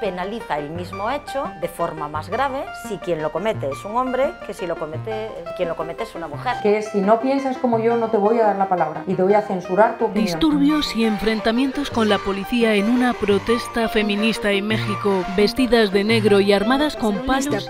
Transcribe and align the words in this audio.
penaliza 0.00 0.58
el 0.58 0.70
mismo 0.70 1.10
hecho 1.10 1.50
de 1.60 1.68
forma 1.68 2.08
más 2.08 2.28
grave 2.28 2.64
si 2.88 2.98
quien 2.98 3.22
lo 3.22 3.32
comete 3.32 3.68
es 3.68 3.84
un 3.84 3.96
hombre 3.96 4.32
que 4.46 4.54
si 4.54 4.66
lo 4.66 4.76
comete, 4.76 5.30
quien 5.56 5.68
lo 5.68 5.76
comete 5.76 6.04
es 6.04 6.14
una 6.14 6.28
mujer. 6.28 6.56
Que 6.62 6.82
si 6.82 7.00
no 7.00 7.20
piensas 7.20 7.56
como 7.58 7.78
yo 7.78 7.96
no 7.96 8.08
te 8.08 8.16
voy 8.16 8.40
a 8.40 8.46
dar 8.46 8.56
la 8.56 8.68
palabra 8.68 9.04
y 9.06 9.14
te 9.14 9.22
voy 9.22 9.34
a 9.34 9.42
censurar 9.42 9.98
tu 9.98 10.06
opinión. 10.06 10.26
Disturbios 10.26 10.94
y 10.96 11.04
enfrentamientos 11.04 11.90
con 11.90 12.08
la 12.08 12.18
policía 12.18 12.74
en 12.74 12.88
una 12.88 13.12
protesta 13.14 13.88
feminista 13.88 14.50
en 14.50 14.66
México, 14.66 15.24
vestidas 15.36 15.92
de 15.92 16.04
negro 16.04 16.40
y 16.40 16.52
armadas 16.52 16.96
con 16.96 17.26
palos. 17.26 17.68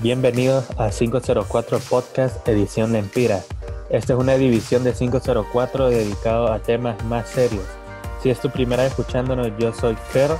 Bienvenidos 0.00 0.70
a 0.78 0.90
504 0.90 1.80
Podcast 1.80 2.46
Edición 2.46 2.94
Empira. 2.94 3.40
Esta 3.90 4.12
es 4.12 4.18
una 4.20 4.34
división 4.34 4.84
de 4.84 4.92
504 4.92 5.90
dedicado 5.90 6.52
a 6.52 6.60
temas 6.60 7.04
más 7.06 7.28
serios. 7.28 7.66
Si 8.22 8.30
es 8.30 8.38
tu 8.38 8.48
primera 8.48 8.84
vez 8.84 8.92
escuchándonos, 8.92 9.50
yo 9.58 9.72
soy 9.72 9.96
Fer 9.96 10.30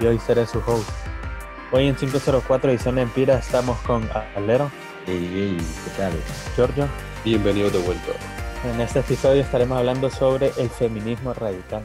y 0.00 0.04
hoy 0.04 0.18
seré 0.18 0.46
su 0.46 0.58
host. 0.58 0.86
Hoy 1.72 1.86
en 1.86 1.94
504 1.94 2.70
Edición 2.70 2.98
Empira 2.98 3.38
estamos 3.38 3.78
con 3.86 4.06
Alero. 4.36 4.70
Hey, 5.06 5.56
¿qué 5.84 5.90
tal? 5.96 6.12
Giorgio. 6.54 6.86
Bienvenido 7.24 7.70
de 7.70 7.78
vuelta. 7.78 8.12
En 8.70 8.78
este 8.82 8.98
episodio 8.98 9.40
estaremos 9.40 9.78
hablando 9.78 10.10
sobre 10.10 10.52
el 10.58 10.68
feminismo 10.68 11.32
radical. 11.32 11.82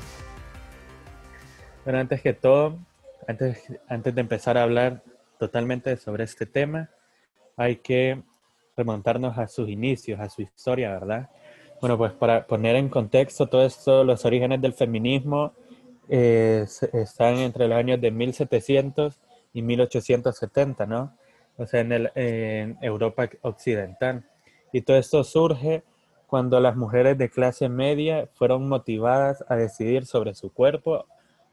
Bueno, 1.86 2.00
antes 2.00 2.22
que 2.22 2.34
todo, 2.34 2.77
antes, 3.25 3.63
antes 3.88 4.13
de 4.13 4.20
empezar 4.20 4.58
a 4.58 4.63
hablar 4.63 5.02
totalmente 5.39 5.95
sobre 5.95 6.25
este 6.25 6.45
tema, 6.45 6.89
hay 7.61 7.77
que 7.77 8.21
remontarnos 8.75 9.38
a 9.38 9.47
sus 9.47 9.69
inicios, 9.69 10.19
a 10.19 10.29
su 10.29 10.41
historia, 10.41 10.91
¿verdad? 10.91 11.29
Bueno, 11.79 11.97
pues 11.97 12.11
para 12.13 12.45
poner 12.45 12.75
en 12.75 12.89
contexto 12.89 13.47
todo 13.47 13.66
esto, 13.66 14.03
los 14.03 14.25
orígenes 14.25 14.61
del 14.61 14.73
feminismo 14.73 15.53
eh, 16.09 16.66
están 16.94 17.38
entre 17.38 17.67
los 17.67 17.77
años 17.77 18.02
de 18.02 18.11
1700 18.11 19.19
y 19.53 19.61
1870, 19.61 20.86
¿no? 20.86 21.16
O 21.58 21.66
sea, 21.66 21.81
en, 21.81 21.91
el, 21.91 22.11
en 22.16 22.77
Europa 22.81 23.30
occidental. 23.41 24.23
Y 24.71 24.81
todo 24.81 24.97
esto 24.97 25.23
surge 25.23 25.83
cuando 26.27 26.59
las 26.59 26.75
mujeres 26.75 27.17
de 27.17 27.30
clase 27.30 27.67
media 27.69 28.27
fueron 28.33 28.67
motivadas 28.67 29.43
a 29.49 29.55
decidir 29.55 30.05
sobre 30.05 30.33
su 30.33 30.52
cuerpo, 30.53 31.05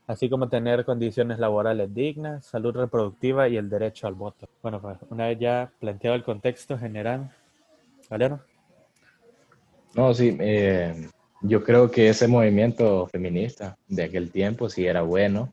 así 0.08 0.30
como 0.30 0.48
tener 0.48 0.84
condiciones 0.86 1.38
laborales 1.38 1.94
dignas, 1.94 2.46
salud 2.46 2.74
reproductiva 2.74 3.46
y 3.46 3.58
el 3.58 3.68
derecho 3.68 4.06
al 4.06 4.14
voto. 4.14 4.48
Bueno, 4.62 4.80
pues 4.80 4.96
una 5.10 5.28
vez 5.28 5.38
ya 5.38 5.70
planteado 5.78 6.16
el 6.16 6.24
contexto 6.24 6.78
general, 6.78 7.30
¿Valero? 8.08 8.40
No, 9.94 10.14
sí, 10.14 10.34
eh, 10.40 11.08
yo 11.42 11.62
creo 11.62 11.90
que 11.90 12.08
ese 12.08 12.26
movimiento 12.26 13.06
feminista 13.06 13.76
de 13.86 14.04
aquel 14.04 14.30
tiempo 14.30 14.70
sí 14.70 14.86
era 14.86 15.02
bueno, 15.02 15.52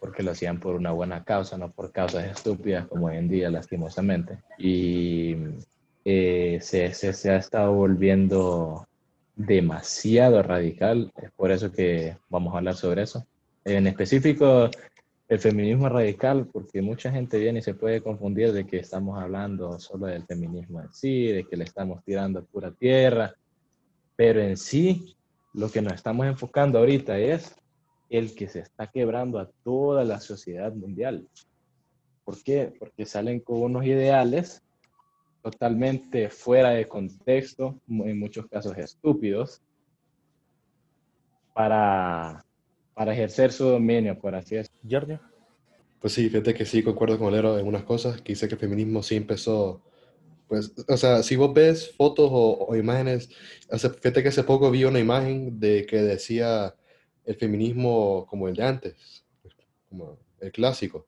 porque 0.00 0.22
lo 0.22 0.32
hacían 0.32 0.60
por 0.60 0.74
una 0.74 0.92
buena 0.92 1.24
causa, 1.24 1.56
no 1.56 1.70
por 1.70 1.90
causas 1.92 2.24
estúpidas 2.26 2.86
como 2.86 3.06
hoy 3.06 3.16
en 3.16 3.28
día, 3.28 3.48
lastimosamente. 3.48 4.38
Y 4.58 5.34
eh, 6.04 6.58
se, 6.60 6.92
se, 6.92 7.14
se 7.14 7.30
ha 7.30 7.36
estado 7.36 7.72
volviendo 7.72 8.86
demasiado 9.34 10.42
radical, 10.42 11.10
es 11.22 11.30
por 11.32 11.50
eso 11.50 11.72
que 11.72 12.18
vamos 12.28 12.52
a 12.52 12.58
hablar 12.58 12.74
sobre 12.74 13.02
eso 13.02 13.26
en 13.66 13.86
específico 13.88 14.70
el 15.28 15.38
feminismo 15.40 15.88
radical, 15.88 16.46
porque 16.46 16.80
mucha 16.80 17.10
gente 17.10 17.36
viene 17.38 17.58
y 17.58 17.62
se 17.62 17.74
puede 17.74 18.00
confundir 18.00 18.52
de 18.52 18.64
que 18.64 18.78
estamos 18.78 19.20
hablando 19.20 19.76
solo 19.80 20.06
del 20.06 20.24
feminismo 20.24 20.80
en 20.80 20.92
sí, 20.92 21.26
de 21.26 21.44
que 21.44 21.56
le 21.56 21.64
estamos 21.64 22.02
tirando 22.04 22.44
pura 22.44 22.70
tierra, 22.70 23.34
pero 24.14 24.40
en 24.40 24.56
sí 24.56 25.16
lo 25.52 25.68
que 25.68 25.82
nos 25.82 25.94
estamos 25.94 26.26
enfocando 26.26 26.78
ahorita 26.78 27.18
es 27.18 27.56
el 28.08 28.36
que 28.36 28.46
se 28.46 28.60
está 28.60 28.86
quebrando 28.86 29.40
a 29.40 29.50
toda 29.64 30.04
la 30.04 30.20
sociedad 30.20 30.72
mundial. 30.72 31.26
¿Por 32.24 32.40
qué? 32.44 32.72
Porque 32.78 33.04
salen 33.04 33.40
con 33.40 33.62
unos 33.62 33.84
ideales 33.84 34.62
totalmente 35.42 36.30
fuera 36.30 36.70
de 36.70 36.86
contexto, 36.86 37.80
en 37.88 38.18
muchos 38.18 38.46
casos 38.46 38.78
estúpidos, 38.78 39.60
para 41.52 42.45
para 42.96 43.12
ejercer 43.12 43.52
su 43.52 43.64
dominio, 43.64 44.18
por 44.18 44.34
así 44.34 44.54
decirlo. 44.54 44.80
Giorgio. 44.82 45.20
Pues 46.00 46.14
sí, 46.14 46.30
fíjate 46.30 46.54
que 46.54 46.64
sí, 46.64 46.82
concuerdo 46.82 47.18
con 47.18 47.30
Lero 47.30 47.58
en 47.58 47.66
unas 47.66 47.84
cosas, 47.84 48.22
que 48.22 48.32
dice 48.32 48.48
que 48.48 48.54
el 48.54 48.60
feminismo 48.60 49.02
sí 49.02 49.16
empezó, 49.16 49.82
pues, 50.48 50.72
o 50.88 50.96
sea, 50.96 51.22
si 51.22 51.36
vos 51.36 51.52
ves 51.52 51.94
fotos 51.94 52.30
o, 52.32 52.74
imágenes, 52.74 53.28
fíjate 53.68 54.22
que 54.22 54.30
hace 54.30 54.44
poco 54.44 54.70
vi 54.70 54.84
una 54.84 54.98
imagen 54.98 55.60
de 55.60 55.84
que 55.84 55.98
decía 55.98 56.74
el 57.26 57.34
feminismo 57.34 58.26
como 58.30 58.48
el 58.48 58.56
de 58.56 58.64
antes, 58.64 59.26
como 59.90 60.18
el 60.40 60.50
clásico, 60.50 61.06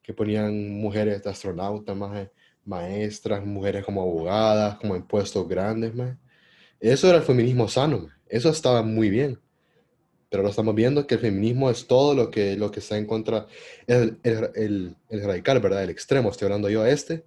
que 0.00 0.14
ponían 0.14 0.70
mujeres 0.70 1.24
de 1.24 1.30
astronautas, 1.30 1.96
más 1.96 2.28
maestras, 2.64 3.44
mujeres 3.44 3.84
como 3.84 4.02
abogadas, 4.02 4.78
como 4.78 4.94
en 4.94 5.02
puestos 5.02 5.48
grandes, 5.48 5.92
más. 5.96 6.16
Eso 6.78 7.08
era 7.08 7.18
el 7.18 7.24
feminismo 7.24 7.66
sano, 7.66 8.08
eso 8.28 8.50
estaba 8.50 8.82
muy 8.82 9.10
bien 9.10 9.40
pero 10.28 10.42
lo 10.42 10.50
estamos 10.50 10.74
viendo 10.74 11.06
que 11.06 11.14
el 11.14 11.20
feminismo 11.20 11.70
es 11.70 11.86
todo 11.86 12.14
lo 12.14 12.30
que, 12.30 12.56
lo 12.56 12.70
que 12.70 12.80
está 12.80 12.98
en 12.98 13.06
contra, 13.06 13.46
el, 13.86 14.18
el, 14.22 14.96
el, 15.08 15.22
radical, 15.22 15.60
¿verdad? 15.60 15.82
El 15.82 15.90
extremo, 15.90 16.30
estoy 16.30 16.46
hablando 16.46 16.68
yo 16.68 16.82
a 16.82 16.90
este, 16.90 17.24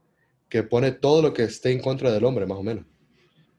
que 0.49 0.63
pone 0.63 0.91
todo 0.91 1.21
lo 1.21 1.33
que 1.33 1.43
esté 1.43 1.71
en 1.71 1.79
contra 1.79 2.11
del 2.11 2.25
hombre, 2.25 2.45
más 2.45 2.59
o 2.59 2.63
menos. 2.63 2.85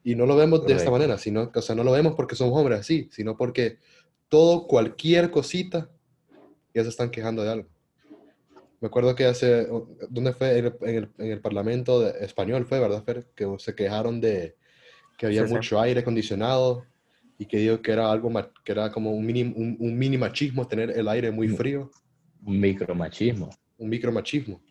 Y 0.05 0.15
no 0.15 0.27
lo 0.27 0.37
vemos 0.37 0.67
de 0.67 0.75
esta 0.75 0.91
manera, 0.91 1.19
sino, 1.19 1.51
o 1.55 1.63
sea, 1.63 1.75
no 1.75 1.85
lo 1.85 1.93
vemos 1.93 2.15
porque 2.15 2.35
somos 2.35 2.59
hombres 2.59 2.81
así, 2.81 3.09
sino 3.13 3.37
porque 3.37 3.79
todo, 4.29 4.67
cualquier 4.67 5.31
cosita, 5.31 5.91
ya 6.75 6.83
se 6.83 6.89
están 6.89 7.11
quejando 7.11 7.43
de 7.43 7.51
algo. 7.51 7.69
Me 8.81 8.89
acuerdo 8.89 9.15
que 9.15 9.27
hace, 9.27 9.69
¿dónde 10.09 10.33
fue? 10.33 10.59
En 10.59 10.67
el, 10.67 11.11
en 11.19 11.31
el, 11.31 11.41
Parlamento 11.41 12.07
español 12.09 12.67
fue, 12.67 12.81
¿verdad, 12.81 13.05
Fer? 13.05 13.27
Que 13.35 13.47
se 13.59 13.77
quejaron 13.77 14.21
de 14.21 14.57
que 15.19 15.27
había 15.27 15.45
mucho 15.45 15.81
aire 15.81 16.01
acondicionado 16.01 16.85
y 17.43 17.47
que 17.47 17.57
digo 17.57 17.83
que 17.83 17.91
era 17.91 18.09
algo 18.11 18.31
que 18.65 18.71
era 18.71 18.93
como 18.93 19.11
un 19.11 19.27
mini, 19.27 19.43
un, 19.43 19.77
un 19.81 19.99
mini 19.99 20.17
machismo 20.17 20.69
tener 20.69 20.91
el 20.91 21.09
aire 21.09 21.33
muy 21.33 21.49
frío. 21.49 21.91
Un 22.45 22.61
micromachismo. 22.61 23.51
Un 23.79 23.89
micromachismo. 23.89 24.63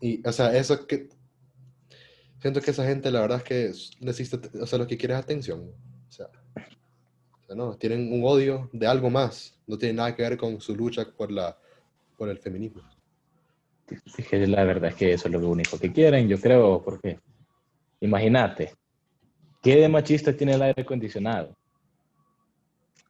Y, 0.00 0.26
o 0.26 0.32
sea, 0.32 0.56
eso 0.56 0.86
que. 0.86 1.10
Siento 2.40 2.62
que 2.62 2.70
esa 2.70 2.86
gente, 2.86 3.10
la 3.10 3.20
verdad 3.20 3.38
es 3.38 3.44
que 3.44 3.72
necesita, 4.00 4.40
o 4.62 4.66
sea, 4.66 4.78
lo 4.78 4.86
que 4.86 4.96
quiere 4.96 5.12
es 5.12 5.20
atención. 5.20 5.60
O 5.60 6.10
sea, 6.10 6.26
o 6.56 7.44
sea, 7.44 7.54
no, 7.54 7.76
tienen 7.76 8.10
un 8.12 8.24
odio 8.24 8.70
de 8.72 8.86
algo 8.86 9.10
más. 9.10 9.58
No 9.66 9.76
tiene 9.76 9.94
nada 9.94 10.14
que 10.14 10.22
ver 10.22 10.38
con 10.38 10.60
su 10.62 10.74
lucha 10.74 11.04
por, 11.04 11.30
la, 11.30 11.58
por 12.16 12.30
el 12.30 12.38
feminismo. 12.38 12.80
La 14.30 14.64
verdad 14.64 14.90
es 14.90 14.96
que 14.96 15.12
eso 15.12 15.28
es 15.28 15.34
lo 15.34 15.46
único 15.46 15.78
que 15.78 15.92
quieren, 15.92 16.28
yo 16.28 16.38
creo, 16.40 16.82
porque 16.82 17.18
imagínate, 18.00 18.72
¿qué 19.62 19.76
de 19.76 19.88
machista 19.88 20.34
tiene 20.34 20.54
el 20.54 20.62
aire 20.62 20.82
acondicionado? 20.82 21.57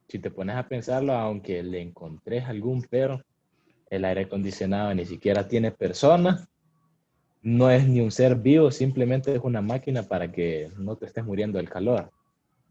Si 0.08 0.18
te 0.18 0.30
pones 0.30 0.56
a 0.56 0.66
pensarlo, 0.66 1.12
aunque 1.12 1.62
le 1.62 1.80
encontrés 1.80 2.44
algún 2.44 2.82
pero, 2.88 3.22
el 3.90 4.04
aire 4.04 4.22
acondicionado 4.22 4.94
ni 4.94 5.04
siquiera 5.04 5.48
tiene 5.48 5.70
persona, 5.70 6.48
no 7.42 7.70
es 7.70 7.86
ni 7.86 8.00
un 8.00 8.10
ser 8.10 8.36
vivo, 8.36 8.70
simplemente 8.70 9.34
es 9.34 9.40
una 9.42 9.62
máquina 9.62 10.02
para 10.02 10.30
que 10.30 10.70
no 10.76 10.96
te 10.96 11.06
estés 11.06 11.24
muriendo 11.24 11.58
del 11.58 11.70
calor. 11.70 12.10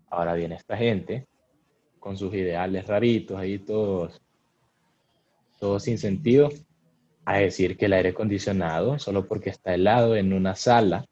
Ahora 0.10 0.34
viene 0.34 0.56
esta 0.56 0.78
gente 0.78 1.28
con 2.00 2.18
sus 2.18 2.34
ideales 2.34 2.88
raritos 2.88 3.38
ahí 3.38 3.60
todos, 3.60 4.22
todos 5.60 5.84
sin 5.84 5.98
sentido, 5.98 6.50
a 7.26 7.40
decir 7.40 7.78
que 7.78 7.86
el 7.86 7.94
aire 7.94 8.10
acondicionado, 8.10 9.00
solo 9.00 9.28
porque 9.28 9.50
está 9.50 9.74
helado 9.74 10.16
en 10.16 10.34
una 10.34 10.56
sala 10.56 11.06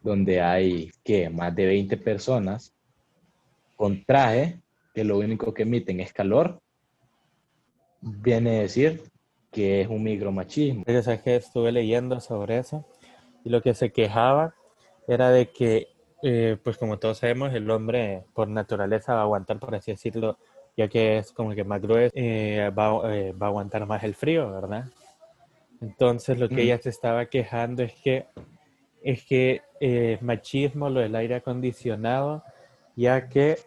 donde 0.00 0.40
hay, 0.40 0.90
que 1.02 1.30
Más 1.30 1.54
de 1.54 1.66
20 1.66 1.96
personas 1.96 2.74
con 3.74 4.04
traje, 4.04 4.60
que 4.94 5.04
lo 5.04 5.18
único 5.18 5.52
que 5.52 5.64
emiten 5.64 6.00
es 6.00 6.12
calor, 6.12 6.60
viene 8.00 8.58
a 8.58 8.62
decir 8.62 9.02
que 9.50 9.80
es 9.80 9.88
un 9.88 10.02
micromachismo. 10.02 10.84
Yo 10.86 11.02
sé 11.02 11.20
que 11.20 11.36
estuve 11.36 11.72
leyendo 11.72 12.20
sobre 12.20 12.58
eso 12.58 12.86
y 13.44 13.50
lo 13.50 13.60
que 13.60 13.74
se 13.74 13.92
quejaba 13.92 14.54
era 15.08 15.30
de 15.30 15.50
que, 15.50 15.88
eh, 16.22 16.56
pues 16.62 16.78
como 16.78 16.98
todos 16.98 17.18
sabemos, 17.18 17.52
el 17.52 17.68
hombre 17.70 18.24
por 18.34 18.48
naturaleza 18.48 19.14
va 19.14 19.20
a 19.20 19.24
aguantar, 19.24 19.58
por 19.58 19.74
así 19.74 19.90
decirlo, 19.90 20.38
ya 20.76 20.88
que 20.88 21.18
es 21.18 21.32
como 21.32 21.54
que 21.54 21.64
más 21.64 21.82
grueso, 21.82 22.12
eh, 22.16 22.70
va, 22.70 23.14
eh, 23.14 23.32
va, 23.32 23.46
a 23.46 23.50
aguantar 23.50 23.86
más 23.86 24.02
el 24.04 24.14
frío, 24.14 24.50
¿verdad? 24.50 24.84
Entonces 25.80 26.38
lo 26.38 26.48
que 26.48 26.62
ella 26.62 26.78
se 26.78 26.88
estaba 26.88 27.26
quejando 27.26 27.82
es 27.82 27.92
que 27.94 28.26
es 29.02 29.22
que 29.24 29.60
machismo 30.22 30.88
lo 30.88 31.00
del 31.00 31.14
aire 31.14 31.34
acondicionado, 31.34 32.42
ya 32.96 33.28
que 33.28 33.58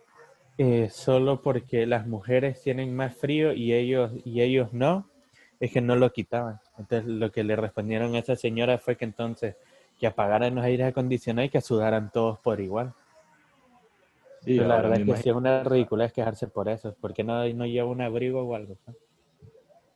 eh, 0.57 0.89
solo 0.89 1.42
porque 1.42 1.86
las 1.86 2.07
mujeres 2.07 2.62
tienen 2.62 2.95
más 2.95 3.15
frío 3.15 3.54
y 3.54 3.74
ellos, 3.74 4.12
y 4.25 4.42
ellos 4.42 4.74
no, 4.74 5.09
es 5.59 5.71
que 5.71 5.81
no 5.81 5.95
lo 5.95 6.12
quitaban. 6.12 6.59
Entonces 6.77 7.07
lo 7.07 7.31
que 7.31 7.44
le 7.44 7.56
respondieron 7.56 8.15
a 8.15 8.19
esa 8.19 8.36
señora 8.36 8.77
fue 8.77 8.95
que 8.95 9.06
entonces 9.06 9.56
que 10.00 10.07
apagaran 10.07 10.56
los 10.56 10.63
aires 10.63 10.88
acondicionados 10.88 11.48
y 11.48 11.51
que 11.51 11.62
sudaran 11.62 12.12
todos 12.12 12.39
por 12.39 12.59
igual. 12.59 12.94
Sí, 14.42 14.56
la 14.56 14.77
verdad 14.77 15.00
es 15.00 15.06
que 15.06 15.18
sí 15.18 15.30
es 15.30 15.36
una 15.36 15.63
ridiculez 15.63 16.13
quejarse 16.13 16.48
por 16.48 16.69
eso. 16.69 16.95
¿Por 17.01 17.13
qué 17.13 17.24
no, 17.24 17.48
no 17.54 17.65
lleva 17.65 17.89
un 17.89 18.01
abrigo 18.01 18.42
o 18.42 18.56
algo? 18.56 18.77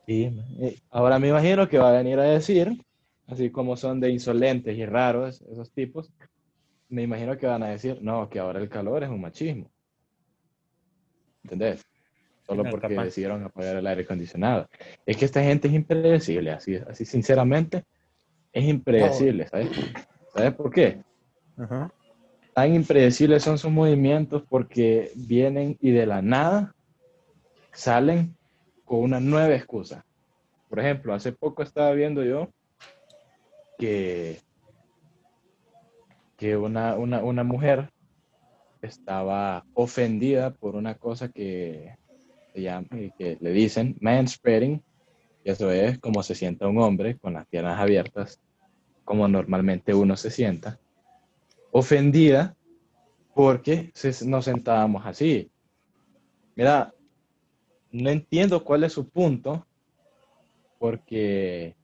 Sí, 0.05 0.31
eh, 0.59 0.79
ahora 0.89 1.19
me 1.19 1.29
imagino 1.29 1.69
que 1.69 1.77
va 1.77 1.89
a 1.89 1.97
venir 1.97 2.19
a 2.19 2.23
decir, 2.23 2.83
así 3.27 3.49
como 3.49 3.77
son 3.77 3.99
de 3.99 4.09
insolentes 4.09 4.75
y 4.75 4.85
raros 4.85 5.41
esos 5.41 5.71
tipos, 5.71 6.11
me 6.89 7.03
imagino 7.03 7.37
que 7.37 7.47
van 7.47 7.63
a 7.63 7.69
decir, 7.69 7.99
no, 8.01 8.27
que 8.29 8.39
ahora 8.39 8.59
el 8.59 8.67
calor 8.67 9.03
es 9.03 9.09
un 9.09 9.21
machismo. 9.21 9.69
¿Entendés? 11.43 11.83
Solo 12.45 12.63
No, 12.63 12.71
porque 12.71 12.89
capaz. 12.89 13.05
decidieron 13.05 13.43
apagar 13.43 13.75
el 13.77 13.87
aire 13.87 14.03
acondicionado. 14.03 14.67
Es 15.05 15.17
que 15.17 15.25
esta 15.25 15.41
gente 15.43 15.67
es 15.67 15.73
impredecible, 15.73 16.51
así, 16.51 16.75
así 16.75 17.05
sinceramente, 17.05 17.83
es 18.51 18.65
impredecible, 18.65 19.47
¿sabes? 19.47 19.69
¿Sabes 20.33 20.53
por 20.55 20.71
qué? 20.71 21.01
Ajá. 21.57 21.91
Tan 22.53 22.75
impredecibles 22.75 23.43
son 23.43 23.57
sus 23.57 23.71
movimientos 23.71 24.43
porque 24.49 25.11
vienen 25.15 25.77
y 25.79 25.91
de 25.91 26.05
la 26.05 26.21
nada 26.21 26.75
salen 27.71 28.35
con 28.83 28.99
una 28.99 29.19
nueva 29.21 29.55
excusa. 29.55 30.05
Por 30.67 30.79
ejemplo, 30.79 31.13
hace 31.13 31.31
poco 31.31 31.63
estaba 31.63 31.91
viendo 31.93 32.23
yo 32.23 32.49
que, 33.77 34.39
que 36.37 36.57
una, 36.57 36.95
una, 36.95 37.23
una 37.23 37.43
mujer 37.43 37.89
estaba 38.81 39.65
ofendida 39.73 40.51
por 40.51 40.75
una 40.75 40.95
cosa 40.95 41.29
que, 41.29 41.95
se 42.53 42.61
llama, 42.61 42.87
que 43.17 43.37
le 43.39 43.51
dicen 43.51 43.97
manspreading, 44.01 44.83
y 45.43 45.49
eso 45.49 45.71
es 45.71 45.99
como 45.99 46.23
se 46.23 46.35
sienta 46.35 46.67
un 46.67 46.79
hombre 46.79 47.17
con 47.17 47.33
las 47.33 47.47
piernas 47.47 47.79
abiertas, 47.79 48.41
como 49.05 49.27
normalmente 49.27 49.93
uno 49.93 50.15
se 50.15 50.31
sienta, 50.31 50.79
ofendida 51.71 52.55
porque 53.33 53.91
nos 54.25 54.45
sentábamos 54.45 55.05
así. 55.05 55.49
Mira, 56.55 56.93
no 57.91 58.09
entiendo 58.09 58.63
cuál 58.63 58.83
es 58.83 58.93
su 58.93 59.09
punto, 59.09 59.65
porque 60.79 61.75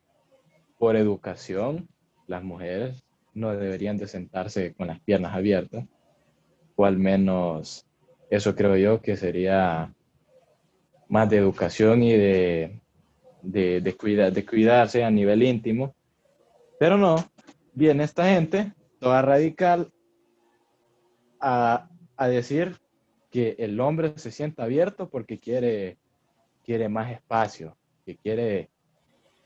por 0.77 0.95
educación 0.95 1.87
las 2.27 2.43
mujeres 2.43 3.03
no 3.33 3.55
deberían 3.55 3.97
de 3.97 4.07
sentarse 4.07 4.73
con 4.73 4.87
las 4.87 4.99
piernas 4.99 5.35
abiertas, 5.35 5.85
o 6.77 6.85
al 6.85 6.97
menos 6.97 7.85
eso 8.29 8.55
creo 8.55 8.77
yo 8.77 9.01
que 9.01 9.17
sería 9.17 9.93
más 11.09 11.29
de 11.29 11.37
educación 11.37 12.03
y 12.03 12.13
de, 12.13 12.79
de, 13.41 13.81
de, 13.81 13.97
cuida- 13.97 14.31
de 14.31 14.45
cuidarse 14.45 15.03
a 15.03 15.09
nivel 15.11 15.41
íntimo. 15.43 15.95
Pero 16.79 16.97
no, 16.97 17.15
viene 17.73 18.03
esta 18.03 18.29
gente, 18.29 18.71
toda 18.99 19.21
radical, 19.21 19.89
a, 21.39 21.89
a 22.15 22.27
decir 22.27 22.77
que 23.31 23.55
el 23.59 23.79
hombre 23.79 24.13
se 24.17 24.31
sienta 24.31 24.63
abierto 24.63 25.09
porque 25.09 25.39
quiere, 25.39 25.97
quiere 26.63 26.89
más 26.89 27.11
espacio, 27.11 27.75
que 28.05 28.15
quiere 28.17 28.69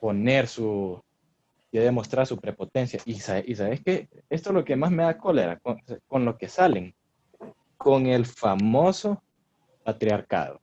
poner 0.01 0.48
su, 0.48 1.01
quiere 1.69 1.86
demostrar 1.86 2.28
su 2.28 2.38
prepotencia. 2.38 3.00
Y, 3.06 3.13
y 3.13 3.19
sabes 3.56 3.81
que 3.83 4.10
esto 4.30 4.50
es 4.50 4.54
lo 4.56 4.66
que 4.66 4.75
más 4.75 4.92
me 4.92 5.04
da 5.04 5.18
cólera, 5.18 5.60
con, 5.60 5.78
con 6.07 6.25
lo 6.25 6.38
que 6.38 6.48
salen, 6.50 6.94
con 7.83 8.06
el 8.06 8.25
famoso 8.25 9.22
patriarcado. 9.83 10.62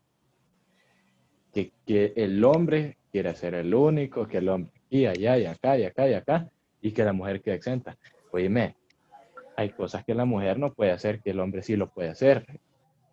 Que, 1.53 1.73
que 1.85 2.13
el 2.17 2.45
hombre 2.45 2.99
quiere 3.11 3.35
ser 3.35 3.55
el 3.55 3.75
único, 3.75 4.27
que 4.29 4.39
el 4.39 4.49
hombre 4.49 4.73
aquí, 4.87 5.07
allá 5.07 5.39
y 5.39 5.47
acá 5.47 5.79
y 5.79 5.85
acá 5.85 6.09
y 6.09 6.15
acá, 6.15 6.49
y 6.81 6.93
que 6.93 7.05
la 7.05 7.13
mujer 7.13 7.43
quede 7.43 7.57
exenta. 7.57 7.97
Oíme, 8.31 8.77
hay 9.57 9.71
cosas 9.71 10.05
que 10.05 10.15
la 10.15 10.25
mujer 10.25 10.59
no 10.59 10.73
puede 10.73 10.93
hacer 10.93 11.21
que 11.21 11.31
el 11.31 11.41
hombre 11.41 11.63
sí 11.63 11.77
lo 11.77 11.91
puede 11.91 12.11
hacer. 12.11 12.47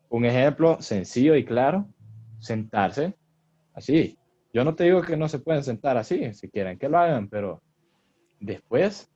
Un 0.09 0.25
ejemplo 0.25 0.79
sencillo 0.81 1.35
y 1.35 1.43
claro, 1.43 1.87
sentarse 2.39 3.15
así. 3.73 4.17
Yo 4.53 4.63
no 4.63 4.75
te 4.75 4.83
digo 4.85 5.01
que 5.01 5.17
no 5.17 5.27
se 5.27 5.39
pueden 5.39 5.63
sentar 5.63 5.97
así, 5.97 6.33
si 6.33 6.49
quieren 6.49 6.77
que 6.77 6.87
lo 6.87 6.99
hagan, 6.99 7.27
pero 7.27 7.61
después 8.39 9.09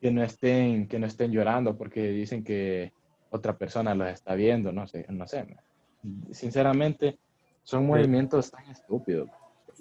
que 0.00 0.10
no 0.10 0.22
estén, 0.22 0.86
que 0.86 0.98
no 0.98 1.06
estén 1.06 1.32
llorando 1.32 1.76
porque 1.76 2.10
dicen 2.10 2.44
que 2.44 2.92
otra 3.30 3.56
persona 3.56 3.94
los 3.94 4.08
está 4.08 4.34
viendo, 4.34 4.72
no 4.72 4.86
sé, 4.86 5.06
no 5.08 5.26
sé. 5.26 5.56
Sinceramente, 6.32 7.18
son 7.62 7.86
movimientos 7.86 8.50
tan 8.50 8.64
estúpidos. 8.70 9.28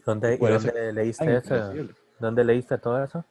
¿Dónde, 0.06 0.36
y 0.36 0.38
dónde 0.38 0.94
leíste 0.94 1.36
eso? 1.36 1.74
¿Dónde 2.20 2.44
leíste 2.44 2.78
todo 2.78 3.04
eso? 3.04 3.26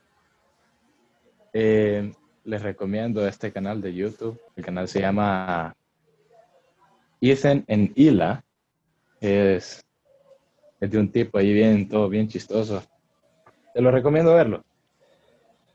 Eh, 1.53 2.13
les 2.45 2.63
recomiendo 2.63 3.27
este 3.27 3.53
canal 3.53 3.81
de 3.81 3.95
YouTube. 3.95 4.41
El 4.55 4.65
canal 4.65 4.89
se 4.89 5.01
llama 5.01 5.75
Ethan 7.21 7.65
en 7.67 7.93
Ila. 7.97 8.45
Es, 9.21 9.85
es 10.81 10.91
de 10.91 10.99
un 10.99 11.11
tipo 11.11 11.39
ahí 11.39 11.53
bien, 11.53 11.89
todo 11.89 12.09
bien 12.09 12.29
chistoso. 12.29 12.83
Te 13.75 13.81
lo 13.81 13.91
recomiendo 13.91 14.35
verlo. 14.35 14.65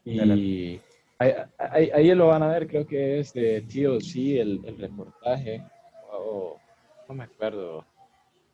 Y 0.05 0.79
ahí, 1.21 1.33
ahí, 1.57 1.91
ahí 1.93 2.15
lo 2.15 2.27
van 2.27 2.43
a 2.43 2.47
ver, 2.47 2.67
creo 2.67 2.85
que 2.85 3.19
es 3.19 3.33
de 3.33 3.61
TLC, 3.61 4.41
el, 4.41 4.61
el 4.65 4.77
reportaje. 4.77 5.63
O, 6.11 6.57
no 7.07 7.15
me 7.15 7.25
acuerdo 7.25 7.85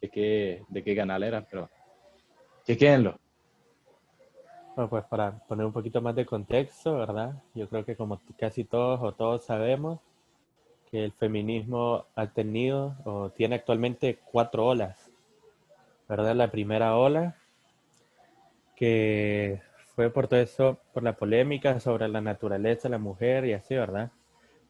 de 0.02 0.10
qué, 0.10 0.64
de 0.68 0.84
qué 0.84 0.96
canal 0.96 1.24
era, 1.24 1.42
pero 1.42 1.70
chequéenlo. 2.66 3.18
Bueno, 4.76 4.90
pues 4.90 5.06
para 5.06 5.32
poner 5.32 5.66
un 5.66 5.74
poquito 5.74 6.02
más 6.02 6.16
de 6.16 6.26
contexto, 6.26 6.98
¿verdad? 6.98 7.42
Yo 7.56 7.68
creo 7.68 7.84
que 7.84 7.96
como 7.96 8.22
casi 8.38 8.64
todos 8.64 9.02
o 9.02 9.12
todos 9.12 9.46
sabemos 9.46 10.00
que 10.92 11.04
el 11.06 11.12
feminismo 11.14 12.06
ha 12.16 12.28
tenido 12.28 12.96
o 13.06 13.30
tiene 13.30 13.56
actualmente 13.56 14.20
cuatro 14.32 14.68
olas, 14.68 15.10
¿verdad? 16.08 16.36
La 16.36 16.52
primera 16.52 16.96
ola 16.96 17.36
que 18.76 19.60
fue 19.98 20.12
por 20.12 20.28
todo 20.28 20.40
eso, 20.40 20.78
por 20.94 21.02
la 21.02 21.18
polémica 21.18 21.80
sobre 21.80 22.08
la 22.08 22.22
naturaleza 22.22 22.84
de 22.84 22.92
la 22.92 22.98
mujer 23.00 23.46
y 23.46 23.54
así, 23.54 23.74
¿verdad? 23.74 24.12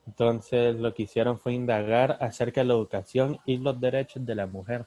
Entonces 0.08 0.74
lo 0.78 0.94
que 0.94 1.04
hicieron 1.04 1.38
fue 1.38 1.52
indagar 1.52 2.18
acerca 2.22 2.62
de 2.62 2.68
la 2.68 2.76
educación 2.76 3.38
y 3.46 3.58
los 3.58 3.78
derechos 3.78 4.26
de 4.26 4.36
la 4.36 4.48
mujer. 4.48 4.86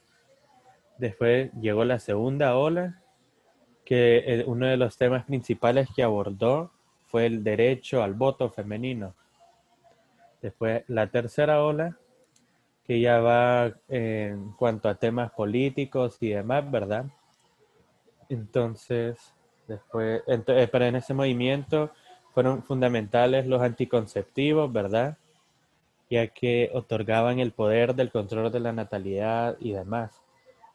Después 0.97 1.53
llegó 1.61 1.85
la 1.85 1.99
segunda 1.99 2.57
ola, 2.57 3.03
que 3.85 4.25
eh, 4.27 4.45
uno 4.47 4.65
de 4.65 4.79
los 4.79 4.97
temas 4.97 5.27
principales 5.27 5.91
que 5.95 6.03
abordó 6.03 6.71
fue 7.09 7.27
el 7.27 7.45
derecho 7.45 8.03
al 8.03 8.15
voto 8.15 8.49
femenino. 8.49 9.15
Después 10.41 10.85
la 10.89 11.09
tercera 11.09 11.63
ola, 11.63 11.99
que 12.87 12.99
ya 12.99 13.21
va 13.21 13.67
eh, 13.91 14.31
en 14.33 14.53
cuanto 14.53 14.89
a 14.89 14.95
temas 14.95 15.33
políticos 15.33 16.17
y 16.21 16.31
demás, 16.31 16.71
¿verdad? 16.71 17.05
Entonces, 18.31 19.35
después, 19.71 20.23
ento- 20.27 20.55
eh, 20.57 20.69
pero 20.69 20.85
en 20.87 20.97
ese 20.97 21.15
movimiento 21.15 21.91
fueron 22.35 22.63
fundamentales 22.63 23.47
los 23.47 23.63
anticonceptivos, 23.63 24.73
¿verdad? 24.73 25.17
Ya 26.11 26.27
que 26.29 26.71
otorgaban 26.75 27.39
el 27.39 27.53
poder 27.53 27.95
del 27.95 28.11
control 28.11 28.51
de 28.53 28.61
la 28.61 28.73
natalidad 28.73 29.57
y 29.61 29.73
demás. 29.73 30.11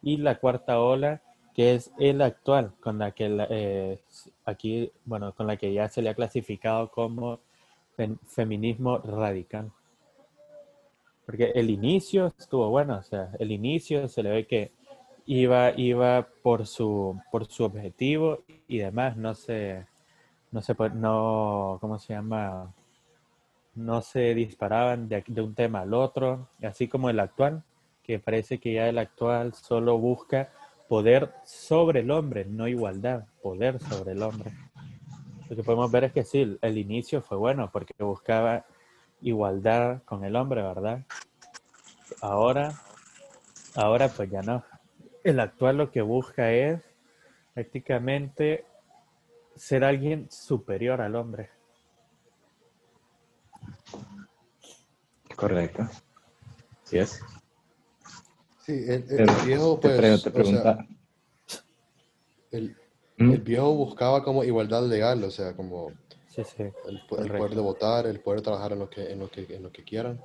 Y 0.01 0.17
la 0.17 0.35
cuarta 0.39 0.79
ola, 0.79 1.21
que 1.55 1.75
es 1.75 1.91
el 1.99 2.21
actual, 2.21 2.73
con 2.81 2.99
la 2.99 3.11
que 3.11 3.27
eh, 3.49 3.99
aquí, 4.45 4.91
bueno, 5.05 5.33
con 5.33 5.47
la 5.47 5.57
que 5.57 5.73
ya 5.73 5.89
se 5.89 6.01
le 6.01 6.09
ha 6.09 6.15
clasificado 6.15 6.89
como 6.89 7.39
feminismo 8.27 8.97
radical. 8.99 9.71
Porque 11.25 11.51
el 11.55 11.69
inicio 11.69 12.33
estuvo 12.37 12.69
bueno, 12.69 12.97
o 12.97 13.03
sea, 13.03 13.31
el 13.39 13.51
inicio 13.51 14.07
se 14.07 14.21
le 14.23 14.29
ve 14.29 14.47
que 14.47 14.71
iba, 15.25 15.71
iba 15.77 16.27
por 16.43 16.67
su, 16.67 17.19
por 17.31 17.45
su 17.45 17.63
objetivo 17.63 18.43
y 18.67 18.79
demás, 18.79 19.17
no 19.17 19.35
se, 19.35 19.85
no 20.51 20.61
se, 20.61 20.75
no, 20.93 21.77
¿cómo 21.81 21.99
se 21.99 22.13
llama? 22.13 22.73
No 23.73 24.01
se 24.01 24.33
disparaban 24.33 25.09
de, 25.09 25.23
de 25.27 25.41
un 25.41 25.53
tema 25.53 25.81
al 25.81 25.93
otro, 25.93 26.47
así 26.63 26.87
como 26.87 27.09
el 27.09 27.19
actual, 27.19 27.63
que 28.03 28.19
parece 28.19 28.59
que 28.59 28.73
ya 28.73 28.87
el 28.87 28.97
actual 28.97 29.53
solo 29.53 29.97
busca 29.97 30.49
poder 30.87 31.33
sobre 31.43 32.01
el 32.01 32.11
hombre, 32.11 32.45
no 32.45 32.67
igualdad, 32.67 33.25
poder 33.41 33.79
sobre 33.81 34.13
el 34.13 34.21
hombre. 34.21 34.51
Lo 35.49 35.55
que 35.55 35.63
podemos 35.63 35.91
ver 35.91 36.05
es 36.05 36.13
que 36.13 36.23
sí, 36.23 36.57
el 36.61 36.77
inicio 36.77 37.21
fue 37.21 37.37
bueno 37.37 37.69
porque 37.71 37.93
buscaba 37.99 38.65
igualdad 39.21 40.03
con 40.03 40.23
el 40.23 40.35
hombre, 40.35 40.61
¿verdad? 40.61 41.03
Ahora, 42.21 42.73
ahora 43.75 44.07
pues 44.09 44.29
ya 44.29 44.41
no. 44.41 44.63
El 45.25 45.39
actual 45.39 45.77
lo 45.77 45.91
que 45.91 46.01
busca 46.03 46.51
es 46.53 46.83
prácticamente 47.55 48.63
ser 49.55 49.83
alguien 49.83 50.29
superior 50.29 51.01
al 51.01 51.15
hombre. 51.15 51.49
Correcto. 55.35 55.89
¿Sí 56.83 56.99
es? 56.99 57.21
Sí, 58.65 58.85
el, 58.87 59.03
viejo, 59.45 59.79
te, 59.79 59.89
pues, 59.89 59.97
pre- 59.97 60.31
te 60.31 60.41
o 60.41 60.43
sea, 60.45 60.61
pregunta. 60.61 60.87
el, 62.51 62.77
¿Mm? 63.17 63.31
el 63.31 63.41
viejo 63.41 63.73
buscaba 63.73 64.23
como 64.23 64.43
igualdad 64.43 64.83
legal, 64.87 65.23
o 65.23 65.31
sea, 65.31 65.55
como 65.55 65.91
Sí, 66.27 66.43
sí. 66.43 66.63
El, 66.87 67.01
po- 67.09 67.17
el 67.17 67.31
poder 67.31 67.55
de 67.55 67.61
votar, 67.61 68.05
el 68.05 68.19
poder 68.19 68.41
trabajar 68.43 68.73
en 68.73 68.79
lo 68.79 68.89
que, 68.91 69.11
en 69.11 69.17
lo 69.19 69.29
que, 69.31 69.47
en 69.55 69.63
lo 69.63 69.71
que 69.71 69.83
quieran. 69.83 70.21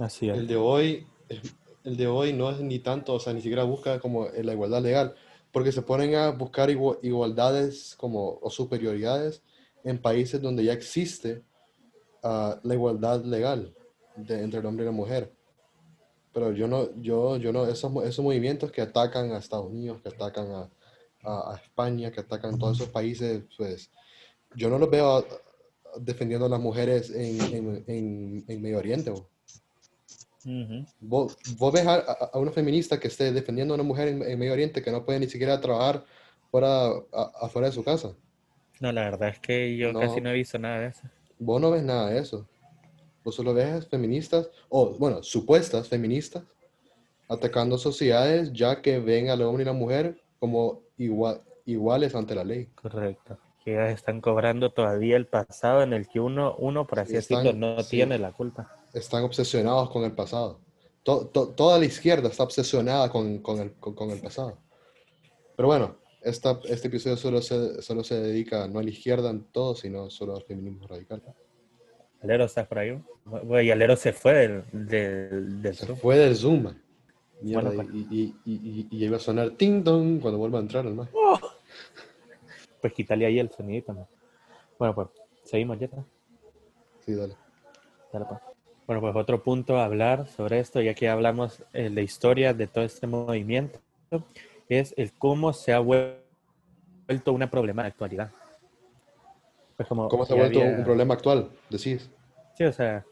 Así 0.00 0.28
es. 0.28 0.36
El 0.36 0.46
de 0.46 0.56
hoy, 0.56 1.06
es- 1.30 1.54
el 1.88 1.96
de 1.96 2.06
hoy 2.06 2.32
no 2.32 2.50
es 2.50 2.60
ni 2.60 2.78
tanto, 2.78 3.14
o 3.14 3.20
sea, 3.20 3.32
ni 3.32 3.40
siquiera 3.40 3.64
busca 3.64 3.98
como 3.98 4.28
la 4.28 4.52
igualdad 4.52 4.82
legal, 4.82 5.14
porque 5.52 5.72
se 5.72 5.82
ponen 5.82 6.14
a 6.14 6.30
buscar 6.30 6.68
igu- 6.70 6.98
igualdades 7.02 7.94
como, 7.96 8.38
o 8.42 8.50
superioridades 8.50 9.42
en 9.84 9.98
países 10.00 10.40
donde 10.40 10.64
ya 10.64 10.72
existe 10.74 11.42
ah, 12.22 12.60
la 12.62 12.74
igualdad 12.74 13.24
legal 13.24 13.74
de, 14.16 14.42
entre 14.42 14.60
el 14.60 14.66
hombre 14.66 14.84
y 14.84 14.86
la 14.86 14.92
mujer. 14.92 15.32
Pero 16.32 16.52
yo 16.52 16.68
no, 16.68 16.94
yo, 17.00 17.36
yo 17.38 17.52
no, 17.52 17.66
esos, 17.66 17.90
esos 18.04 18.24
movimientos 18.24 18.70
que 18.70 18.82
atacan 18.82 19.32
a 19.32 19.38
Estados 19.38 19.66
Unidos, 19.70 20.00
que 20.02 20.10
atacan 20.10 20.50
a, 20.52 20.70
a- 21.24 21.52
a 21.54 21.56
España, 21.56 22.10
que 22.10 22.20
atacan 22.20 22.58
todos 22.58 22.76
esos 22.78 22.90
países, 22.92 23.42
pues 23.56 23.90
yo 24.54 24.68
no 24.68 24.78
los 24.78 24.90
veo 24.90 25.16
ah, 25.18 25.24
defendiendo 26.00 26.46
a 26.46 26.50
las 26.50 26.60
mujeres 26.60 27.10
en, 27.10 27.40
en, 27.54 27.84
en, 27.86 28.44
en 28.46 28.62
Medio 28.62 28.78
Oriente. 28.78 29.12
Vos, 31.00 31.36
vos 31.58 31.72
ves 31.72 31.86
a, 31.86 31.96
a- 32.32 32.38
una 32.38 32.50
feminista 32.50 32.98
que 32.98 33.08
esté 33.08 33.32
defendiendo 33.32 33.74
a 33.74 33.76
una 33.76 33.84
mujer 33.84 34.08
en, 34.08 34.22
en 34.22 34.38
Medio 34.38 34.52
Oriente 34.54 34.82
que 34.82 34.90
no 34.90 35.04
puede 35.04 35.20
ni 35.20 35.26
siquiera 35.28 35.60
trabajar 35.60 36.04
fuera, 36.50 36.86
a- 36.86 37.32
afuera 37.42 37.68
de 37.68 37.74
su 37.74 37.84
casa. 37.84 38.12
No, 38.80 38.92
la 38.92 39.02
verdad 39.02 39.28
es 39.30 39.38
que 39.40 39.76
yo 39.76 39.92
No. 39.92 40.00
casi 40.00 40.20
no 40.20 40.30
he 40.30 40.34
visto 40.34 40.58
nada 40.58 40.80
de 40.80 40.86
eso. 40.88 41.02
Vos 41.38 41.60
no 41.60 41.70
ves 41.70 41.82
nada 41.82 42.10
de 42.10 42.18
eso. 42.18 42.48
Vos 43.24 43.34
solo 43.34 43.52
ves 43.52 43.86
feministas, 43.88 44.48
o 44.68 44.90
bueno, 44.98 45.22
supuestas 45.22 45.88
feministas, 45.88 46.44
atacando 47.28 47.76
sociedades 47.76 48.52
ya 48.52 48.80
que 48.80 48.98
ven 49.00 49.28
al 49.28 49.42
hombre 49.42 49.62
y 49.62 49.66
la 49.66 49.72
mujer 49.72 50.18
como 50.38 50.80
igua- 50.98 51.42
iguales 51.66 52.14
ante 52.14 52.34
la 52.34 52.44
ley. 52.44 52.66
Correcto. 52.74 53.38
Que 53.64 53.72
ellas 53.74 53.90
están 53.92 54.22
cobrando 54.22 54.70
todavía 54.70 55.16
el 55.16 55.26
pasado 55.26 55.82
en 55.82 55.92
el 55.92 56.08
que 56.08 56.20
uno, 56.20 56.54
uno 56.56 56.86
por 56.86 57.00
así 57.00 57.12
decirlo, 57.12 57.52
no 57.52 57.82
sí. 57.82 57.90
tiene 57.96 58.18
la 58.18 58.32
culpa. 58.32 58.74
Están 58.94 59.24
obsesionados 59.24 59.90
con 59.90 60.04
el 60.04 60.12
pasado. 60.12 60.60
To- 61.02 61.26
to- 61.28 61.48
toda 61.50 61.78
la 61.78 61.84
izquierda 61.84 62.28
está 62.28 62.42
obsesionada 62.42 63.10
con, 63.10 63.38
con 63.38 63.58
el, 63.60 63.72
con- 63.74 63.94
con 63.94 64.10
el 64.10 64.20
pasado. 64.20 64.58
Pero 65.56 65.68
bueno, 65.68 65.96
esta, 66.22 66.60
este 66.64 66.88
episodio 66.88 67.16
solo 67.16 67.40
se, 67.42 67.80
solo 67.82 68.02
se 68.04 68.20
dedica 68.20 68.66
no 68.68 68.78
a 68.78 68.82
la 68.82 68.90
izquierda 68.90 69.30
en 69.30 69.44
todo, 69.44 69.74
sino 69.74 70.10
solo 70.10 70.36
al 70.36 70.42
feminismo 70.44 70.86
radical. 70.86 71.22
Alero, 72.22 72.44
¿estás 72.44 72.66
por 72.66 72.78
ahí? 72.78 73.00
Bueno, 73.24 73.60
y 73.62 73.70
Alero 73.70 73.94
se 73.96 74.12
fue 74.12 74.34
del, 74.34 74.64
del, 74.72 75.62
del 75.62 75.74
Se 75.76 75.86
Zoom. 75.86 75.98
fue 75.98 76.16
del 76.16 76.34
Zoom. 76.36 76.62
man. 76.64 76.82
Mierda, 77.40 77.70
Bueno, 77.70 77.90
y, 77.94 77.98
y, 78.10 78.34
y, 78.44 78.52
y- 78.54 78.88
y 78.90 79.04
iba 79.04 79.16
a 79.16 79.20
sonar 79.20 79.50
ting 79.52 79.84
dong 79.84 80.20
cuando 80.20 80.38
vuelva 80.38 80.58
a 80.58 80.62
entrar 80.62 80.84
el 80.86 80.94
man. 80.94 81.08
Pues 82.80 82.92
quítale 82.92 83.26
ahí 83.26 83.38
el 83.38 83.50
sonidito. 83.50 83.92
¿no? 83.92 84.08
Bueno, 84.78 84.94
pues 84.94 85.08
seguimos 85.44 85.78
ya. 85.78 85.86
está. 85.86 86.04
Sí, 87.04 87.14
dale. 87.14 87.36
Dale, 88.12 88.24
pues. 88.28 88.40
Bueno, 88.88 89.02
pues 89.02 89.14
otro 89.16 89.42
punto 89.42 89.76
a 89.76 89.84
hablar 89.84 90.26
sobre 90.28 90.60
esto, 90.60 90.80
ya 90.80 90.94
que 90.94 91.10
hablamos 91.10 91.62
eh, 91.74 91.90
de 91.90 92.02
historia 92.02 92.54
de 92.54 92.66
todo 92.66 92.84
este 92.84 93.06
movimiento, 93.06 93.78
es 94.66 94.94
el 94.96 95.12
cómo 95.12 95.52
se 95.52 95.74
ha 95.74 95.80
vuel- 95.80 96.14
vuelto 97.06 97.34
una 97.34 97.50
problema 97.50 97.82
de 97.82 97.88
actualidad. 97.88 98.30
Pues 99.76 99.86
como 99.86 100.08
¿Cómo 100.08 100.24
se 100.24 100.32
ha 100.32 100.36
vuelto 100.36 100.62
había- 100.62 100.78
un 100.78 100.84
problema 100.84 101.12
actual? 101.12 101.50
Decís. 101.68 102.08
Sí, 102.56 102.64
o 102.64 102.72
sea, 102.72 103.04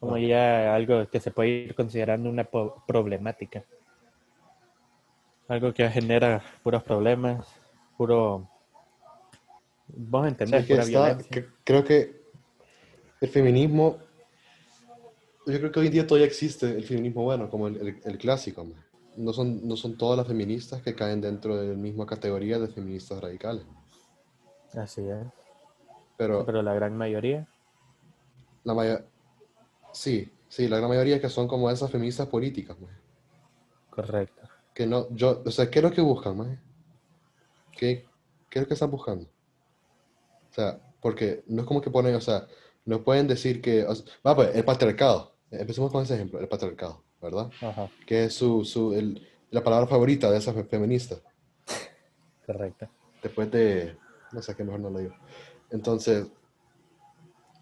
como 0.00 0.18
ya 0.18 0.74
algo 0.74 1.08
que 1.08 1.20
se 1.20 1.30
puede 1.30 1.50
ir 1.50 1.74
considerando 1.76 2.28
una 2.28 2.42
problemática. 2.84 3.62
Algo 5.46 5.72
que 5.72 5.88
genera 5.88 6.42
puros 6.64 6.82
problemas, 6.82 7.46
puro... 7.96 8.48
Vos 9.86 10.22
Sí, 10.24 10.28
entendés, 10.30 10.60
es 10.62 10.66
que 10.66 10.74
pura 10.74 10.82
está- 10.82 10.98
violencia. 11.00 11.30
que- 11.30 11.48
creo 11.62 11.84
que 11.84 12.22
el 13.20 13.28
feminismo, 13.28 13.98
yo 15.46 15.58
creo 15.58 15.72
que 15.72 15.80
hoy 15.80 15.86
en 15.86 15.92
día 15.92 16.06
todavía 16.06 16.26
existe 16.26 16.66
el 16.70 16.84
feminismo 16.84 17.24
bueno, 17.24 17.50
como 17.50 17.68
el, 17.68 17.76
el- 17.76 18.00
el 18.04 18.18
clásico. 18.18 18.64
man. 18.64 18.84
No 19.16 19.32
son, 19.32 19.66
no 19.68 19.76
son 19.76 19.96
todas 19.96 20.16
las 20.18 20.26
feministas 20.26 20.82
que 20.82 20.94
caen 20.94 21.20
dentro 21.20 21.56
de 21.56 21.68
la 21.68 21.74
misma 21.76 22.06
categoría 22.06 22.58
de 22.58 22.68
feministas 22.68 23.20
radicales. 23.20 23.64
Así 24.74 25.02
es. 25.08 25.26
Pero 26.16 26.46
Pero 26.46 26.62
la 26.62 26.74
gran 26.74 26.96
mayoría, 26.96 27.46
la 28.64 28.74
mayoría, 28.74 29.04
sí, 29.92 30.32
sí, 30.48 30.68
la 30.68 30.78
gran 30.78 30.88
mayoría 30.90 31.20
que 31.20 31.28
son 31.30 31.48
como 31.48 31.70
esas 31.70 31.90
feministas 31.90 32.28
políticas. 32.28 32.78
man. 32.80 32.90
correcto. 33.90 34.42
Que 34.74 34.86
no, 34.86 35.08
yo, 35.14 35.42
o 35.46 35.50
sea, 35.50 35.70
¿qué 35.70 35.78
es 35.78 35.82
lo 35.82 35.90
que 35.92 36.02
buscan, 36.02 36.36
man? 36.36 36.60
¿Qué, 37.72 38.08
qué 38.48 38.58
es 38.58 38.62
lo 38.62 38.68
que 38.68 38.74
están 38.74 38.90
buscando? 38.90 39.28
O 40.50 40.54
sea, 40.54 40.80
porque 41.00 41.42
no 41.46 41.62
es 41.62 41.68
como 41.68 41.80
que 41.80 41.90
ponen, 41.90 42.14
o 42.14 42.20
sea, 42.20 42.46
no 42.84 43.02
pueden 43.04 43.26
decir 43.26 43.60
que, 43.62 43.84
o 43.84 43.94
sea, 43.94 44.06
va, 44.26 44.36
pues, 44.36 44.54
el 44.54 44.64
patriarcado. 44.64 45.31
Empecemos 45.52 45.92
con 45.92 46.02
ese 46.02 46.14
ejemplo, 46.14 46.40
el 46.40 46.48
patriarcado, 46.48 47.02
¿verdad? 47.20 47.50
Ajá, 47.60 47.88
Que 48.06 48.24
es 48.24 48.34
su, 48.34 48.64
su, 48.64 48.94
el- 48.94 49.26
la 49.50 49.62
palabra 49.62 49.86
favorita 49.86 50.30
de 50.30 50.38
esas 50.38 50.54
fe- 50.54 50.64
feministas. 50.64 51.22
correcto. 52.46 52.88
Después 53.22 53.50
de, 53.50 53.96
no 54.32 54.42
sé, 54.42 54.56
qué 54.56 54.64
mejor 54.64 54.80
no 54.80 54.90
lo 54.90 54.98
digo. 54.98 55.14
Entonces, 55.70 56.26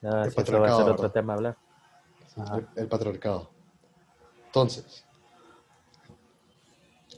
No, 0.02 0.24
El 0.24 0.30
si 0.30 0.40
eso 0.40 0.52
va 0.52 0.66
a 0.66 0.70
ser 0.70 0.84
patriarcado, 0.84 0.94
otro 0.94 1.10
tema 1.10 1.34
hablar. 1.34 1.56
el, 2.56 2.66
el 2.82 2.88
patriarcado. 2.88 3.50
Entonces, 4.46 5.04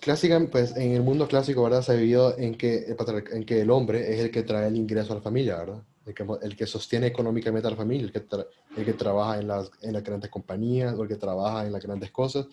clásica, 0.00 0.40
pues 0.50 0.74
en 0.76 0.92
el 0.92 1.02
mundo 1.02 1.28
clásico, 1.28 1.62
¿verdad? 1.62 1.82
Se 1.82 1.92
ha 1.92 1.94
vivido 1.96 2.36
en 2.38 2.56
que, 2.56 2.78
el 2.86 2.96
en 3.32 3.44
que 3.44 3.60
el 3.60 3.70
hombre 3.70 4.12
es 4.14 4.20
el 4.20 4.30
que 4.30 4.42
trae 4.42 4.66
el 4.68 4.76
ingreso 4.76 5.12
a 5.12 5.16
la 5.16 5.22
familia, 5.22 5.56
¿verdad? 5.58 5.82
El 6.04 6.14
que, 6.14 6.26
el 6.42 6.56
que 6.56 6.66
sostiene 6.66 7.06
económicamente 7.06 7.68
a 7.68 7.70
la 7.70 7.76
familia, 7.76 8.06
el 8.06 8.12
que, 8.12 8.26
tra- 8.28 8.46
el 8.76 8.84
que 8.84 8.92
trabaja 8.94 9.38
en 9.38 9.46
las, 9.46 9.70
en 9.82 9.92
las 9.92 10.02
grandes 10.02 10.30
compañías 10.30 10.94
o 10.94 11.02
el 11.02 11.08
que 11.08 11.14
trabaja 11.16 11.64
en 11.64 11.72
las 11.72 11.82
grandes 11.82 12.10
cosas. 12.10 12.46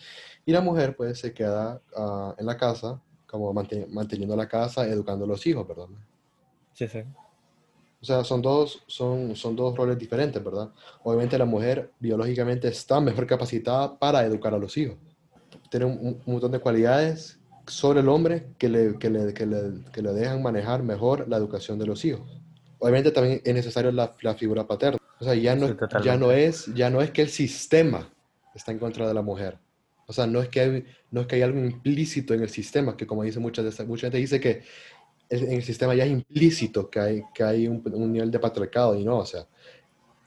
Y 0.45 0.51
la 0.51 0.61
mujer, 0.61 0.95
pues, 0.95 1.19
se 1.19 1.33
queda 1.33 1.81
ah, 1.95 2.35
en 2.37 2.45
la 2.45 2.55
casa, 2.57 3.01
como 3.25 3.51
mante- 3.53 3.87
manteniendo 3.87 4.35
la 4.35 4.47
casa, 4.47 4.87
educando 4.87 5.25
a 5.25 5.27
los 5.27 5.45
hijos, 5.47 5.67
¿verdad? 5.67 5.87
Sí, 6.73 6.87
sí. 6.87 6.99
O 8.01 8.05
sea, 8.05 8.23
son 8.23 8.41
dos, 8.41 8.83
son, 8.87 9.35
son 9.35 9.55
dos 9.55 9.75
roles 9.75 9.97
diferentes, 9.97 10.41
¿verdad? 10.43 10.69
Obviamente 11.03 11.37
la 11.37 11.45
mujer 11.45 11.91
biológicamente 11.99 12.67
está 12.69 13.01
mejor 13.01 13.27
capacitada 13.27 13.97
para 13.97 14.23
educar 14.23 14.53
a 14.53 14.57
los 14.57 14.77
hijos. 14.77 14.95
Tiene 15.69 15.85
un, 15.85 16.21
un 16.25 16.33
montón 16.33 16.51
de 16.51 16.59
cualidades 16.59 17.39
sobre 17.67 17.99
el 17.99 18.07
hombre 18.09 18.53
que 18.57 18.69
le, 18.69 18.97
que, 18.97 19.09
le, 19.09 19.33
que, 19.33 19.45
le, 19.45 19.83
que 19.91 20.01
le 20.01 20.13
dejan 20.13 20.41
manejar 20.41 20.81
mejor 20.81 21.27
la 21.27 21.37
educación 21.37 21.77
de 21.77 21.87
los 21.87 22.05
hijos. 22.05 22.38
Obviamente 22.79 23.11
también 23.11 23.41
es 23.43 23.53
necesario 23.53 23.91
la, 23.91 24.15
la 24.21 24.35
figura 24.35 24.65
paterna. 24.65 24.99
O 25.19 25.23
sea, 25.23 25.35
ya 25.35 25.55
no, 25.55 25.67
Sí, 25.67 25.73
ya, 26.03 26.17
no 26.17 26.31
es, 26.31 26.65
ya 26.73 26.89
no 26.89 27.01
es 27.01 27.11
que 27.11 27.21
el 27.21 27.29
sistema 27.29 28.09
está 28.55 28.71
en 28.71 28.79
contra 28.79 29.07
de 29.07 29.13
la 29.13 29.21
mujer. 29.21 29.57
O 30.07 30.13
sea, 30.13 30.25
no 30.25 30.41
es 30.41 30.49
que 30.49 30.61
hay, 30.61 30.85
no 31.11 31.21
es 31.21 31.27
que 31.27 31.35
hay 31.35 31.41
algo 31.43 31.59
implícito 31.59 32.33
en 32.33 32.41
el 32.41 32.49
sistema, 32.49 32.95
que 32.97 33.05
como 33.05 33.23
dice 33.23 33.39
mucha, 33.39 33.61
mucha 33.85 34.07
gente 34.07 34.17
dice 34.17 34.39
que 34.39 34.63
el- 35.29 35.43
en 35.43 35.51
el 35.53 35.63
sistema 35.63 35.93
ya 35.93 36.05
es 36.05 36.11
implícito 36.11 36.89
que 36.89 36.99
hay, 36.99 37.23
que 37.33 37.43
hay 37.43 37.67
un, 37.67 37.83
un 37.93 38.11
nivel 38.13 38.31
de 38.31 38.39
patriarcado 38.39 38.95
y 38.97 39.03
no, 39.03 39.17
o 39.19 39.25
sea, 39.25 39.45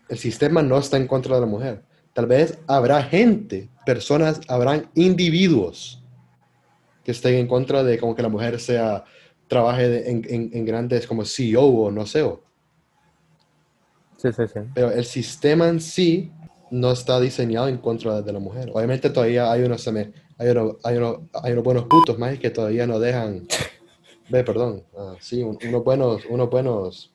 el 0.09 0.19
sistema 0.19 0.63
no 0.63 0.79
está 0.79 0.99
en 0.99 1.07
contra 1.07 1.35
de 1.35 1.41
la 1.41 1.47
mujer. 1.47 1.83
Tal 2.13 2.27
vez 2.27 2.59
habrá 2.67 3.03
gente, 3.03 3.71
personas, 3.87 4.41
habrán 4.47 4.91
individuos 4.95 6.03
que 7.03 7.11
estén 7.13 7.35
en 7.37 7.49
contra 7.49 7.83
de 7.83 7.99
como 7.99 8.15
que 8.15 8.23
la 8.23 8.29
mujer 8.29 8.61
sea, 8.61 9.05
trabaje 9.49 9.89
de- 9.89 10.11
en, 10.11 10.23
en- 10.29 10.51
en 10.53 10.65
grandes 10.65 11.07
como 11.07 11.25
CEO 11.25 11.63
o 11.65 11.91
no 11.91 12.07
sé, 12.07 12.23
o- 12.23 12.43
Sí, 14.17 14.33
sí, 14.33 14.43
sí. 14.47 14.61
pero 14.75 14.91
el 14.93 15.05
sistema 15.05 15.69
en 15.69 15.81
sí 15.81 16.31
no 16.71 16.93
está 16.93 17.19
diseñado 17.21 17.69
en 17.69 17.79
contra 17.79 18.23
de 18.23 18.33
la 18.33 18.39
mujer. 18.39 18.71
Obviamente 18.73 19.11
todavía 19.11 19.51
hay 19.51 19.63
unos, 19.63 19.87
hay 19.89 20.49
unos, 20.51 20.77
hay 20.85 20.97
unos, 20.97 21.17
hay 21.43 21.53
unos 21.53 21.65
buenos 21.65 21.85
putos 21.85 22.19
más 22.19 22.39
que 22.39 22.51
todavía 22.51 22.87
no 22.87 22.99
dejan, 23.01 23.47
ve, 24.31 24.45
perdón, 24.45 24.85
ah, 24.97 25.17
sí, 25.21 25.43
un- 25.43 25.59
unos 25.69 25.85
buenos, 25.85 26.23
unos 26.31 26.49
buenos, 26.49 27.13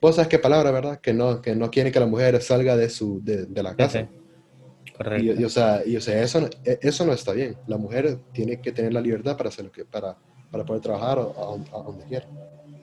vos 0.00 0.16
sabes 0.16 0.28
qué 0.28 0.38
palabra, 0.38 0.70
¿verdad? 0.72 1.00
Que 1.00 1.14
no, 1.14 1.40
que 1.40 1.54
no 1.54 1.70
quieren 1.70 1.92
que 1.92 2.00
la 2.00 2.06
mujer 2.06 2.42
salga 2.42 2.76
de 2.76 2.90
su, 2.90 3.20
de, 3.24 3.46
de 3.46 3.62
la 3.62 3.70
Sí, 3.70 3.76
casa. 3.76 4.00
sí. 4.02 4.92
Correcto. 4.96 5.24
Y, 5.24 5.40
y, 5.40 5.44
o 5.44 5.48
sea, 5.48 5.82
y, 5.86 5.96
o 5.96 6.00
sea 6.00 6.20
eso, 6.22 6.48
e- 6.64 6.78
eso 6.82 7.06
no 7.06 7.12
está 7.12 7.32
bien. 7.32 7.56
La 7.68 7.76
mujer 7.78 8.18
tiene 8.32 8.60
que 8.60 8.72
tener 8.72 8.92
la 8.92 9.00
libertad 9.00 9.36
para 9.36 9.48
hacer 9.48 9.64
lo 9.66 9.70
que, 9.70 9.84
para, 9.84 10.16
para 10.50 10.64
poder 10.64 10.82
trabajar 10.82 11.18
a, 11.18 11.22
a- 11.22 11.78
a 11.80 11.82
donde 11.82 12.04
quiera. 12.04 12.26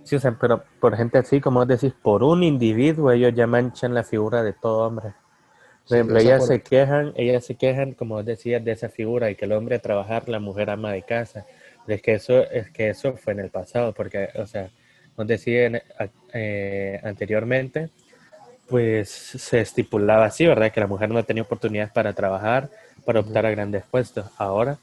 Sí, 0.03 0.15
o 0.15 0.19
sea, 0.19 0.37
pero 0.39 0.63
por 0.79 0.95
gente 0.95 1.17
así, 1.17 1.41
como 1.41 1.65
decís, 1.65 1.93
por 2.01 2.23
un 2.23 2.43
individuo, 2.43 3.11
ellos 3.11 3.33
ya 3.35 3.47
manchan 3.47 3.93
la 3.93 4.03
figura 4.03 4.43
de 4.43 4.53
todo 4.53 4.87
hombre. 4.87 5.13
Por 5.87 5.97
ejemplo, 5.97 6.19
ellas 6.19 6.39
por- 6.39 6.47
se 6.47 6.61
quejan, 6.61 7.13
ellas 7.15 7.45
se 7.45 7.55
quejan, 7.55 7.93
como 7.93 8.21
decías, 8.23 8.63
de 8.63 8.71
esa 8.71 8.89
figura 8.89 9.29
y 9.29 9.35
que 9.35 9.45
el 9.45 9.51
hombre 9.51 9.75
a 9.75 9.79
trabajar, 9.79 10.27
la 10.29 10.39
mujer 10.39 10.69
ama 10.69 10.91
de 10.91 11.03
casa. 11.03 11.45
Es 11.87 12.01
que 12.01 12.13
eso, 12.15 12.43
es 12.51 12.69
que 12.71 12.89
eso 12.89 13.13
fue 13.17 13.33
en 13.33 13.39
el 13.41 13.49
pasado, 13.49 13.93
porque, 13.93 14.29
o 14.35 14.45
sea, 14.47 14.69
en- 15.17 15.75
a- 15.77 16.07
eh, 16.33 16.99
anteriormente, 17.03 17.89
pues 18.67 19.09
se 19.09 19.61
estipulaba 19.61 20.25
así, 20.25 20.45
¿verdad? 20.45 20.71
Que 20.71 20.79
la 20.79 20.87
mujer 20.87 21.09
no 21.09 21.23
tenía 21.23 21.43
oportunidades 21.43 21.91
para 21.91 22.13
trabajar, 22.13 22.69
para 23.05 23.19
optar 23.19 23.45
a 23.45 23.51
grandes 23.51 23.83
puestos. 23.89 24.25
Ahora, 24.37 24.77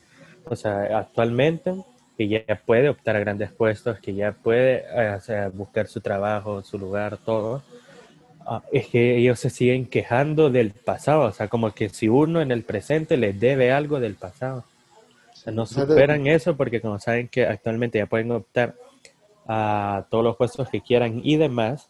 o 0.45 0.55
sea, 0.57 0.99
actualmente, 0.99 1.75
que 2.17 2.29
ya 2.29 2.45
puede 2.67 2.89
optar 2.89 3.17
a 3.17 3.21
grandes 3.21 3.51
puestos, 3.53 3.99
que 4.01 4.15
ya 4.15 4.33
puede 4.33 4.85
eh, 4.95 5.15
o 5.17 5.21
sea, 5.21 5.49
buscar 5.49 5.87
su 5.87 6.01
trabajo, 6.01 6.63
su 6.63 6.79
lugar, 6.79 7.19
todo. 7.19 7.63
Ah, 8.47 8.63
es 8.73 8.89
que 8.89 9.17
ellos 9.17 9.39
se 9.39 9.51
siguen 9.51 9.87
quejando 9.87 10.51
del 10.51 10.73
pasado, 10.73 11.23
o 11.23 11.33
sea, 11.33 11.49
como 11.49 11.73
que 11.73 11.89
si 11.89 12.09
uno 12.09 12.41
en 12.41 12.51
el 12.51 12.65
presente 12.65 13.17
les 13.17 13.39
debe 13.39 13.73
algo 13.73 14.01
del 14.01 14.15
pasado. 14.15 14.65
O 15.33 15.37
sea, 15.37 15.53
no 15.53 15.67
superan 15.67 16.27
eso 16.27 16.57
porque 16.57 16.81
como 16.81 16.99
saben 16.99 17.29
que 17.29 17.47
actualmente 17.47 17.99
ya 17.99 18.07
pueden 18.07 18.31
optar 18.33 18.75
a 19.47 20.07
todos 20.11 20.23
los 20.23 20.37
puestos 20.37 20.69
que 20.69 20.81
quieran 20.81 21.21
y 21.25 21.37
demás, 21.37 21.89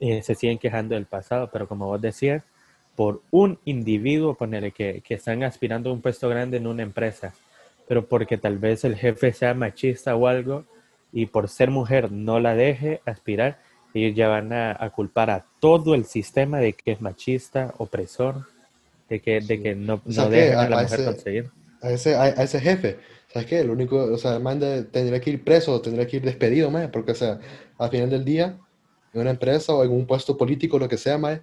eh, 0.00 0.22
se 0.22 0.34
siguen 0.34 0.58
quejando 0.58 0.94
del 0.94 1.06
pasado, 1.06 1.50
pero 1.52 1.68
como 1.68 1.86
vos 1.86 2.00
decías, 2.00 2.42
por 2.94 3.22
un 3.30 3.58
individuo, 3.64 4.34
ponerle 4.34 4.72
que, 4.72 5.02
que 5.02 5.14
están 5.14 5.42
aspirando 5.42 5.90
a 5.90 5.92
un 5.92 6.00
puesto 6.00 6.28
grande 6.28 6.56
en 6.56 6.66
una 6.66 6.82
empresa, 6.82 7.34
pero 7.86 8.06
porque 8.06 8.36
tal 8.36 8.58
vez 8.58 8.84
el 8.84 8.96
jefe 8.96 9.32
sea 9.32 9.54
machista 9.54 10.16
o 10.16 10.26
algo 10.26 10.64
y 11.12 11.26
por 11.26 11.48
ser 11.48 11.70
mujer 11.70 12.12
no 12.12 12.40
la 12.40 12.54
deje 12.54 13.00
aspirar, 13.06 13.58
ellos 13.94 14.14
ya 14.14 14.28
van 14.28 14.52
a, 14.52 14.90
culpar 14.94 15.30
a 15.30 15.46
todo 15.60 15.94
el 15.94 16.04
sistema 16.04 16.58
de 16.58 16.74
que 16.74 16.92
es 16.92 17.00
machista, 17.00 17.74
opresor, 17.78 18.46
de 19.08 19.20
que, 19.20 19.40
de 19.40 19.62
que 19.62 19.74
no, 19.74 20.02
no 20.04 20.28
dejan 20.28 20.66
a, 20.66 20.68
la 20.68 20.82
mujer 20.82 21.04
conseguir. 21.04 21.50
A 21.80 21.90
ese, 21.90 22.14
a, 22.14 22.28
ese 22.28 22.60
jefe, 22.60 22.98
¿sabes 23.32 23.48
qué? 23.48 23.60
El 23.60 23.70
único, 23.70 23.96
o 23.96 24.18
sea, 24.18 24.38
manda, 24.38 24.84
tendría 24.84 25.20
que 25.20 25.30
ir 25.30 25.44
preso, 25.44 25.80
tendría 25.80 26.06
que 26.06 26.16
ir 26.16 26.22
despedido, 26.22 26.70
más 26.70 26.88
porque, 26.88 27.12
o 27.12 27.14
sea, 27.14 27.38
al 27.78 27.90
final 27.90 28.10
del 28.10 28.24
día, 28.24 28.58
en 29.14 29.20
una 29.20 29.30
empresa 29.30 29.72
o 29.72 29.82
en 29.84 29.92
un 29.92 30.06
puesto 30.06 30.36
político, 30.36 30.78
lo 30.78 30.88
que 30.88 30.98
sea, 30.98 31.16
más 31.16 31.40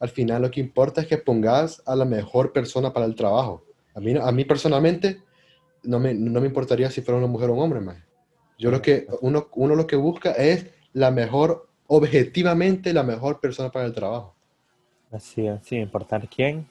al 0.00 0.08
final 0.08 0.42
lo 0.42 0.50
que 0.50 0.60
importa 0.60 1.02
es 1.02 1.06
que 1.06 1.18
pongas 1.18 1.82
a 1.86 1.94
la 1.94 2.06
mejor 2.06 2.52
persona 2.52 2.92
para 2.92 3.04
el 3.04 3.14
trabajo. 3.14 3.62
A 3.94 4.00
mí, 4.00 4.14
a 4.18 4.32
mí 4.32 4.44
personalmente, 4.46 5.20
no 5.82 5.98
me, 5.98 6.14
no 6.14 6.40
me 6.40 6.46
importaría 6.46 6.90
si 6.90 7.02
fuera 7.02 7.18
una 7.18 7.26
mujer 7.26 7.50
o 7.50 7.54
un 7.54 7.60
hombre, 7.60 7.80
más. 7.80 7.96
Yo 8.58 8.70
lo 8.70 8.82
que, 8.82 9.06
uno, 9.20 9.48
uno 9.52 9.74
lo 9.74 9.86
que 9.86 9.96
busca 9.96 10.32
es 10.32 10.66
la 10.92 11.10
mejor 11.10 11.70
objetivamente 11.92 12.92
la 12.92 13.02
mejor 13.02 13.40
persona 13.40 13.70
para 13.70 13.86
el 13.86 13.92
trabajo. 13.92 14.34
Así 15.10 15.44
es, 15.44 15.60
sin 15.64 15.80
importar 15.80 16.28
quién, 16.28 16.68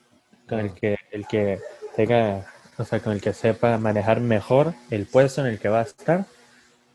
con 0.47 0.59
el 0.59 0.73
que, 0.73 0.97
el 1.11 1.27
que 1.27 1.59
tenga, 1.93 2.45
o 2.77 2.85
sea, 2.85 3.01
con 3.01 3.11
el 3.11 3.21
que 3.21 3.33
sepa 3.33 3.77
manejar 3.77 4.21
mejor 4.21 4.73
el 4.89 5.05
puesto 5.05 5.41
en 5.41 5.47
el 5.47 5.59
que 5.59 5.67
va 5.67 5.79
a 5.79 5.83
estar, 5.83 6.25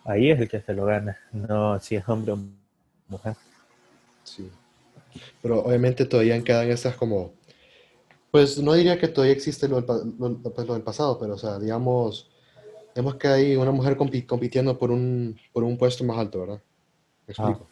ahí 0.04 0.30
es 0.30 0.40
el 0.40 0.48
que 0.48 0.62
se 0.62 0.72
lo 0.72 0.86
gana, 0.86 1.18
no 1.32 1.78
si 1.80 1.96
es 1.96 2.08
hombre 2.08 2.32
o 2.32 2.38
mujer. 3.08 3.36
Sí. 4.22 4.50
Pero 5.42 5.60
obviamente 5.60 6.06
todavía 6.06 6.42
quedan 6.42 6.70
esas 6.70 6.96
como, 6.96 7.34
pues 8.34 8.58
no 8.58 8.72
diría 8.72 8.98
que 8.98 9.06
todavía 9.06 9.32
existe 9.32 9.68
lo 9.68 9.80
del, 9.80 9.84
pues, 9.84 10.80
pasado, 10.80 11.20
pero 11.20 11.34
o 11.34 11.38
sea, 11.38 11.56
digamos, 11.56 12.28
vemos 12.92 13.14
que 13.14 13.28
hay 13.28 13.54
una 13.54 13.70
mujer 13.70 13.96
compitiendo 13.96 14.76
por 14.76 14.90
un, 14.90 15.38
por 15.52 15.62
un 15.62 15.78
puesto 15.78 16.02
más 16.02 16.18
alto, 16.18 16.40
¿verdad? 16.40 16.60
¿Me 17.28 17.32
explico? 17.32 17.68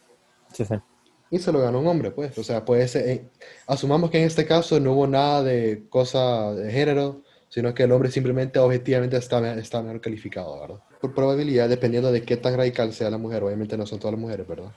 Y 1.29 1.39
se 1.39 1.51
lo 1.51 1.59
ganó 1.59 1.81
un 1.81 1.87
hombre, 1.87 2.11
pues. 2.11 2.37
O 2.37 2.43
sea, 2.45 2.63
pues 2.63 2.95
eh, 2.95 3.29
asumamos 3.67 4.09
que 4.09 4.19
en 4.19 4.23
este 4.23 4.45
caso 4.45 4.79
no 4.79 4.93
hubo 4.93 5.05
nada 5.05 5.43
de 5.43 5.83
cosa 5.89 6.53
de 6.53 6.71
género, 6.71 7.23
sino 7.49 7.73
que 7.73 7.83
el 7.83 7.91
hombre 7.91 8.09
simplemente 8.09 8.57
objetivamente 8.57 9.17
está, 9.17 9.55
está 9.55 9.81
mejor 9.81 9.99
calificado, 9.99 10.61
¿verdad? 10.61 10.79
Por 11.01 11.13
probabilidad, 11.13 11.67
dependiendo 11.67 12.09
de 12.09 12.23
qué 12.23 12.37
tan 12.37 12.55
radical 12.55 12.93
sea 12.93 13.09
la 13.09 13.17
mujer, 13.17 13.43
obviamente 13.43 13.75
no 13.75 13.85
son 13.85 13.99
todas 13.99 14.13
las 14.13 14.21
mujeres, 14.21 14.47
¿verdad? 14.47 14.71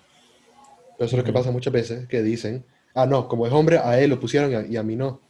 Pero 0.98 1.06
eso 1.06 1.14
es 1.14 1.18
lo 1.18 1.24
que 1.24 1.32
pasa 1.32 1.52
muchas 1.52 1.72
veces, 1.72 2.08
que 2.08 2.22
dicen, 2.22 2.64
ah, 2.92 3.06
no, 3.06 3.28
como 3.28 3.46
es 3.46 3.52
hombre, 3.52 3.78
a 3.78 4.00
él 4.00 4.10
lo 4.10 4.18
pusieron 4.18 4.68
y 4.68 4.76
a, 4.76 4.82
mí 4.82 4.96
no. 4.96 5.20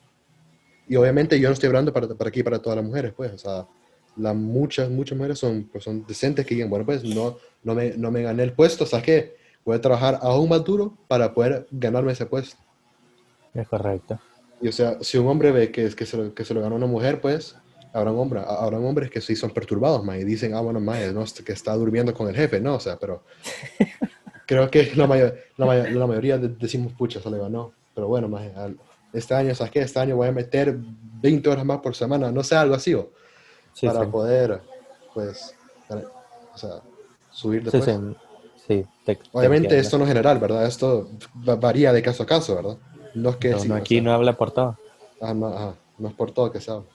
Y 0.89 0.97
obviamente 0.97 1.39
yo 1.41 1.49
no 1.49 1.55
estoy 1.55 1.69
hablando 1.69 1.93
para, 1.93 2.09
para 2.09 2.29
aquí, 2.29 2.43
para 2.43 2.61
todas 2.61 2.77
las 2.77 2.85
mujeres, 2.85 3.13
pues, 3.17 3.33
o 3.33 3.39
sea, 3.39 3.67
la, 4.17 4.33
muchas, 4.33 4.89
muchas 4.89 5.17
mujeres 5.17 5.39
son, 5.39 5.69
pues, 5.71 5.85
son 5.85 6.05
decentes 6.07 6.47
que 6.47 6.55
digan, 6.55 6.71
bueno, 6.71 6.87
pues 6.87 7.05
no, 7.05 7.37
no, 7.63 7.75
me, 7.75 7.91
no 7.97 8.11
me 8.11 8.23
gané 8.23 8.43
el 8.45 8.53
puesto, 8.53 8.85
o 8.85 8.87
sea, 8.87 9.03
que 9.03 9.37
voy 9.65 9.77
a 9.77 9.81
trabajar 9.81 10.19
aún 10.23 10.49
más 10.49 10.65
duro 10.65 10.97
para 11.09 11.35
poder 11.35 11.67
ganarme 11.71 12.13
ese 12.13 12.27
puesto. 12.27 12.57
Es 13.53 13.69
correcto. 13.69 14.19
Y 14.61 14.69
o 14.69 14.73
sea, 14.73 14.99
si 15.01 15.19
un 15.19 15.27
hombre 15.27 15.53
ve 15.53 15.71
que, 15.71 15.91
que, 15.91 16.07
se, 16.07 16.17
lo, 16.17 16.35
que 16.35 16.45
se 16.45 16.55
lo 16.55 16.63
ganó 16.63 16.77
una 16.77 16.87
mujer, 16.87 17.21
pues 17.21 17.57
habrá 17.93 18.13
un 18.13 18.19
hombre, 18.19 18.41
habrá 18.47 18.79
hombres 18.79 19.11
que 19.11 19.21
sí 19.21 19.35
son 19.37 19.51
perturbados, 19.51 20.05
ma, 20.05 20.19
y 20.19 20.25
dicen, 20.25 20.55
ah, 20.55 20.61
bueno, 20.61 20.81
ma, 20.81 20.99
no, 21.13 21.25
que 21.45 21.53
está 21.53 21.75
durmiendo 21.75 22.13
con 22.13 22.29
el 22.29 22.37
jefe, 22.37 22.61
no, 22.61 22.75
o 22.75 22.81
sea, 22.81 22.99
pero 22.99 23.23
creo 24.47 24.71
que 24.71 24.93
la, 24.95 25.07
mayor, 25.07 25.35
la, 25.57 25.67
la, 25.89 26.07
mayoría 26.07 26.37
decimos, 26.37 26.93
pucha, 26.93 27.21
se 27.21 27.31
le 27.31 27.39
ganó, 27.39 27.73
pero 27.95 28.07
bueno, 28.07 28.29
ma, 28.29 28.43
este 29.13 29.35
año, 29.35 29.55
¿sabes 29.55 29.73
qué? 29.73 29.81
Este 29.81 29.99
año 29.99 30.17
voy 30.17 30.29
a 30.29 30.33
meter 30.33 30.77
20 30.77 31.49
horas 31.49 31.65
más 31.65 31.79
por 31.81 31.95
semana, 31.95 32.31
no 32.31 32.43
sé, 32.43 32.57
algo 32.57 32.75
así, 32.75 32.95
o, 32.95 33.11
para 33.81 34.07
poder, 34.07 34.61
pues, 35.15 35.55
o 36.55 36.59
sea, 36.59 36.81
subir 37.31 37.63
de 37.65 37.71
puesto. 37.71 38.17
Obviamente 39.33 39.79
esto 39.79 39.99
no 39.99 40.05
es 40.05 40.09
general, 40.09 40.39
¿verdad? 40.39 40.67
Esto 40.67 41.09
varía 41.35 41.93
de 41.93 42.03
caso 42.03 42.25
a 42.25 42.27
caso, 42.27 42.57
¿verdad? 42.57 42.77
No 43.15 43.31
es 43.31 43.37
que... 43.37 43.55
aquí 43.75 44.01
no 44.01 44.13
habla 44.13 44.37
por 44.37 44.51
todo. 44.51 44.79
Ah, 45.21 45.33
no, 45.33 45.77
no 45.99 46.09
es 46.09 46.15
por 46.15 46.33
todo 46.33 46.51
que 46.51 46.61
se 46.61 46.71
habla. 46.71 46.87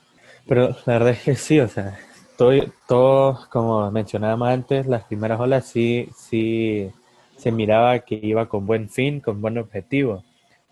Pero 0.46 0.68
la 0.86 0.92
verdad 0.94 1.10
es 1.10 1.22
que 1.22 1.34
sí, 1.34 1.60
o 1.60 1.68
sea, 1.68 1.98
todo, 2.36 2.52
todo, 2.86 3.40
como 3.50 3.90
mencionábamos 3.90 4.48
antes, 4.48 4.86
las 4.86 5.04
primeras 5.04 5.40
olas 5.40 5.64
sí, 5.66 6.08
sí 6.16 6.90
se 7.36 7.52
miraba 7.52 8.00
que 8.00 8.18
iba 8.22 8.48
con 8.48 8.66
buen 8.66 8.88
fin, 8.88 9.20
con 9.20 9.40
buen 9.40 9.58
objetivo, 9.58 10.24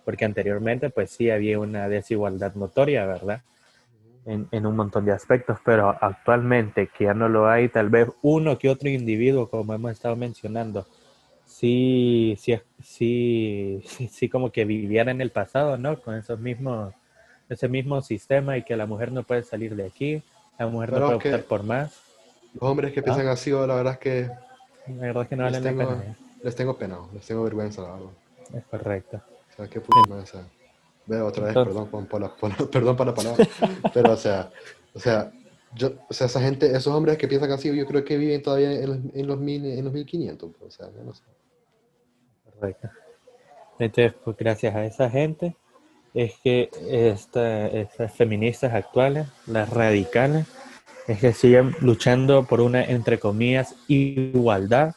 porque 0.05 0.25
anteriormente 0.25 0.91
pues 0.91 1.11
sí 1.11 1.31
había 1.31 1.59
una 1.59 1.89
desigualdad 1.89 2.55
notoria, 2.55 3.07
¿verdad? 3.07 3.43
En, 4.27 4.49
en, 4.51 4.67
un 4.67 4.77
montón 4.77 5.07
de 5.07 5.13
aspectos, 5.13 5.59
pero 5.65 5.97
actualmente 6.01 6.89
que 6.89 7.05
ya 7.05 7.15
no 7.15 7.29
lo 7.29 7.49
hay, 7.49 7.69
tal 7.69 7.89
vez 7.89 8.09
uno 8.23 8.59
que 8.59 8.69
otro 8.69 8.89
individuo, 8.89 9.49
como 9.49 9.73
hemos 9.73 9.93
estado 9.93 10.15
mencionando, 10.15 10.87
sí, 11.51 12.37
sí, 12.39 12.59
sí, 12.83 13.83
sí, 14.11 14.29
como 14.29 14.51
que 14.51 14.65
viviera 14.65 15.11
en 15.11 15.21
el 15.21 15.31
pasado, 15.31 15.77
¿no? 15.77 16.01
Con 16.01 16.15
esos 16.15 16.39
mismos, 16.39 16.95
ese 17.49 17.69
mismo 17.69 18.01
sistema 18.03 18.57
y 18.57 18.63
que 18.63 18.77
la 18.77 18.87
mujer 18.87 19.11
no 19.13 19.23
puede 19.25 19.43
salir 19.43 19.75
de 19.75 19.87
aquí, 19.87 20.23
la 20.59 20.67
mujer 20.67 20.93
no 20.93 20.99
puede 20.99 21.15
optar 21.17 21.43
por 21.45 21.63
más. 21.63 22.01
Los 22.55 22.63
hombres 22.63 22.93
que 22.93 23.03
piensan 23.03 23.27
¿Ah? 23.29 23.33
así, 23.33 23.51
la 23.51 23.67
verdad 23.67 23.95
es 23.95 23.99
que... 23.99 24.31
La 24.89 25.07
verdad 25.07 25.23
es 25.25 25.29
que 25.29 25.37
no 25.37 25.45
valen 25.45 25.65
la 25.65 25.71
pena. 25.71 26.05
¿eh? 26.05 26.15
Les 26.43 26.57
tengo 26.57 26.77
pena, 26.77 26.99
les 27.13 27.27
tengo 27.27 27.45
vergüenza, 27.45 27.83
la 27.83 27.93
verdad. 27.93 28.11
Es 28.55 28.65
correcto. 28.65 29.21
O 29.61 29.63
sea, 29.63 29.69
qué 29.71 29.81
puta 29.81 30.09
más, 30.09 30.33
Veo 31.07 31.27
otra 31.27 31.45
vez, 31.47 31.55
perdón, 31.55 31.89
por, 32.07 32.21
la, 32.21 32.35
perdón 32.71 32.97
por 32.97 33.07
la 33.07 33.15
palabra, 33.15 33.47
pero 33.93 34.13
o 34.13 34.17
sea, 34.17 34.51
o 34.95 34.99
sea, 34.99 35.33
yo, 35.75 35.93
o 36.09 36.15
sea, 36.15 36.29
esa 36.29 36.41
gente, 36.41 36.67
esos 36.67 36.89
hombres 36.89 37.19
que 37.19 37.29
piensan 37.29 37.51
así, 37.51 37.75
yo 37.75 37.87
creo 37.87 38.05
que 38.05 38.17
viven 38.17 38.43
todavía 38.43 38.73
en 38.73 38.87
los, 38.87 38.99
en 39.15 39.27
los, 39.27 39.39
mil, 39.39 39.65
en 39.67 39.85
los 39.85 39.93
1500, 39.93 40.51
o 40.61 40.71
sea, 40.71 40.89
no 41.05 41.13
sé. 41.13 41.23
Entonces, 43.79 44.15
pues 44.25 44.37
gracias 44.37 44.75
a 44.75 44.85
esa 44.85 45.11
gente 45.11 45.57
es 46.15 46.35
que 46.43 46.71
estas 46.89 48.13
feministas 48.15 48.73
actuales, 48.73 49.27
las 49.47 49.69
radicales, 49.71 50.47
es 51.07 51.19
que 51.19 51.33
siguen 51.33 51.75
luchando 51.81 52.45
por 52.45 52.61
una, 52.61 52.85
entre 52.85 53.19
comillas, 53.19 53.75
igualdad, 53.89 54.95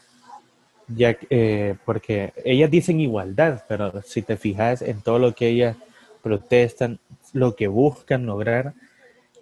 ya 0.95 1.17
eh, 1.29 1.75
porque 1.85 2.33
ellas 2.43 2.69
dicen 2.69 2.99
igualdad, 2.99 3.63
pero 3.67 4.01
si 4.03 4.21
te 4.21 4.37
fijas 4.37 4.81
en 4.81 5.01
todo 5.01 5.19
lo 5.19 5.33
que 5.33 5.47
ellas 5.47 5.77
protestan, 6.21 6.99
lo 7.33 7.55
que 7.55 7.67
buscan 7.67 8.25
lograr, 8.25 8.73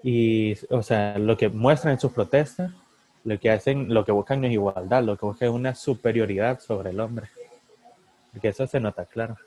y, 0.03 0.55
o 0.69 0.81
sea, 0.81 1.17
lo 1.19 1.37
que 1.37 1.49
muestran 1.49 1.93
en 1.93 1.99
sus 1.99 2.11
protestas, 2.11 2.71
lo 3.23 3.39
que 3.39 3.51
hacen, 3.51 3.93
lo 3.93 4.03
que 4.03 4.11
buscan 4.11 4.41
no 4.41 4.47
es 4.47 4.53
igualdad, 4.53 5.03
lo 5.03 5.17
que 5.17 5.25
buscan 5.25 5.49
es 5.49 5.53
una 5.53 5.75
superioridad 5.75 6.59
sobre 6.59 6.89
el 6.89 6.99
hombre. 6.99 7.27
Porque 8.31 8.47
eso 8.47 8.65
se 8.65 8.79
nota, 8.79 9.05
claro. 9.05 9.37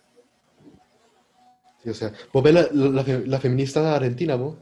Sí, 1.82 1.90
o 1.90 1.94
sea, 1.94 2.12
¿vos 2.32 2.42
ves 2.42 2.54
la, 2.54 3.04
la, 3.26 3.40
feminista 3.40 3.94
argentina, 3.94 4.36
vos? 4.36 4.56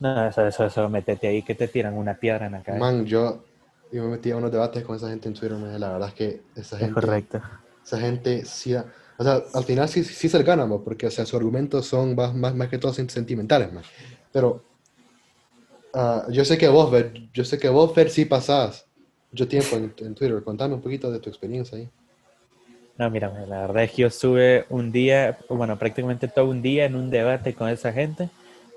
No, 0.00 0.28
eso, 0.28 0.46
eso, 0.46 0.66
eso, 0.66 0.88
métete 0.88 1.28
ahí 1.28 1.42
que 1.42 1.54
te 1.54 1.68
tiran 1.68 1.94
una 1.94 2.14
piedra 2.14 2.46
en 2.46 2.52
la 2.52 2.62
cabeza. 2.62 2.84
Man, 2.84 3.06
yo, 3.06 3.44
yo 3.94 4.02
me 4.02 4.10
metí 4.10 4.30
a 4.30 4.36
unos 4.36 4.50
debates 4.50 4.82
con 4.82 4.96
esa 4.96 5.08
gente 5.08 5.28
en 5.28 5.34
Twitter, 5.34 5.56
la 5.58 5.92
verdad 5.92 6.08
es 6.08 6.14
que 6.14 6.42
esa 6.56 6.76
gente... 6.78 6.90
Es 6.90 6.94
correcto. 6.94 7.40
Esa 7.84 8.00
gente 8.00 8.44
sí... 8.44 8.74
O 9.16 9.22
sea, 9.22 9.42
al 9.54 9.62
final 9.62 9.88
sí, 9.88 10.02
sí 10.02 10.28
se 10.28 10.36
le 10.36 10.44
gana, 10.44 10.66
porque 10.68 11.06
o 11.06 11.10
sea, 11.10 11.24
sus 11.24 11.34
argumentos 11.34 11.86
son 11.86 12.16
más, 12.16 12.34
más, 12.34 12.52
más 12.54 12.68
que 12.68 12.78
todos 12.78 12.96
sentimentales, 12.96 13.72
man. 13.72 13.84
Pero 14.32 14.64
uh, 15.94 16.28
yo 16.32 16.44
sé 16.44 16.58
que 16.58 16.66
vos, 16.66 16.90
Ver, 16.90 17.12
yo 17.32 17.44
sé 17.44 17.56
que 17.56 17.68
vos, 17.68 17.94
Fer, 17.94 18.10
sí 18.10 18.24
pasás 18.24 18.86
mucho 19.30 19.46
tiempo 19.46 19.76
en, 19.76 19.94
en 19.98 20.14
Twitter. 20.16 20.42
Contame 20.42 20.74
un 20.74 20.80
poquito 20.80 21.12
de 21.12 21.20
tu 21.20 21.30
experiencia 21.30 21.78
ahí. 21.78 21.88
No, 22.98 23.08
mira, 23.10 23.28
la 23.46 23.60
verdad 23.60 23.84
es 23.84 23.92
que 23.92 24.02
yo 24.02 24.08
estuve 24.08 24.66
un 24.68 24.90
día, 24.90 25.38
bueno, 25.48 25.78
prácticamente 25.78 26.26
todo 26.26 26.46
un 26.46 26.62
día 26.62 26.84
en 26.84 26.96
un 26.96 27.10
debate 27.10 27.54
con 27.54 27.68
esa 27.68 27.92
gente. 27.92 28.30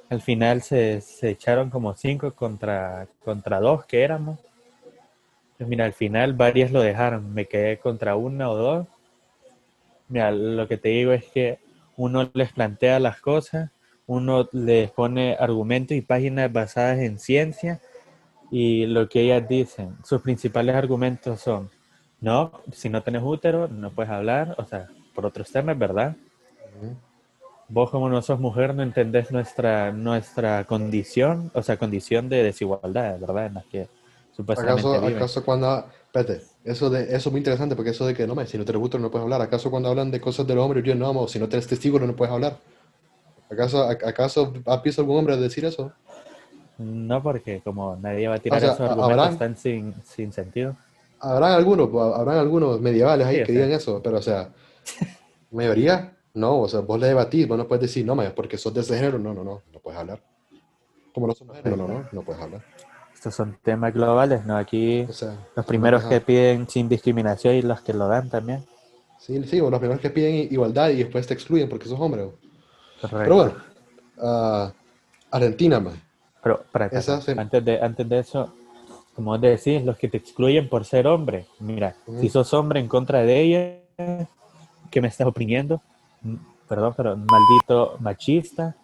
Al 0.10 0.22
final 0.22 0.62
se, 0.62 1.02
se 1.02 1.32
echaron 1.32 1.72
como 1.72 1.96
cinco 1.96 2.32
contra, 2.34 3.08
contra 3.24 3.60
dos 3.60 3.86
que 3.86 4.04
éramos. 4.04 4.40
Pues 5.58 5.70
mira, 5.70 5.86
al 5.86 5.94
final 5.94 6.34
varias 6.34 6.72
lo 6.72 6.82
dejaron. 6.82 7.34
Me 7.34 7.46
quedé 7.46 7.78
contra 7.78 8.16
una 8.16 8.50
o 8.50 8.56
dos. 8.56 8.88
Mira, 10.10 10.32
lo 10.32 10.68
que 10.68 10.78
te 10.78 10.90
digo 10.90 11.12
es 11.12 11.26
que 11.26 11.60
uno 11.96 12.30
les 12.34 12.54
plantea 12.54 13.00
las 13.00 13.20
cosas, 13.20 13.72
uno 14.06 14.48
les 14.54 14.92
pone 14.92 15.36
argumentos 15.40 15.98
y 15.98 16.02
páginas 16.02 16.52
basadas 16.54 17.00
en 17.00 17.20
ciencia 17.20 17.82
y 18.52 18.86
lo 18.86 19.10
que 19.10 19.22
ellas 19.22 19.48
dicen, 19.50 19.98
sus 20.04 20.22
principales 20.22 20.76
argumentos 20.76 21.42
son 21.42 21.70
no, 22.20 22.52
si 22.72 22.90
no 22.90 23.04
tenés 23.04 23.22
útero, 23.24 23.68
no 23.68 23.92
puedes 23.92 24.12
hablar, 24.12 24.56
o 24.58 24.66
sea, 24.66 24.88
por 25.14 25.26
otros 25.26 25.52
temas, 25.52 25.78
¿verdad? 25.78 26.16
Vos 27.68 27.90
como 27.90 28.10
no 28.10 28.22
sos 28.22 28.40
mujer 28.40 28.74
no 28.74 28.82
entendés 28.82 29.32
nuestra, 29.32 29.92
nuestra 29.92 30.64
condición, 30.64 31.52
o 31.54 31.62
sea, 31.62 31.78
condición 31.78 32.30
de 32.30 32.44
desigualdad, 32.44 33.20
¿verdad? 33.20 33.48
En 33.48 33.54
la 33.56 33.64
que 33.64 33.88
supuestamente 34.38 34.82
¿Acaso, 34.82 35.02
viven. 35.02 35.18
acaso 35.18 35.44
cuando... 35.44 35.86
Espérate, 36.06 36.44
eso, 36.64 36.90
de, 36.90 37.04
eso 37.04 37.16
es 37.30 37.32
muy 37.32 37.40
interesante 37.40 37.76
porque 37.76 37.90
eso 37.92 38.06
de 38.06 38.14
que 38.14 38.26
no, 38.26 38.36
me, 38.36 38.46
si 38.48 38.58
no 38.58 38.64
te 38.64 38.72
gusta 38.74 38.98
no 38.98 39.12
puedes 39.12 39.24
hablar. 39.24 39.42
¿Acaso 39.42 39.70
cuando 39.70 39.90
hablan 39.90 40.10
de 40.12 40.22
cosas 40.22 40.48
del 40.48 40.60
hombre, 40.60 40.82
yo 40.82 40.96
no, 40.96 41.14
mo, 41.14 41.28
si 41.28 41.40
no 41.40 41.50
tienes 41.50 41.68
testigo 41.68 42.00
no 42.00 42.16
puedes 42.16 42.34
hablar? 42.34 42.58
¿Acaso, 43.50 43.84
a- 43.84 43.92
acaso 43.92 44.54
has 44.66 44.84
visto 44.84 45.02
algún 45.02 45.18
hombre 45.18 45.36
decir 45.38 45.66
eso? 45.66 45.92
No, 46.78 47.22
porque 47.24 47.62
como 47.62 47.96
nadie 47.96 48.28
va 48.28 48.36
a 48.36 48.40
tirar 48.40 48.58
O 48.58 48.60
sea, 48.62 48.70
esos 48.74 48.82
argumentos 48.82 49.26
habrán- 49.26 49.38
tan 49.40 49.58
sin, 49.58 49.94
sin 50.04 50.32
sentido. 50.32 50.76
Habrán 51.20 51.54
algunos, 51.54 51.90
pues, 51.90 52.14
habrán 52.14 52.38
algunos 52.38 52.80
medievales 52.80 53.26
ahí 53.26 53.38
Sí, 53.38 53.44
que 53.46 53.52
digan 53.54 53.72
eso, 53.72 54.02
pero 54.04 54.18
o 54.18 54.22
sea, 54.22 54.50
mayoría, 55.52 56.16
no, 56.36 56.62
o 56.62 56.68
sea, 56.68 56.82
vos 56.82 57.00
le 57.00 57.08
debatís, 57.08 57.48
vos 57.48 57.58
no 57.58 57.68
puedes 57.68 57.82
decir, 57.82 58.06
no, 58.06 58.16
ma, 58.16 58.30
porque 58.36 58.58
sos 58.58 58.74
de 58.74 58.82
ese 58.82 58.96
género, 58.96 59.18
no, 59.18 59.34
no, 59.34 59.44
no, 59.44 59.62
no 59.74 59.80
puedes 59.80 60.00
hablar. 60.00 60.22
Como 61.14 61.26
no 61.28 61.34
sos 61.34 61.48
mujer, 61.48 61.66
no, 61.66 61.76
no, 61.76 61.88
no, 61.88 62.10
no 62.12 62.22
puedes 62.22 62.42
hablar. 62.42 62.64
Estos 63.18 63.34
son 63.34 63.58
temas 63.64 63.96
globales, 63.96 64.46
¿no? 64.46 64.56
Aquí 64.56 65.02
O 65.10 65.12
sea, 65.12 65.36
los 65.56 65.66
primeros 65.66 66.02
ajá. 66.02 66.10
que 66.10 66.22
piden 66.22 66.70
sin 66.70 66.88
discriminación 66.88 67.56
y 67.56 67.64
los 67.64 67.82
que 67.82 67.92
lo 67.92 68.08
dan 68.08 68.30
también. 68.30 68.64
Sí, 69.18 69.44
sí, 69.46 69.60
o 69.60 69.72
los 69.72 69.80
primeros 69.80 70.00
que 70.00 70.12
piden 70.12 70.36
igualdad 70.54 70.90
y 70.92 70.98
después 70.98 71.26
te 71.26 71.34
excluyen 71.34 71.68
porque 71.68 71.88
sos 71.90 72.00
hombre. 72.00 72.30
Correcto. 73.02 73.18
Pero 73.24 73.36
bueno, 73.36 73.54
ah, 74.22 74.72
Argentina, 75.32 75.80
man. 75.80 76.00
Pero, 76.44 76.64
para 76.72 76.86
Esa 76.86 77.20
se- 77.20 77.32
antes, 77.32 77.66
de, 77.66 77.82
antes 77.82 78.08
de 78.08 78.20
eso, 78.20 78.54
como 79.16 79.36
decís, 79.40 79.84
los 79.84 79.98
que 79.98 80.08
te 80.10 80.18
excluyen 80.18 80.70
por 80.70 80.86
ser 80.86 81.08
hombre. 81.08 81.48
Mira, 81.60 81.96
si 82.22 82.30
sos 82.30 82.54
hombre 82.54 82.80
en 82.80 82.88
contra 82.88 83.24
de 83.24 83.42
ella, 83.42 84.28
que 84.92 85.02
me 85.02 85.08
estás 85.08 85.26
oprimiendo, 85.26 85.82
Mm, 86.22 86.36
perdón, 86.70 86.94
pero 86.96 87.18
maldito 87.18 87.98
machista, 88.00 88.76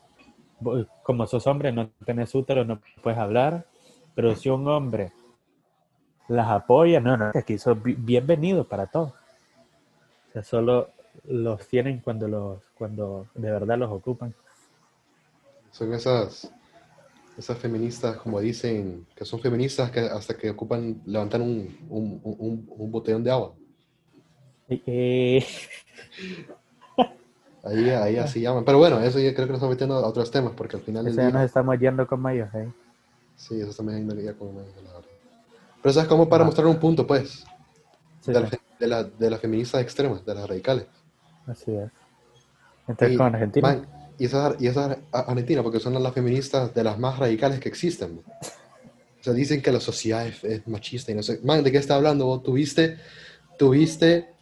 como 1.04 1.28
sos 1.28 1.46
hombre 1.48 1.72
no 1.72 1.90
tenés 2.06 2.34
útero, 2.36 2.64
no 2.66 2.80
puedes 3.04 3.20
hablar, 3.20 3.66
pero 4.16 4.36
si 4.36 4.50
un 4.50 4.68
hombre 4.68 5.12
las 6.28 6.48
apoya, 6.50 7.00
no, 7.00 7.18
no, 7.18 7.32
aquí 7.34 7.58
sos 7.58 7.82
bi- 7.82 7.96
bienvenido 7.98 8.64
para 8.68 8.88
todos. 8.88 9.12
O 9.12 10.34
sea, 10.34 10.44
solo 10.44 10.90
los 11.26 11.68
tienen 11.68 12.00
cuando 12.00 12.28
los 12.28 12.62
cuando 12.76 13.28
de 13.36 13.52
verdad 13.52 13.78
los 13.78 13.92
ocupan. 13.92 14.34
Son 15.72 15.94
esas, 15.94 16.52
esas 17.38 17.58
feministas, 17.58 18.18
como 18.18 18.40
dicen, 18.40 19.06
que 19.16 19.26
son 19.26 19.40
feministas 19.40 19.92
que 19.92 20.00
hasta 20.02 20.36
que 20.38 20.50
ocupan, 20.52 21.02
levantan 21.06 21.42
un, 21.42 21.78
un, 21.90 22.20
un, 22.24 22.66
un 22.70 22.92
botellón 22.92 23.24
de 23.24 23.32
agua. 23.32 23.54
Y- 24.70 25.44
Ahí, 27.66 27.90
ahí 27.92 28.18
así 28.18 28.42
llaman. 28.42 28.66
Pero 28.66 28.78
bueno, 28.78 29.00
eso 29.00 29.20
yo 29.20 29.34
creo 29.34 29.46
que 29.48 29.54
nos 29.54 29.60
estamos 29.60 29.76
metiendo 29.76 29.96
a 29.96 30.06
otros 30.06 30.30
temas, 30.30 30.52
porque 30.52 30.76
al 30.76 30.82
final 30.82 31.06
del 31.06 31.16
día, 31.16 31.30
nos 31.32 31.44
estamos 31.44 31.80
yendo 31.80 32.06
con 32.06 32.28
ellos, 32.30 32.54
¿eh? 32.56 32.68
Sí, 33.48 33.60
eso 33.62 33.74
también 33.74 34.00
yendo 34.00 34.16
ya 34.22 34.34
con 34.34 34.56
la 34.56 34.64
verdad. 34.64 35.04
Pero 35.82 35.92
eso 35.92 36.02
es 36.02 36.08
como 36.08 36.30
para 36.30 36.44
Ajá. 36.44 36.46
mostrar 36.46 36.68
un 36.68 36.80
punto, 36.80 37.06
pues, 37.08 37.44
Sí, 38.22 38.32
de, 38.32 38.40
la, 38.42 38.50
sí, 38.50 38.58
de, 38.80 38.88
la- 38.88 39.04
de 39.04 39.30
las 39.30 39.40
feministas 39.42 39.82
extremas, 39.82 40.26
de 40.26 40.36
las 40.36 40.48
radicales. 40.50 40.88
así 41.48 41.72
es. 41.76 41.92
Entonces, 42.88 43.14
Y, 43.16 43.18
con 43.18 43.34
Argentina, 43.36 43.68
man, 43.68 43.88
y 44.20 44.26
esas, 44.26 44.62
y 44.62 44.68
esas 44.68 44.98
Argentina, 45.12 45.64
porque 45.64 45.80
son 45.80 46.02
las 46.02 46.14
feministas 46.14 46.74
de 46.74 46.84
las 46.84 47.00
más 47.00 47.18
radicales 47.20 47.60
que 47.60 47.70
existen. 47.70 48.16
man. 48.16 48.24
O 49.20 49.24
sea, 49.24 49.34
dicen 49.34 49.62
que 49.62 49.72
la 49.72 49.80
sociedad 49.80 50.28
es, 50.28 50.44
es 50.44 50.68
machista 50.68 51.12
y 51.12 51.16
no 51.16 51.24
sé. 51.24 51.40
Man, 51.44 51.64
¿de 51.64 51.72
qué 51.72 51.78
está 51.78 51.96
hablando? 51.96 52.26
Vos 52.26 52.44
tuviste, 52.44 52.98
tuviste, 53.58 54.33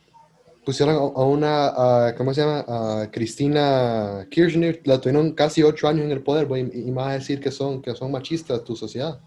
pusieron 0.66 0.96
a 0.96 1.24
una, 1.24 1.68
a- 2.08 2.16
¿cómo 2.16 2.34
se 2.34 2.42
llama? 2.42 2.66
A 2.68 3.12
Cristina 3.12 4.28
Kirchner, 4.30 4.82
la 4.86 5.00
tuvieron 5.00 5.32
casi 5.34 5.64
ocho 5.64 5.88
años 5.88 6.06
en 6.06 6.12
el 6.12 6.22
poder, 6.24 6.48
y, 6.74 6.90
y 6.90 6.92
vas 6.92 7.08
a 7.08 7.14
decir 7.14 7.40
que 7.40 7.52
son, 7.52 7.82
que 7.82 7.96
son 7.96 8.12
machistas 8.12 8.64
tu 8.64 8.76
sociedad. 8.76 9.20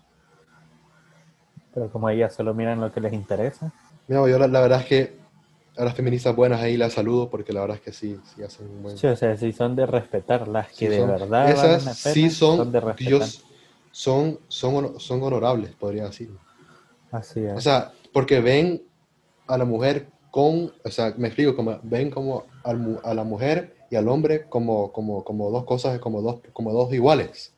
pero 1.75 1.91
como 1.91 2.09
ellas 2.09 2.35
solo 2.35 2.55
miran 2.55 2.81
lo 2.81 2.93
que 2.93 3.01
les 3.01 3.13
interesa. 3.13 3.73
Mira, 4.07 4.29
yo 4.29 4.39
la, 4.39 4.47
la 4.47 4.61
verdad 4.61 4.81
es 4.81 4.87
que 4.87 5.17
a 5.77 5.85
las 5.85 5.95
feministas 5.95 6.35
buenas 6.37 6.61
ahí 6.61 6.77
las 6.77 6.93
saludo 6.93 7.29
porque 7.29 7.53
la 7.53 7.63
verdad 7.63 7.77
es 7.79 7.83
que 7.83 7.93
sí, 7.93 8.17
sí 8.35 8.43
hacen 8.43 8.69
un 8.69 8.83
buen... 8.83 8.97
Sí, 8.97 9.07
o 9.09 9.17
sea, 9.17 9.37
sí 9.37 9.53
son 9.53 9.75
de 9.75 9.87
respetar, 9.87 10.47
las 10.47 10.69
que 10.69 10.77
Sí 10.77 10.87
de 10.87 11.01
son- 11.01 11.09
verdad 11.11 11.45
valen 11.57 11.85
esas 11.85 11.85
la 11.85 11.95
pena, 11.95 12.15
sí 12.15 12.31
son, 12.31 12.73
de 12.73 12.81
respetar. 12.81 13.11
Dios, 13.11 13.45
son, 13.91 14.39
son, 14.49 15.01
son 15.01 15.23
honorables, 15.23 15.73
podría 15.75 16.05
decir. 16.05 16.31
Así 17.11 17.41
es. 17.45 17.57
O 17.57 17.61
sea, 17.61 17.93
porque 18.13 18.41
ven 18.41 18.83
a 19.49 19.59
la 19.59 19.65
mujer 19.65 20.07
con, 20.35 20.73
o 20.85 20.91
sea, 20.91 21.15
me 21.17 21.29
explico, 21.29 21.55
como 21.55 21.79
ven 21.85 22.11
como 22.11 22.47
al 22.65 23.01
a 23.05 23.15
la 23.15 23.23
mujer 23.23 23.77
y 23.89 23.95
al 23.95 24.09
hombre 24.09 24.49
como, 24.49 24.91
como, 24.91 25.23
como 25.23 25.49
dos 25.49 25.63
cosas, 25.63 26.01
como 26.01 26.23
dos, 26.23 26.41
como 26.53 26.73
dos 26.73 26.93
iguales. 26.93 27.55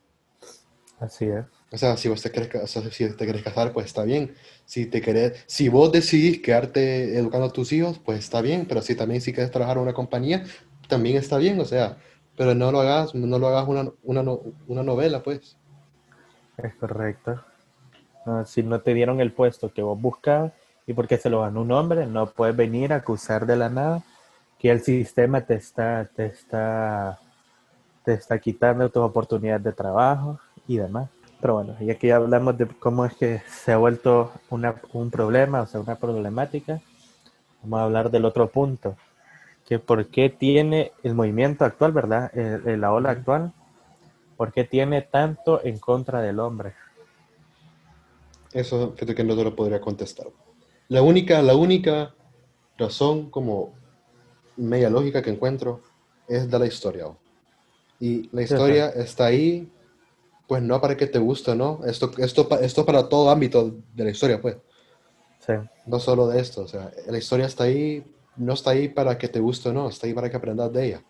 así 0.99 1.25
es. 1.25 1.43
O 1.71 1.77
sea, 1.79 1.97
si 1.97 2.07
vos 2.07 2.21
te 2.21 2.29
querés, 2.29 2.53
o 2.53 2.67
sea, 2.67 2.83
si 2.91 3.09
te 3.15 3.25
querés 3.25 3.41
casar, 3.41 3.73
pues 3.73 3.87
está 3.87 4.03
bien. 4.03 4.35
Si 4.65 4.85
te 4.85 5.01
querés, 5.01 5.43
si 5.47 5.69
vos 5.69 5.91
decidís 5.91 6.39
quedarte 6.39 7.17
educando 7.17 7.47
a 7.47 7.51
tus 7.51 7.73
hijos, 7.73 7.97
pues 7.97 8.19
está 8.19 8.41
bien. 8.41 8.67
Pero 8.69 8.83
si 8.83 8.93
también 8.93 9.21
si 9.21 9.33
querés 9.33 9.49
trabajar 9.49 9.77
en 9.77 9.83
una 9.83 9.95
compañía, 9.95 10.43
también 10.87 11.17
está 11.17 11.39
bien. 11.39 11.59
O 11.59 11.65
sea, 11.65 11.97
pero 12.35 12.53
no 12.53 12.71
lo 12.71 12.81
hagas, 12.81 13.15
no 13.15 13.39
lo 13.39 13.47
hagas 13.47 13.67
una, 13.67 13.91
una, 14.03 14.21
una 14.67 14.83
novela, 14.83 15.23
pues. 15.23 15.57
Es 16.57 16.75
correcto. 16.75 17.43
No, 18.27 18.45
si 18.45 18.61
no 18.61 18.81
te 18.81 18.93
dieron 18.93 19.19
el 19.19 19.33
puesto 19.33 19.73
que 19.73 19.81
vos 19.81 19.99
buscabas 19.99 20.53
y 20.87 20.93
porque 20.93 21.17
se 21.17 21.29
lo 21.29 21.41
ganó 21.41 21.61
un 21.61 21.71
hombre, 21.71 22.07
no 22.07 22.27
puedes 22.27 22.55
venir 22.55 22.93
a 22.93 22.97
acusar 22.97 23.45
de 23.45 23.57
la 23.57 23.69
nada 23.69 24.01
que 24.57 24.71
el 24.71 24.81
sistema 24.81 25.41
te 25.41 25.55
está, 25.55 26.09
te 26.15 26.25
está, 26.25 27.19
te 28.03 28.13
está 28.13 28.39
quitando 28.39 28.89
tus 28.89 29.03
oportunidades 29.03 29.63
de 29.63 29.73
trabajo 29.73 30.39
y 30.65 30.77
demás. 30.77 31.09
Pero 31.39 31.55
bueno, 31.55 31.75
ya 31.79 31.95
que 31.95 32.07
ya 32.07 32.15
hablamos 32.15 32.57
de 32.57 32.65
cómo 32.67 33.05
es 33.05 33.13
que 33.15 33.41
se 33.47 33.73
ha 33.73 33.77
vuelto 33.77 34.31
una- 34.49 34.75
un 34.93 35.11
problema, 35.11 35.61
o 35.61 35.67
sea, 35.67 35.81
una 35.81 35.95
problemática, 35.95 36.81
vamos 37.61 37.79
a 37.79 37.83
hablar 37.83 38.09
del 38.09 38.25
otro 38.25 38.47
punto, 38.49 38.95
que 39.67 39.77
por 39.77 40.07
qué 40.07 40.29
tiene 40.29 40.93
el 41.03 41.13
movimiento 41.13 41.65
actual, 41.65 41.91
¿verdad? 41.91 42.31
La 42.33 42.93
ola 42.93 43.11
actual, 43.11 43.51
¿por 44.37 44.51
qué 44.53 44.63
tiene 44.63 45.01
tanto 45.01 45.63
en 45.63 45.77
contra 45.79 46.21
del 46.21 46.39
hombre? 46.39 46.73
Eso 48.53 48.93
fíjate 48.93 49.13
que 49.13 49.23
no 49.23 49.35
te 49.35 49.43
lo 49.43 49.55
podría 49.55 49.81
contestar. 49.81 50.27
La 50.89 51.01
única, 51.01 51.41
la 51.41 51.55
única 51.55 52.13
razón 52.77 53.29
como 53.29 53.73
media 54.55 54.89
lógica 54.89 55.21
que 55.21 55.29
encuentro 55.29 55.81
es 56.27 56.49
de 56.49 56.59
la 56.59 56.65
historia. 56.65 57.07
Y 57.99 58.29
la 58.31 58.43
historia 58.43 58.89
está 58.89 59.25
ahí, 59.25 59.71
pues 60.47 60.61
no 60.61 60.79
para 60.79 60.95
que 60.95 61.07
te 61.07 61.19
guste 61.19 61.55
no. 61.55 61.81
Esto, 61.85 62.11
esto, 62.17 62.47
esto 62.61 62.85
para 62.85 63.09
todo 63.09 63.29
ámbito 63.29 63.75
de 63.93 64.03
la 64.03 64.11
historia, 64.11 64.41
pues. 64.41 64.57
Sí, 65.39 65.53
No 65.85 65.99
solo 65.99 66.27
de 66.27 66.39
esto. 66.39 66.61
O 66.61 66.67
sea, 66.67 66.91
la 67.07 67.17
historia 67.17 67.45
está 67.45 67.65
ahí, 67.65 68.05
no 68.35 68.53
está 68.53 68.71
ahí 68.71 68.87
para 68.87 69.17
que 69.17 69.27
te 69.27 69.39
guste 69.39 69.71
no, 69.73 69.89
está 69.89 70.07
ahí 70.07 70.13
para 70.13 70.29
que 70.29 70.37
aprendas 70.37 70.71
de 70.73 70.85
ella. 70.85 71.03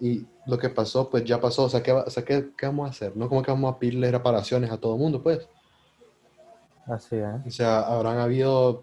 Y 0.00 0.26
lo 0.46 0.58
que 0.58 0.68
pasó, 0.68 1.08
pues 1.08 1.24
ya 1.24 1.40
pasó. 1.40 1.64
O 1.64 1.68
sea, 1.68 1.82
¿qué, 1.82 1.92
o 1.92 2.10
sea, 2.10 2.24
¿qué, 2.24 2.50
qué 2.56 2.66
vamos 2.66 2.86
a 2.88 2.90
hacer? 2.90 3.16
No 3.16 3.28
como 3.28 3.42
que 3.42 3.52
vamos 3.52 3.72
a 3.72 3.78
pedirle 3.78 4.10
reparaciones 4.10 4.70
a 4.70 4.78
todo 4.78 4.94
el 4.94 5.00
mundo, 5.00 5.22
pues. 5.22 5.46
así 6.86 7.16
es. 7.16 7.46
O 7.46 7.50
sea, 7.50 7.80
habrán 7.80 8.18
habido, 8.18 8.82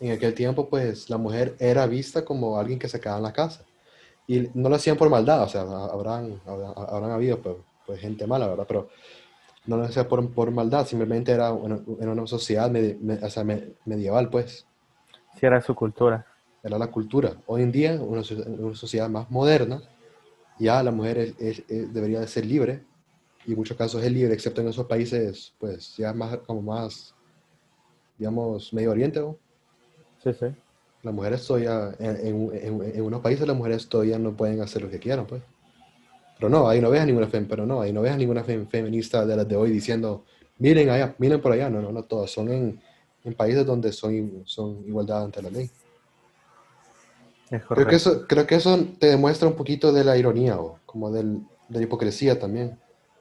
en 0.00 0.12
aquel 0.12 0.34
tiempo, 0.34 0.68
pues 0.68 1.08
la 1.10 1.18
mujer 1.18 1.56
era 1.58 1.86
vista 1.86 2.24
como 2.24 2.58
alguien 2.58 2.78
que 2.78 2.88
se 2.88 3.00
quedaba 3.00 3.18
en 3.18 3.24
la 3.24 3.32
casa. 3.32 3.64
Y 4.26 4.50
no 4.54 4.68
lo 4.68 4.76
hacían 4.76 4.96
por 4.96 5.08
maldad, 5.08 5.42
o 5.42 5.48
sea, 5.48 5.62
habrán, 5.62 6.40
habrán, 6.46 6.72
habrán 6.76 7.10
habido 7.10 7.40
pues, 7.40 7.56
pues, 7.86 8.00
gente 8.00 8.26
mala, 8.26 8.46
¿verdad? 8.46 8.66
Pero 8.68 8.88
no 9.66 9.76
lo 9.78 9.84
hacían 9.84 10.06
por, 10.06 10.30
por 10.32 10.50
maldad, 10.50 10.86
simplemente 10.86 11.32
era 11.32 11.52
una, 11.52 11.80
era 12.00 12.12
una 12.12 12.26
sociedad 12.26 12.70
medi- 12.70 12.98
me- 13.00 13.14
o 13.14 13.30
sea, 13.30 13.44
me- 13.44 13.72
medieval, 13.86 14.28
pues. 14.28 14.66
Si 15.38 15.46
era 15.46 15.60
su 15.62 15.74
cultura. 15.74 16.26
Era 16.62 16.78
la 16.78 16.88
cultura. 16.88 17.32
Hoy 17.46 17.62
en 17.62 17.72
día, 17.72 17.92
una, 18.00 18.22
una 18.46 18.74
sociedad 18.76 19.08
más 19.08 19.30
moderna, 19.30 19.80
ya 20.58 20.82
la 20.82 20.90
mujer 20.90 21.18
es- 21.18 21.34
es- 21.38 21.64
es- 21.68 21.92
debería 21.94 22.20
de 22.20 22.28
ser 22.28 22.44
libre, 22.44 22.84
y 23.46 23.52
en 23.52 23.56
muchos 23.58 23.76
casos 23.78 24.02
es 24.04 24.12
libre, 24.12 24.34
excepto 24.34 24.60
en 24.60 24.68
esos 24.68 24.86
países, 24.86 25.54
pues, 25.58 25.96
ya 25.96 26.12
más, 26.12 26.36
como 26.38 26.60
más, 26.60 27.14
digamos, 28.18 28.72
Medio 28.74 28.90
Oriente, 28.90 29.20
¿no? 29.20 29.38
Sí, 30.22 30.32
sí. 30.32 30.46
Las 31.02 31.14
mujeres 31.14 31.46
todavía, 31.46 31.94
en, 31.98 32.50
en- 32.52 32.82
en- 32.94 33.02
unos 33.02 33.20
países 33.20 33.46
las 33.46 33.56
mujeres 33.56 33.88
todavía 33.88 34.18
no 34.18 34.32
pueden 34.32 34.60
hacer 34.60 34.82
lo 34.82 34.90
que 34.90 34.98
quieran, 34.98 35.26
pues. 35.26 35.42
Pero 36.36 36.48
no, 36.48 36.68
ahí 36.68 36.80
no 36.80 36.90
veas 36.90 37.06
ninguna 37.06 37.26
fem, 37.28 37.46
pero 37.46 37.66
no, 37.66 37.80
ahí 37.80 37.92
no 37.92 38.00
veas 38.02 38.16
ninguna 38.16 38.44
fem- 38.44 38.66
feminista 38.68 39.24
de 39.26 39.36
las 39.36 39.48
de 39.48 39.56
hoy 39.56 39.70
diciendo, 39.70 40.24
miren 40.58 40.88
allá, 40.90 41.14
miren 41.18 41.40
por 41.40 41.52
allá. 41.52 41.68
No, 41.70 41.80
no, 41.82 41.92
no, 41.92 42.04
todas 42.04 42.30
son 42.30 42.50
en, 42.50 42.80
en 43.24 43.34
países 43.34 43.64
donde 43.66 43.92
son, 43.92 44.42
son 44.44 44.84
igualdad 44.86 45.24
ante 45.24 45.42
la 45.42 45.50
ley. 45.50 45.70
Es 47.50 47.62
Creo 47.64 47.86
que 47.86 47.96
eso, 47.96 48.26
creo 48.28 48.46
que 48.46 48.56
eso 48.56 48.78
te 48.98 49.06
demuestra 49.06 49.48
un 49.48 49.54
poquito 49.54 49.92
de 49.92 50.04
la 50.04 50.16
ironía 50.16 50.60
o 50.60 50.78
como 50.84 51.10
del, 51.10 51.40
de 51.68 51.78
la 51.78 51.82
hipocresía 51.82 52.38
también 52.38 52.78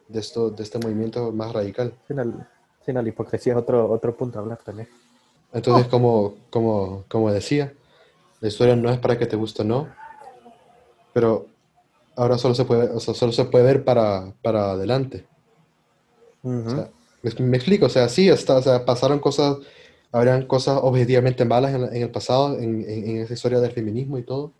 de 0.09 0.19
esto, 0.19 0.49
de 0.49 0.63
este 0.63 0.79
movimiento 0.79 1.31
más 1.31 1.53
radical. 1.53 1.93
Sí, 2.07 2.93
la 2.93 3.01
hipocresía 3.07 3.53
es 3.53 3.59
otro, 3.59 3.89
otro 3.89 4.15
punto 4.15 4.37
a 4.39 4.41
hablar 4.41 4.59
también. 4.63 4.87
Entonces, 5.53 5.87
como, 5.87 6.35
como, 6.49 7.05
como 7.09 7.31
decía, 7.31 7.73
la 8.41 8.47
historia 8.47 8.75
no 8.75 8.89
es 8.91 8.99
para 8.99 9.17
que 9.17 9.25
te 9.25 9.35
guste 9.35 9.63
o 9.63 9.65
no, 9.65 9.87
pero 11.13 11.47
ahora 12.15 12.37
solo 12.37 12.55
se 12.55 12.65
puede, 12.65 12.89
o 12.89 12.99
sea, 12.99 13.13
solo 13.13 13.31
se 13.31 13.45
puede 13.45 13.65
ver 13.65 13.83
para, 13.83 14.33
para 14.41 14.71
adelante. 14.71 15.25
O 16.43 16.69
sea, 16.69 16.89
me, 17.23 17.45
me 17.45 17.57
explico, 17.57 17.85
o 17.85 17.89
sea, 17.89 18.09
sí, 18.09 18.29
está, 18.29 18.57
o 18.57 18.61
sea, 18.61 18.85
pasaron 18.85 19.19
cosas, 19.19 19.57
habrían 20.11 20.45
cosas 20.47 20.79
objetivamente 20.81 21.45
malas 21.45 21.73
en, 21.73 21.83
en 21.83 22.03
el 22.03 22.11
pasado, 22.11 22.57
en, 22.59 22.81
en- 22.81 23.09
en 23.09 23.17
esa 23.17 23.33
historia 23.33 23.59
del 23.59 23.71
feminismo 23.71 24.17
y 24.17 24.23
todo. 24.23 24.51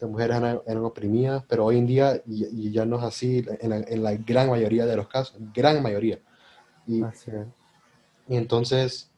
Las 0.00 0.10
mujeres 0.10 0.36
eran, 0.36 0.60
eran 0.66 0.84
oprimidas, 0.84 1.44
pero 1.48 1.64
hoy 1.64 1.78
en 1.78 1.86
día 1.86 2.22
y, 2.26 2.46
y 2.68 2.72
ya 2.72 2.84
no 2.84 2.98
es 2.98 3.04
así 3.04 3.44
en 3.60 3.70
la, 3.70 3.76
en 3.78 4.02
la 4.02 4.14
gran 4.14 4.50
mayoría 4.50 4.86
de 4.86 4.96
los 4.96 5.08
casos, 5.08 5.36
gran 5.54 5.82
mayoría. 5.82 6.18
Y, 6.86 7.02
Así 7.02 7.30
es. 7.30 7.46
y 8.28 8.36
entonces, 8.36 9.10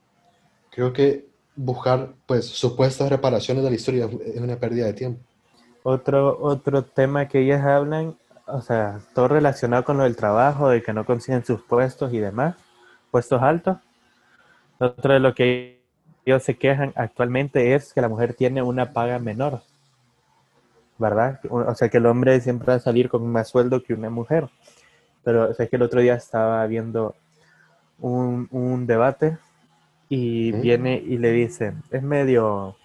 creo 0.76 0.92
que 0.92 1.26
buscar, 1.56 2.10
pues, 2.26 2.44
supuestas 2.44 3.08
reparaciones 3.08 3.64
de 3.64 3.70
la 3.70 3.76
historia 3.76 4.10
es 4.26 4.40
una 4.40 4.56
pérdida 4.56 4.84
de 4.84 4.92
tiempo. 4.92 5.20
Otro, 5.82 6.38
otro 6.38 6.84
tema 6.84 7.28
que 7.28 7.40
ellas 7.40 7.64
hablan, 7.64 8.14
o 8.46 8.60
sea, 8.60 9.00
todo 9.14 9.28
relacionado 9.28 9.84
con 9.84 9.96
lo 9.96 10.04
del 10.04 10.16
trabajo, 10.16 10.68
de 10.68 10.82
que 10.82 10.92
no 10.92 11.06
consiguen 11.06 11.46
sus 11.46 11.62
puestos 11.62 12.12
y 12.12 12.18
demás, 12.18 12.56
puestos 13.10 13.40
altos. 13.40 13.78
Otro 14.78 15.14
de 15.14 15.20
lo 15.20 15.34
que 15.34 15.80
ellos 16.26 16.42
se 16.42 16.58
quejan 16.58 16.92
actualmente 16.94 17.74
es 17.74 17.94
que 17.94 18.02
la 18.02 18.10
mujer 18.10 18.34
tiene 18.34 18.60
una 18.60 18.92
paga 18.92 19.18
menor, 19.18 19.62
¿verdad? 20.98 21.40
O 21.48 21.74
sea, 21.74 21.88
que 21.88 21.96
el 21.96 22.04
hombre 22.04 22.38
siempre 22.42 22.66
va 22.66 22.74
a 22.74 22.80
salir 22.80 23.08
con 23.08 23.26
más 23.26 23.48
sueldo 23.48 23.82
que 23.82 23.94
una 23.94 24.10
mujer. 24.10 24.50
Pero 25.24 25.50
o 25.50 25.54
sea, 25.54 25.66
que 25.68 25.76
el 25.76 25.82
otro 25.82 26.02
día 26.02 26.16
estaba 26.16 26.66
viendo 26.66 27.14
un, 27.98 28.46
un 28.50 28.86
debate 28.86 29.38
y 30.08 30.52
viene 30.52 30.96
y 30.96 31.18
le 31.18 31.32
dice, 31.32 31.74
es 31.90 32.02
medio, 32.02 32.76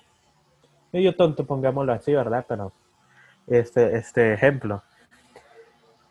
medio 0.91 1.15
tonto, 1.15 1.45
pongámoslo 1.45 1.93
así, 1.93 2.13
¿verdad? 2.13 2.45
Pero 2.47 2.71
este, 3.47 3.95
este 3.97 4.33
ejemplo. 4.33 4.81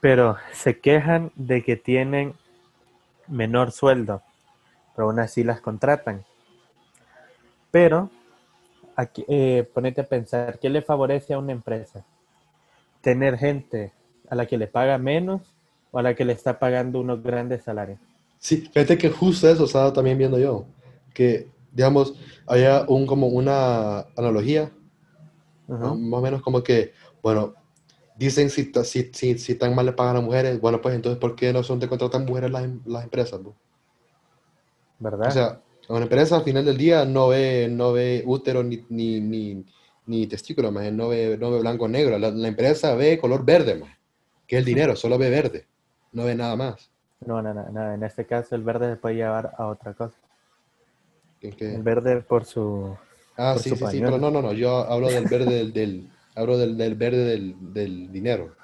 Pero 0.00 0.36
se 0.52 0.78
quejan 0.78 1.32
de 1.34 1.62
que 1.62 1.76
tienen 1.76 2.34
menor 3.26 3.72
sueldo, 3.72 4.22
pero 4.94 5.08
aún 5.08 5.18
así 5.20 5.44
las 5.44 5.60
contratan. 5.60 6.24
Pero, 7.70 8.10
aquí, 8.96 9.24
eh, 9.28 9.68
ponete 9.72 10.00
a 10.00 10.06
pensar, 10.06 10.58
¿qué 10.58 10.68
le 10.68 10.82
favorece 10.82 11.34
a 11.34 11.38
una 11.38 11.52
empresa? 11.52 12.04
¿Tener 13.00 13.38
gente 13.38 13.92
a 14.28 14.34
la 14.34 14.46
que 14.46 14.58
le 14.58 14.66
paga 14.66 14.98
menos 14.98 15.42
o 15.90 15.98
a 15.98 16.02
la 16.02 16.14
que 16.14 16.24
le 16.24 16.32
está 16.32 16.58
pagando 16.58 17.00
unos 17.00 17.22
grandes 17.22 17.62
salarios? 17.62 17.98
Sí, 18.38 18.68
fíjate 18.72 18.96
que 18.96 19.10
justo 19.10 19.48
eso 19.48 19.64
estaba 19.64 19.92
también 19.92 20.16
viendo 20.16 20.38
yo, 20.38 20.64
que, 21.14 21.50
digamos, 21.72 22.14
había 22.46 22.84
un, 22.88 23.06
como 23.06 23.28
una 23.28 24.00
analogía, 24.16 24.72
¿no? 25.68 25.94
Más 25.94 26.18
o 26.18 26.22
menos 26.22 26.42
como 26.42 26.62
que, 26.62 26.92
bueno, 27.22 27.54
dicen 28.16 28.50
si, 28.50 28.72
si, 28.84 29.10
si, 29.12 29.38
si 29.38 29.54
tan 29.54 29.74
mal 29.74 29.86
le 29.86 29.92
pagan 29.92 30.16
a 30.16 30.20
mujeres, 30.20 30.60
bueno, 30.60 30.80
pues 30.80 30.94
entonces, 30.94 31.18
¿por 31.18 31.34
qué 31.34 31.52
no 31.52 31.62
son 31.62 31.78
de 31.80 31.88
contratar 31.88 32.22
mujeres 32.22 32.50
las, 32.50 32.68
las 32.84 33.04
empresas? 33.04 33.40
¿Verdad? 34.98 35.28
O 35.28 35.30
sea, 35.30 35.60
una 35.88 36.02
empresa 36.02 36.36
al 36.36 36.44
final 36.44 36.64
del 36.64 36.76
día 36.76 37.04
no 37.04 37.28
ve, 37.28 37.68
no 37.70 37.92
ve 37.92 38.22
útero 38.26 38.62
ni, 38.62 38.84
ni, 38.90 39.20
ni, 39.20 39.64
ni 40.06 40.26
testículo, 40.26 40.70
más, 40.70 40.92
no 40.92 41.08
ve, 41.08 41.36
no 41.38 41.50
ve 41.50 41.60
blanco 41.60 41.86
o 41.86 41.88
negro, 41.88 42.18
la, 42.18 42.30
la 42.30 42.48
empresa 42.48 42.94
ve 42.94 43.18
color 43.18 43.44
verde, 43.44 43.76
más, 43.76 43.96
que 44.46 44.56
es 44.56 44.60
el 44.60 44.66
dinero, 44.66 44.96
solo 44.96 45.16
ve 45.18 45.30
verde, 45.30 45.66
no 46.12 46.24
ve 46.24 46.34
nada 46.34 46.56
más. 46.56 46.90
no, 47.24 47.40
no, 47.40 47.54
no, 47.54 47.70
no, 47.70 47.94
en 47.94 48.02
este 48.02 48.26
caso 48.26 48.54
el 48.54 48.62
verde 48.62 48.90
se 48.90 48.96
puede 48.96 49.16
llevar 49.16 49.54
a 49.56 49.66
otra 49.66 49.94
cosa. 49.94 50.16
Que- 51.40 51.50
que- 51.52 51.74
El 51.74 51.82
verde 51.82 52.20
por 52.22 52.44
su... 52.44 52.96
Ah, 53.36 53.52
por 53.54 53.62
sí, 53.62 53.70
su 53.70 53.76
sí, 53.76 53.78
sí, 53.78 53.84
pañuelo. 53.86 54.06
pero 54.06 54.18
no, 54.18 54.30
no, 54.30 54.42
no, 54.42 54.52
yo 54.52 54.70
hablo 54.76 55.08
del 55.10 55.24
verde 55.26 55.54
del, 55.54 55.72
del- 55.72 56.10
hablo 56.34 56.58
del, 56.58 56.76
del 56.76 56.94
verde 56.94 57.24
del, 57.24 57.72
del 57.72 58.12
dinero, 58.12 58.54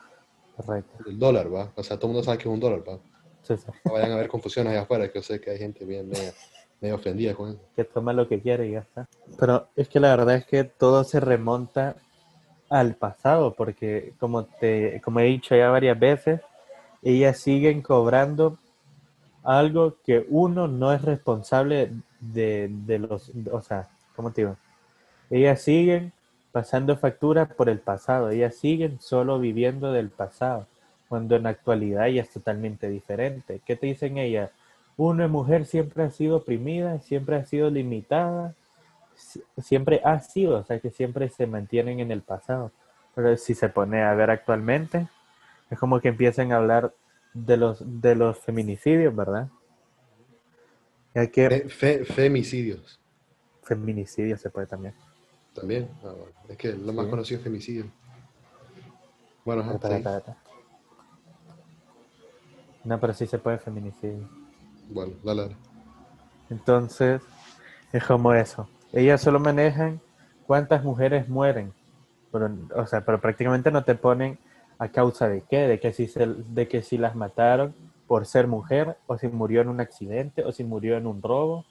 Correcto. 0.56 1.02
del 1.04 1.18
dólar, 1.18 1.52
¿va? 1.54 1.72
O 1.74 1.82
sea, 1.82 1.96
todo 1.96 2.08
el 2.08 2.12
mundo 2.14 2.24
sabe 2.24 2.38
que 2.38 2.42
es 2.48 2.52
un 2.54 2.60
dólar, 2.60 2.82
¿va? 2.86 2.98
Sí, 3.42 3.56
sí. 3.56 3.64
No 3.84 3.92
vayan 3.92 4.10
a 4.10 4.14
haber 4.14 4.28
confusiones 4.28 4.72
allá 4.72 4.82
afuera, 4.82 5.08
que 5.10 5.18
yo 5.18 5.22
sé 5.22 5.40
que 5.40 5.50
hay 5.50 5.58
gente 5.58 5.84
bien 5.84 6.08
medio, 6.08 6.32
medio 6.80 6.94
ofendida 6.96 7.34
con 7.34 7.50
eso. 7.50 7.60
que 7.74 7.84
toma 7.84 8.12
lo 8.12 8.28
que 8.28 8.40
quiere 8.40 8.68
y 8.68 8.72
ya 8.72 8.80
está. 8.80 9.08
Pero 9.38 9.68
es 9.76 9.88
que 9.88 10.00
la 10.00 10.14
verdad 10.14 10.34
es 10.36 10.44
que 10.46 10.64
todo 10.64 11.04
se 11.04 11.20
remonta 11.20 11.96
al 12.68 12.96
pasado, 12.96 13.54
porque 13.54 14.12
como 14.18 14.44
te, 14.44 15.00
como 15.02 15.20
he 15.20 15.24
dicho 15.24 15.54
ya 15.56 15.70
varias 15.70 15.98
veces, 15.98 16.40
ellas 17.02 17.38
siguen 17.38 17.80
cobrando 17.80 18.58
algo 19.46 19.96
que 20.04 20.26
uno 20.30 20.68
no 20.68 20.92
es 20.92 21.02
responsable 21.02 21.92
de, 22.20 22.70
los, 22.98 23.32
o 23.52 23.60
sea, 23.62 23.88
¿cómo 24.16 24.32
te 24.32 24.42
digo? 24.42 24.56
Ellas 25.30 25.62
siguen 25.62 26.12
pasando 26.52 26.96
facturas 26.96 27.52
por 27.54 27.68
el 27.68 27.78
pasado, 27.80 28.30
ellas 28.30 28.54
siguen 28.56 28.98
solo 29.00 29.38
viviendo 29.38 29.92
del 29.92 30.10
pasado, 30.10 30.66
cuando 31.08 31.36
en 31.36 31.44
la 31.44 31.50
actualidad 31.50 32.08
ya 32.08 32.22
es 32.22 32.30
totalmente 32.30 32.88
diferente. 32.88 33.60
¿Qué 33.66 33.76
te 33.76 33.86
dicen 33.86 34.18
ellas? 34.18 34.50
Una 34.96 35.28
mujer 35.28 35.66
siempre 35.66 36.04
ha 36.04 36.10
sido 36.10 36.38
oprimida, 36.38 36.98
siempre 37.00 37.36
ha 37.36 37.44
sido 37.44 37.70
limitada, 37.70 38.54
si- 39.16 39.42
siempre 39.62 40.00
ha 40.04 40.20
sido, 40.20 40.58
o 40.58 40.64
sea 40.64 40.80
que 40.80 40.90
siempre 40.90 41.28
se 41.28 41.46
mantienen 41.46 42.00
en 42.00 42.10
el 42.10 42.22
pasado. 42.22 42.72
Pero 43.14 43.36
si 43.36 43.54
se 43.54 43.68
pone 43.68 44.02
a 44.02 44.14
ver 44.14 44.30
actualmente, 44.30 45.08
es 45.70 45.78
como 45.78 46.00
que 46.00 46.08
empiezan 46.08 46.52
a 46.52 46.56
hablar 46.58 46.92
de 47.44 47.56
los, 47.58 47.78
de 47.84 48.14
los 48.14 48.38
feminicidios, 48.38 49.14
¿verdad? 49.14 49.48
Ya 51.14 51.26
que 51.30 51.48
Fe- 51.48 51.68
fe- 51.68 52.04
femicidios, 52.04 52.98
feminicidio 53.62 54.36
se 54.38 54.48
puede 54.50 54.66
también. 54.66 54.94
también. 55.54 55.88
Ah, 56.02 56.12
bueno, 56.12 56.32
Es 56.48 56.56
que 56.56 56.72
lo 56.72 56.92
más 56.92 57.04
Sí. 57.06 57.10
conocido 57.10 57.38
es 57.38 57.44
femicidio. 57.44 57.84
Bueno, 59.44 59.62
ajá, 59.62 59.74
Espera, 59.74 59.94
sí. 59.94 59.98
espera, 59.98 60.16
espera. 60.18 60.36
No, 62.84 63.00
pero 63.00 63.12
sí 63.14 63.26
se 63.26 63.38
puede 63.38 63.58
feminicidio. 63.58 64.28
Bueno, 64.88 65.12
dale, 65.22 65.42
dale. 65.42 65.56
Entonces, 66.50 67.20
es 67.92 68.04
como 68.04 68.32
eso. 68.32 68.68
Ellas 68.92 69.20
solo 69.20 69.40
manejan 69.40 70.00
cuántas 70.46 70.84
mujeres 70.84 71.28
mueren. 71.28 71.74
Pero, 72.30 72.50
o 72.74 72.86
sea, 72.86 73.04
pero 73.04 73.20
prácticamente 73.20 73.70
no 73.70 73.84
te 73.84 73.94
ponen 73.94 74.38
a 74.78 74.88
causa 74.88 75.28
de 75.28 75.42
qué, 75.48 75.66
de 75.68 75.80
que 75.80 75.92
si 75.92 76.06
se, 76.08 76.26
de 76.26 76.68
que 76.68 76.82
si 76.82 76.98
las 76.98 77.14
mataron 77.14 77.74
por 78.06 78.26
ser 78.26 78.46
mujer, 78.46 78.96
o 79.06 79.18
si 79.18 79.28
murió 79.28 79.60
en 79.62 79.68
un 79.68 79.80
accidente, 79.80 80.44
o 80.44 80.52
si 80.52 80.64
murió 80.64 80.96
en 80.96 81.06
un 81.06 81.22
robo, 81.22 81.64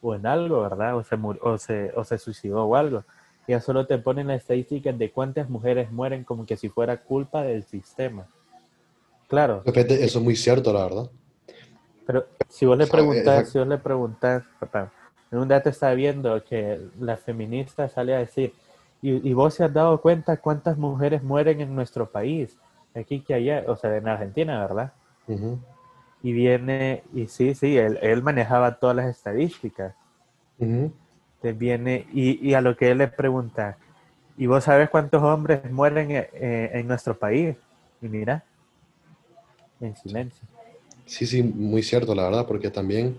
o 0.00 0.14
en 0.14 0.26
algo, 0.26 0.62
¿verdad? 0.62 0.96
O 0.96 1.04
se, 1.04 1.16
o 1.16 1.58
se, 1.58 1.92
o 1.94 2.04
se 2.04 2.18
suicidó 2.18 2.64
o 2.64 2.76
algo. 2.76 3.04
Ellas 3.46 3.64
solo 3.64 3.86
te 3.86 3.98
ponen 3.98 4.28
las 4.28 4.40
estadísticas 4.42 4.96
de 4.98 5.10
cuántas 5.10 5.50
mujeres 5.50 5.90
mueren 5.90 6.24
como 6.24 6.46
que 6.46 6.56
si 6.56 6.68
fuera 6.68 6.96
culpa 6.98 7.42
del 7.42 7.64
sistema. 7.64 8.26
Claro, 9.28 9.62
Eso 9.64 10.18
es 10.18 10.24
muy 10.24 10.36
cierto, 10.36 10.72
la 10.72 10.84
verdad. 10.84 11.10
pero 12.06 12.26
si 12.48 12.66
vos 12.66 12.76
le 12.76 12.84
sea, 12.84 12.92
preguntás, 12.92 13.48
si 13.48 13.58
vos 13.58 13.66
le 13.66 13.78
preguntás, 13.78 14.44
papá, 14.60 14.92
en 15.30 15.38
un 15.38 15.48
día 15.48 15.62
te 15.62 15.70
está 15.70 15.92
viendo 15.94 16.42
que 16.44 16.78
la 17.00 17.16
feminista 17.16 17.88
sale 17.88 18.14
a 18.14 18.18
decir, 18.18 18.52
y, 19.02 19.28
y 19.28 19.32
vos 19.34 19.54
se 19.54 19.64
has 19.64 19.72
dado 19.72 20.00
cuenta 20.00 20.36
cuántas 20.38 20.78
mujeres 20.78 21.22
mueren 21.22 21.60
en 21.60 21.74
nuestro 21.74 22.10
país, 22.10 22.56
aquí 22.94 23.20
que 23.20 23.34
allá, 23.34 23.64
o 23.66 23.76
sea, 23.76 23.96
en 23.96 24.08
Argentina, 24.08 24.60
¿verdad? 24.60 24.92
Ujú, 25.26 25.58
Y 26.22 26.32
viene, 26.32 27.02
y 27.12 27.26
sí, 27.26 27.54
sí, 27.54 27.76
él, 27.76 27.98
él 28.02 28.22
manejaba 28.22 28.76
todas 28.78 28.96
las 28.96 29.06
estadísticas. 29.06 29.94
ujú. 30.58 30.92
Te 31.40 31.52
viene, 31.52 32.06
y, 32.12 32.48
y 32.48 32.54
a 32.54 32.60
lo 32.60 32.76
que 32.76 32.90
él 32.92 32.98
le 32.98 33.08
pregunta, 33.08 33.76
¿y 34.38 34.46
vos 34.46 34.64
sabes 34.64 34.88
cuántos 34.90 35.22
hombres 35.22 35.70
mueren 35.70 36.10
eh, 36.12 36.30
eh, 36.34 36.70
en 36.74 36.86
nuestro 36.86 37.18
país? 37.18 37.56
Y 38.00 38.08
mira, 38.08 38.44
en 39.80 39.96
silencio. 39.96 40.46
Sí, 41.04 41.26
sí, 41.26 41.42
muy 41.42 41.82
cierto, 41.82 42.14
la 42.14 42.24
verdad, 42.24 42.46
porque 42.46 42.70
también, 42.70 43.18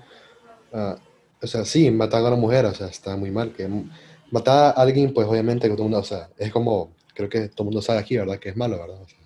ah, 0.74 0.96
o 1.41 1.48
sea, 1.48 1.65
sí, 1.65 1.91
matar 1.91 2.22
a 2.24 2.28
una 2.28 2.38
mujer, 2.38 2.65
o 2.65 2.74
sea, 2.74 2.88
está 2.88 3.17
muy 3.17 3.30
mal. 3.32 3.52
Que 3.52 3.67
matar 4.34 4.74
a 4.76 4.82
alguien, 4.82 5.13
pues 5.13 5.28
obviamente, 5.28 5.67
que 5.67 5.74
todo 5.76 5.84
el 5.86 5.91
mundo, 5.91 6.00
o 6.00 6.04
sea, 6.04 6.30
es 6.38 6.52
como, 6.52 6.91
creo 7.13 7.30
que 7.30 7.48
todo 7.50 7.63
el 7.63 7.65
mundo 7.65 7.82
sabe 7.82 8.00
aquí, 8.00 8.17
¿verdad? 8.17 8.39
Que 8.39 8.50
es 8.50 8.58
malo, 8.58 8.78
¿verdad? 8.80 9.02
O 9.02 9.08
sea, 9.08 9.17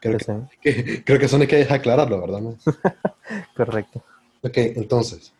creo, 0.00 0.18
Sí, 0.18 0.26
que, 0.62 0.84
que- 0.84 1.04
creo 1.04 1.18
que 1.18 1.26
eso 1.26 1.36
no 1.36 1.42
hay 1.42 1.48
que 1.48 1.62
aclararlo, 1.68 2.20
¿verdad? 2.20 2.40
no? 2.40 2.56
correcto. 3.56 4.02
Ok, 4.42 4.56
entonces, 4.56 5.32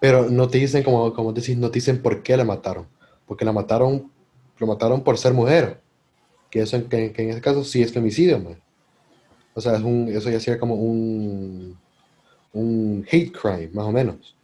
pero 0.00 0.28
no 0.30 0.48
te 0.48 0.58
dicen, 0.58 0.82
como, 0.82 1.12
como 1.14 1.32
decís, 1.32 1.56
no 1.56 1.70
te 1.70 1.74
dicen 1.74 2.02
por 2.02 2.22
qué 2.22 2.36
la 2.36 2.44
mataron. 2.44 2.86
Porque 3.26 3.44
la 3.44 3.52
mataron, 3.52 4.10
lo 4.58 4.66
mataron 4.66 5.02
por 5.02 5.16
ser 5.18 5.32
mujer. 5.32 5.80
Que 6.50 6.60
eso, 6.62 6.76
en- 6.76 6.88
que, 6.88 7.12
que 7.12 7.22
en 7.22 7.30
ese 7.30 7.40
caso 7.40 7.62
sí 7.62 7.82
es 7.82 7.92
femicidio, 7.92 8.38
man. 8.40 8.60
O 9.54 9.60
sea, 9.60 9.76
es 9.76 9.82
un, 9.82 10.08
eso 10.08 10.28
ya 10.30 10.40
sería 10.40 10.58
como 10.58 10.74
un, 10.74 11.78
un 12.52 13.06
hate 13.10 13.30
crime, 13.32 13.70
más 13.72 13.86
o 13.86 13.92
menos. 13.92 14.34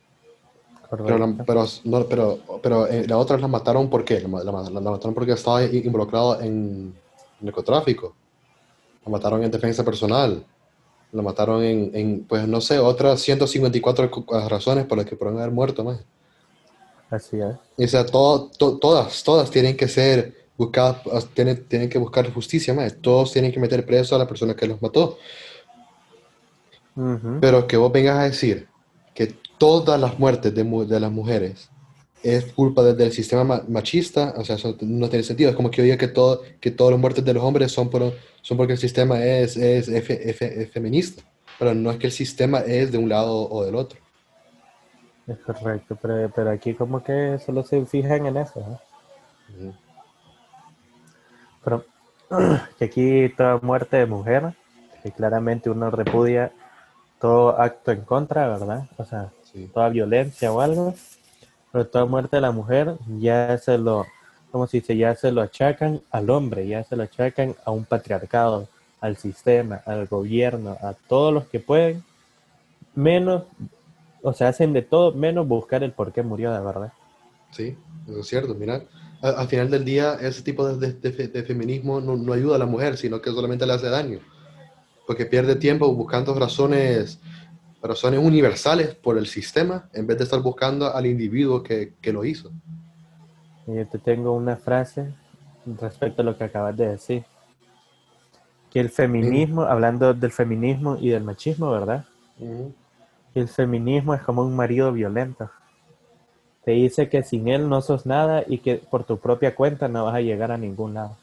Pero, 1.05 1.19
la, 1.19 1.45
pero, 1.45 1.67
no, 1.85 2.05
pero, 2.05 2.39
pero 2.63 2.87
eh, 2.87 3.07
la 3.07 3.19
otra 3.19 3.37
la 3.39 3.49
mataron 3.49 3.91
porque 3.91 4.21
la, 4.21 4.29
la 4.43 4.53
la 4.71 4.81
mataron 4.91 5.15
porque 5.15 5.33
estaba 5.33 5.63
involucrado 5.65 6.41
en 6.41 6.95
narcotráfico. 7.41 8.15
La 9.05 9.13
mataron 9.13 9.43
en 9.45 9.51
defensa 9.51 9.85
personal. 9.85 10.45
La 11.13 11.23
mataron 11.23 11.63
en, 11.63 11.91
en, 11.95 12.25
pues 12.25 12.47
no 12.49 12.61
sé, 12.61 12.79
otras 12.79 13.21
154 13.21 14.11
cu- 14.11 14.25
razones 14.49 14.87
por 14.87 14.99
las 14.99 15.07
que 15.07 15.17
pudieron 15.17 15.41
haber 15.41 15.53
muerto 15.53 15.85
más. 15.85 16.01
Así 17.11 17.39
es. 17.41 17.57
Y, 17.79 17.85
o 17.85 17.89
sea, 17.89 18.05
todo- 18.05 18.51
to- 18.59 18.79
todas, 18.79 19.23
todas 19.23 19.51
tienen 19.51 19.77
que 19.77 19.89
ser 19.89 20.35
buscadas, 20.57 21.01
tienen, 21.35 21.67
tienen 21.69 21.89
que 21.89 21.99
buscar 21.99 22.31
justicia, 22.33 22.75
mae. 22.75 22.91
Todos 22.91 23.33
tienen 23.33 23.53
que 23.53 23.61
meter 23.61 23.85
preso 23.87 24.17
a 24.17 24.19
la 24.19 24.27
persona 24.27 24.55
que 24.57 24.67
los 24.67 24.81
mató. 24.83 25.19
Pero 27.41 27.67
que 27.67 27.77
vos 27.77 27.93
vengas 27.93 28.19
a 28.19 28.23
decir 28.25 28.69
que 29.19 29.35
todas 29.59 30.01
las 30.01 30.17
muertes 30.17 30.55
de, 30.55 30.63
de 30.63 31.01
las 31.01 31.11
mujeres 31.11 31.69
es 32.23 32.45
culpa 32.53 32.85
de- 32.85 32.95
del 32.95 33.11
sistema 33.11 33.43
ma- 33.43 33.65
machista, 33.69 34.33
o 34.37 34.45
sea, 34.45 34.55
eso 34.55 34.77
no 34.83 35.09
tiene 35.09 35.25
sentido. 35.25 35.51
Es 35.51 35.57
como 35.57 35.73
que 35.73 35.79
yo 35.79 35.83
diga 35.83 35.97
que, 35.97 36.07
todo, 36.07 36.43
que 36.61 36.71
todas 36.71 36.93
las 36.93 37.01
muertes 37.01 37.25
de 37.25 37.35
los 37.35 37.43
hombres 37.43 37.73
son, 37.73 37.91
por, 37.91 38.13
son 38.43 38.57
porque 38.57 38.75
el 38.75 38.79
sistema 38.79 39.19
es, 39.25 39.57
es, 39.57 39.89
efe- 39.89 40.21
es 40.23 40.71
feminista. 40.71 41.21
Pero 41.59 41.75
no 41.75 41.91
es 41.91 41.97
que 41.97 42.07
el 42.07 42.13
sistema 42.13 42.61
es 42.61 42.93
de 42.93 42.99
un 42.99 43.09
lado 43.09 43.51
o 43.51 43.65
del 43.65 43.75
otro. 43.75 43.99
Es 45.27 45.39
correcto, 45.39 45.99
pero, 46.01 46.31
pero 46.33 46.51
aquí 46.51 46.75
como 46.75 47.03
que 47.03 47.41
solo 47.45 47.65
se 47.65 47.85
fijan 47.87 48.25
en 48.27 48.37
eso. 48.37 48.81
Pero 51.65 51.85
que 52.79 52.85
aquí 52.85 53.29
toda 53.37 53.59
muerte 53.63 53.97
de 53.97 54.07
mujer, 54.07 54.55
que 55.03 55.11
claramente 55.11 55.71
uno 55.71 55.91
repudia 55.91 56.53
todo 57.21 57.61
acto 57.61 57.93
en 57.93 58.03
contra, 58.03 58.49
¿verdad? 58.49 58.85
O 58.97 59.05
sea, 59.05 59.31
Sí. 59.53 59.69
toda 59.73 59.89
violencia 59.89 60.53
o 60.53 60.61
algo, 60.61 60.95
pero 61.73 61.87
toda 61.87 62.05
muerte 62.07 62.37
de 62.37 62.43
la 62.43 62.51
mujer 62.53 62.97
ya 63.19 63.57
se 63.59 63.79
lo, 63.79 64.07
como 64.53 64.67
si 64.67 64.81
se 64.81 64.97
ya 64.97 65.15
se 65.15 65.33
lo 65.33 65.41
achacan 65.43 66.01
al 66.11 66.31
hombre, 66.31 66.67
ya 66.67 66.85
se 66.85 66.97
lo 66.97 67.03
achacan 67.05 67.55
a 67.65 67.71
un 67.71 67.85
patriarcado, 67.85 68.69
al 69.01 69.17
sistema, 69.17 69.81
al 69.87 70.07
gobierno, 70.07 70.77
a 70.83 70.93
todos 70.93 71.33
los 71.33 71.47
que 71.47 71.61
pueden, 71.61 72.03
menos, 72.95 73.45
o 74.23 74.33
sea, 74.33 74.49
hacen 74.49 74.73
de 74.73 74.83
todo 74.83 75.13
menos 75.13 75.47
buscar 75.47 75.83
el 75.85 75.93
por 75.93 76.13
qué 76.13 76.23
murió 76.23 76.53
de 76.53 76.61
verdad. 76.61 76.93
Sí, 77.53 77.77
eso 78.09 78.21
es 78.21 78.27
cierto. 78.27 78.55
Mira, 78.55 78.83
a- 79.23 79.29
al 79.31 79.49
final 79.49 79.71
del 79.71 79.85
día, 79.85 80.15
ese 80.21 80.43
tipo 80.43 80.67
de, 80.67 80.93
de- 80.93 81.11
de 81.13 81.29
de 81.29 81.43
feminismo 81.45 82.01
no, 82.01 82.17
no 82.17 82.33
ayuda 82.33 82.57
a 82.57 82.59
la 82.59 82.67
mujer, 82.67 82.97
sino 82.97 83.21
que 83.23 83.31
solamente 83.31 83.67
le 83.67 83.73
hace 83.75 83.89
daño. 83.89 84.19
Porque 85.09 85.25
pierde 85.25 85.57
tiempo 85.57 85.91
buscando 85.95 86.35
razones, 86.35 87.19
razones 87.83 88.21
universales 88.23 88.95
por 88.95 89.17
el 89.17 89.27
sistema, 89.27 89.89
en 89.95 90.07
vez 90.07 90.19
de 90.19 90.25
estar 90.25 90.43
buscando 90.43 90.95
al 90.95 91.07
individuo 91.07 91.63
que, 91.63 91.95
que 92.03 92.13
lo 92.13 92.27
hizo. 92.27 92.53
Yo 93.67 93.87
te 93.87 93.99
tengo 93.99 94.33
una 94.33 94.57
frase 94.57 95.15
respecto 95.81 96.21
a 96.21 96.27
lo 96.27 96.37
que 96.37 96.45
acabas 96.45 96.77
de 96.77 96.89
decir. 96.89 97.25
Que 98.71 98.81
el 98.81 98.91
feminismo, 98.91 99.63
hablando 99.63 100.13
del 100.13 100.31
feminismo 100.31 100.99
y 101.01 101.09
del 101.09 101.25
machismo, 101.25 101.71
¿verdad? 101.71 102.05
El 103.35 103.49
feminismo 103.49 104.13
es 104.13 104.21
como 104.21 104.43
un 104.43 104.55
marido 104.55 104.93
violento. 104.93 105.51
Te 106.67 106.73
dice 106.73 107.09
que 107.09 107.23
sin 107.23 107.49
él 107.49 107.67
no 107.71 107.81
sos 107.81 108.05
nada 108.05 108.45
y 108.47 108.59
que 108.59 108.77
por 108.77 109.05
tu 109.05 109.17
propia 109.17 109.55
cuenta 109.55 109.89
no 109.89 110.05
vas 110.05 110.17
a 110.17 110.21
llegar 110.21 110.53
a 110.53 110.59
ningún 110.59 110.93
lado. 110.93 111.17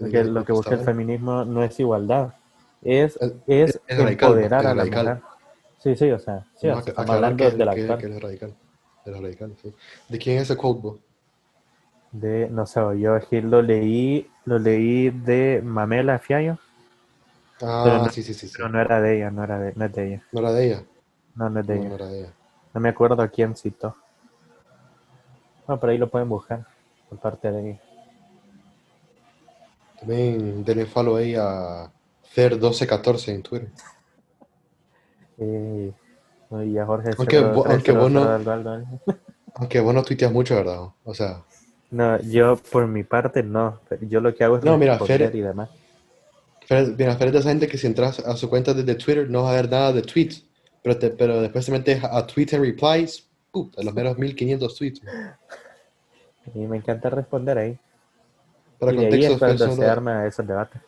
Porque 0.00 0.24
lo 0.24 0.44
que 0.44 0.52
busca 0.52 0.74
el 0.74 0.80
feminismo 0.80 1.44
no 1.44 1.62
es 1.62 1.78
igualdad, 1.78 2.34
es, 2.82 3.16
Es- 3.20 3.34
es, 3.46 3.80
es 3.86 3.98
radical, 3.98 4.30
empoderar 4.30 4.66
a 4.66 4.74
la 4.74 4.82
radical. 4.82 5.04
mujer. 5.06 5.22
Sí, 5.78 5.96
sí, 5.96 6.10
o 6.10 6.18
sea, 6.18 6.44
sí, 6.56 6.66
o 6.68 6.70
Vamos 6.70 6.84
sea, 6.84 6.90
a 6.90 7.02
estamos 7.02 7.10
aclarar 7.10 7.14
hablando 7.14 7.36
que, 7.36 7.50
del 7.50 7.74
que- 7.74 8.06
él 8.06 8.12
es 8.12 8.22
radical. 8.22 9.56
Sí. 9.62 9.74
¿De 10.08 10.18
quién 10.18 10.36
es 10.38 10.42
ese 10.44 10.56
quote, 10.56 10.80
vos? 10.80 10.98
De, 12.12 12.48
no 12.50 12.66
sé, 12.66 12.80
yo 12.98 13.14
aquí 13.14 13.40
lo 13.40 13.62
leí, 13.62 14.26
lo 14.44 14.58
leí 14.58 15.10
de 15.10 15.60
Mamela 15.64 16.18
Fiallo, 16.18 16.58
Ah, 17.62 18.00
no- 18.02 18.08
sí, 18.10 18.22
sí, 18.22 18.34
sí. 18.34 18.48
sí. 18.48 18.54
pero 18.56 18.68
no 18.70 18.80
era 18.80 19.00
de 19.00 19.16
ella, 19.16 19.30
no 19.30 19.44
era 19.44 19.58
de, 19.58 19.72
no 19.76 19.84
es 19.84 19.92
de 19.92 20.06
ella. 20.06 20.22
No 20.32 20.40
era 20.40 20.52
de 20.52 20.66
ella. 20.66 20.82
No, 21.34 21.50
no 21.50 21.60
es 21.60 21.66
de 21.66 21.74
No, 21.76 21.80
ella. 21.80 21.88
no 21.90 21.94
era 21.94 22.06
de 22.06 22.18
ella. 22.20 22.32
No 22.74 22.80
me 22.80 22.88
acuerdo 22.88 23.22
a 23.22 23.28
quién 23.28 23.54
citó. 23.54 23.96
No, 25.68 25.78
pero 25.78 25.92
ahí 25.92 25.98
lo 25.98 26.08
pueden 26.08 26.28
buscar 26.28 26.66
por 27.08 27.18
parte 27.18 27.50
de 27.52 27.70
ella. 27.70 27.80
También 30.00 30.64
denle 30.64 30.86
follow 30.86 31.16
ahí 31.16 31.34
a 31.36 31.90
Fer1214 32.34 33.28
en 33.28 33.42
Twitter. 33.42 33.68
Y 35.38 36.78
a 36.78 36.86
Jorge 36.86 37.10
Aunque 37.16 37.38
aunque 37.38 37.92
vos 37.92 38.10
no-. 38.10 38.24
Aunque 39.54 39.80
vos 39.80 39.94
no 39.94 40.02
tuiteas 40.02 40.32
mucho, 40.32 40.54
¿verdad? 40.56 40.80
O 41.04 41.14
sea, 41.14 41.42
No, 41.90 42.20
yo 42.20 42.56
por 42.56 42.86
mi 42.86 43.02
parte 43.02 43.42
no. 43.42 43.80
Yo 44.02 44.20
lo 44.20 44.34
que 44.34 44.44
hago 44.44 44.56
es 44.58 44.64
No, 44.64 44.78
mira, 44.78 44.98
Fer- 44.98 45.34
y 45.34 45.40
demás. 45.40 45.70
Fer, 46.66 46.94
mira, 46.96 47.16
Fer 47.16 47.28
es 47.28 47.32
de 47.32 47.38
esa 47.40 47.48
gente 47.48 47.66
que 47.68 47.76
si 47.78 47.86
entras 47.86 48.20
a 48.20 48.36
su 48.36 48.48
cuenta 48.48 48.72
desde 48.74 48.94
Twitter 48.94 49.28
no 49.28 49.42
vas 49.42 49.52
a 49.52 49.56
ver 49.56 49.70
nada 49.70 49.92
de 49.92 50.02
tweets, 50.02 50.46
pero, 50.82 50.96
te, 50.98 51.10
pero 51.10 51.40
después 51.42 51.66
te 51.66 51.72
metes 51.72 52.04
a 52.04 52.24
Twitter 52.26 52.60
replies, 52.60 53.28
puta, 53.50 53.82
los 53.82 53.92
meros 53.92 54.16
1500 54.16 54.76
tweets. 54.76 55.02
Y 56.54 56.60
me 56.60 56.76
encanta 56.76 57.10
responder 57.10 57.58
ahí. 57.58 57.78
Para 58.80 58.92
y 58.92 58.96
de 58.96 59.06
ahí 59.06 59.10
contexto, 59.10 59.32
es 59.34 59.38
cuando 59.60 59.76
se 59.76 59.86
arma 59.86 60.26
esos 60.26 60.46
debates. 60.46 60.82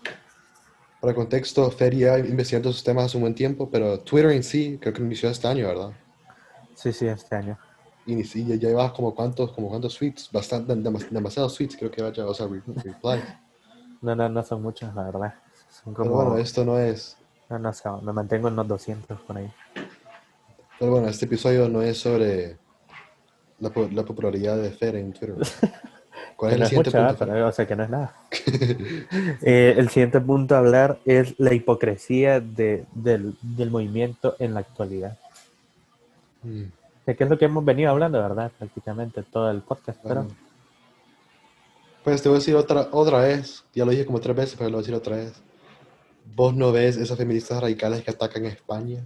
para 1.00 1.14
contexto, 1.14 1.70
Fer 1.70 1.94
ya 1.94 2.18
investigando 2.18 2.70
esos 2.70 2.82
temas 2.82 3.04
hace 3.06 3.16
un 3.18 3.22
buen 3.22 3.34
tiempo, 3.34 3.68
pero 3.70 4.00
Twitter 4.00 4.30
en 4.32 4.42
sí 4.42 4.78
creo 4.80 4.92
que 4.94 5.02
inició 5.02 5.28
este 5.28 5.46
año, 5.48 5.66
¿verdad? 5.68 5.90
Sí, 6.74 6.92
sí, 6.92 7.06
este 7.06 7.36
año. 7.36 7.58
Y 8.06 8.24
sí, 8.24 8.44
ya, 8.46 8.56
llevas 8.56 8.92
como 8.92 9.14
cuántos, 9.14 9.52
como 9.52 9.68
cuántos 9.68 9.96
tweets, 9.96 10.30
bastante, 10.32 10.74
demas- 10.74 11.08
demasiados 11.08 11.54
tweets 11.54 11.76
creo 11.76 11.90
que 11.90 12.02
vaya, 12.02 12.26
o 12.26 12.34
sea, 12.34 12.46
re- 12.48 12.62
replies. 12.66 13.24
No, 14.00 14.16
no, 14.16 14.28
no 14.28 14.42
son 14.42 14.62
muchos, 14.62 14.92
la 14.94 15.04
verdad. 15.04 15.34
Son 15.70 15.94
Pero 15.94 16.10
como... 16.10 16.24
bueno, 16.24 16.38
esto 16.38 16.64
no 16.64 16.78
es, 16.78 17.16
No, 17.48 17.58
no 17.58 17.72
sé, 17.72 17.88
me 18.02 18.12
mantengo 18.12 18.48
en 18.48 18.56
los 18.56 18.66
200 18.66 19.20
por 19.20 19.36
ahí. 19.38 19.52
pero 20.78 20.90
bueno, 20.92 21.08
este 21.08 21.26
episodio 21.26 21.68
no 21.68 21.82
es 21.82 21.98
sobre 21.98 22.56
la, 23.60 23.70
la 23.92 24.04
popularidad 24.04 24.56
de 24.56 24.70
Fer 24.72 24.96
en 24.96 25.12
Twitter. 25.12 25.36
¿Cuál 26.42 26.50
Que 26.50 26.56
es 26.56 26.60
el 26.62 26.66
siguiente 26.70 26.90
mucha, 26.90 27.08
punto? 27.18 27.24
pero, 27.32 27.46
o 27.46 27.52
sea 27.52 27.66
que 27.68 27.76
no 27.76 27.84
es 27.84 27.90
nada. 27.90 28.14
Eh, 29.42 29.74
el 29.78 29.88
siguiente 29.90 30.20
punto 30.20 30.56
a 30.56 30.58
hablar 30.58 30.98
es 31.04 31.38
la 31.38 31.54
hipocresía 31.54 32.40
de- 32.40 32.84
del, 32.94 33.36
del 33.42 33.70
movimiento 33.70 34.34
en 34.40 34.54
la 34.54 34.60
actualidad. 34.60 35.16
Mm, 36.42 36.62
Que 37.06 37.16
es 37.24 37.30
lo 37.30 37.38
que 37.38 37.44
hemos 37.44 37.64
venido 37.64 37.90
hablando, 37.92 38.20
¿verdad? 38.20 38.50
Prácticamente 38.58 39.22
todo 39.22 39.52
el 39.52 39.60
podcast. 39.60 40.00
Pero. 40.02 40.26
Pues 42.02 42.20
te 42.22 42.28
voy 42.28 42.36
a 42.36 42.38
decir 42.40 42.56
otra, 42.56 42.88
otra 42.90 43.18
vez, 43.20 43.62
ya 43.72 43.84
lo 43.84 43.92
dije 43.92 44.04
como 44.04 44.18
tres 44.20 44.34
veces, 44.34 44.54
pero 44.58 44.68
lo 44.70 44.78
voy 44.78 44.80
a 44.80 44.82
decir 44.82 44.94
otra 44.96 45.16
vez. 45.16 45.34
Vos 46.34 46.54
no 46.56 46.72
ves 46.72 46.96
esas 46.96 47.16
feministas 47.18 47.60
radicales 47.60 48.02
que 48.02 48.10
atacan 48.10 48.46
a 48.46 48.48
España, 48.48 49.04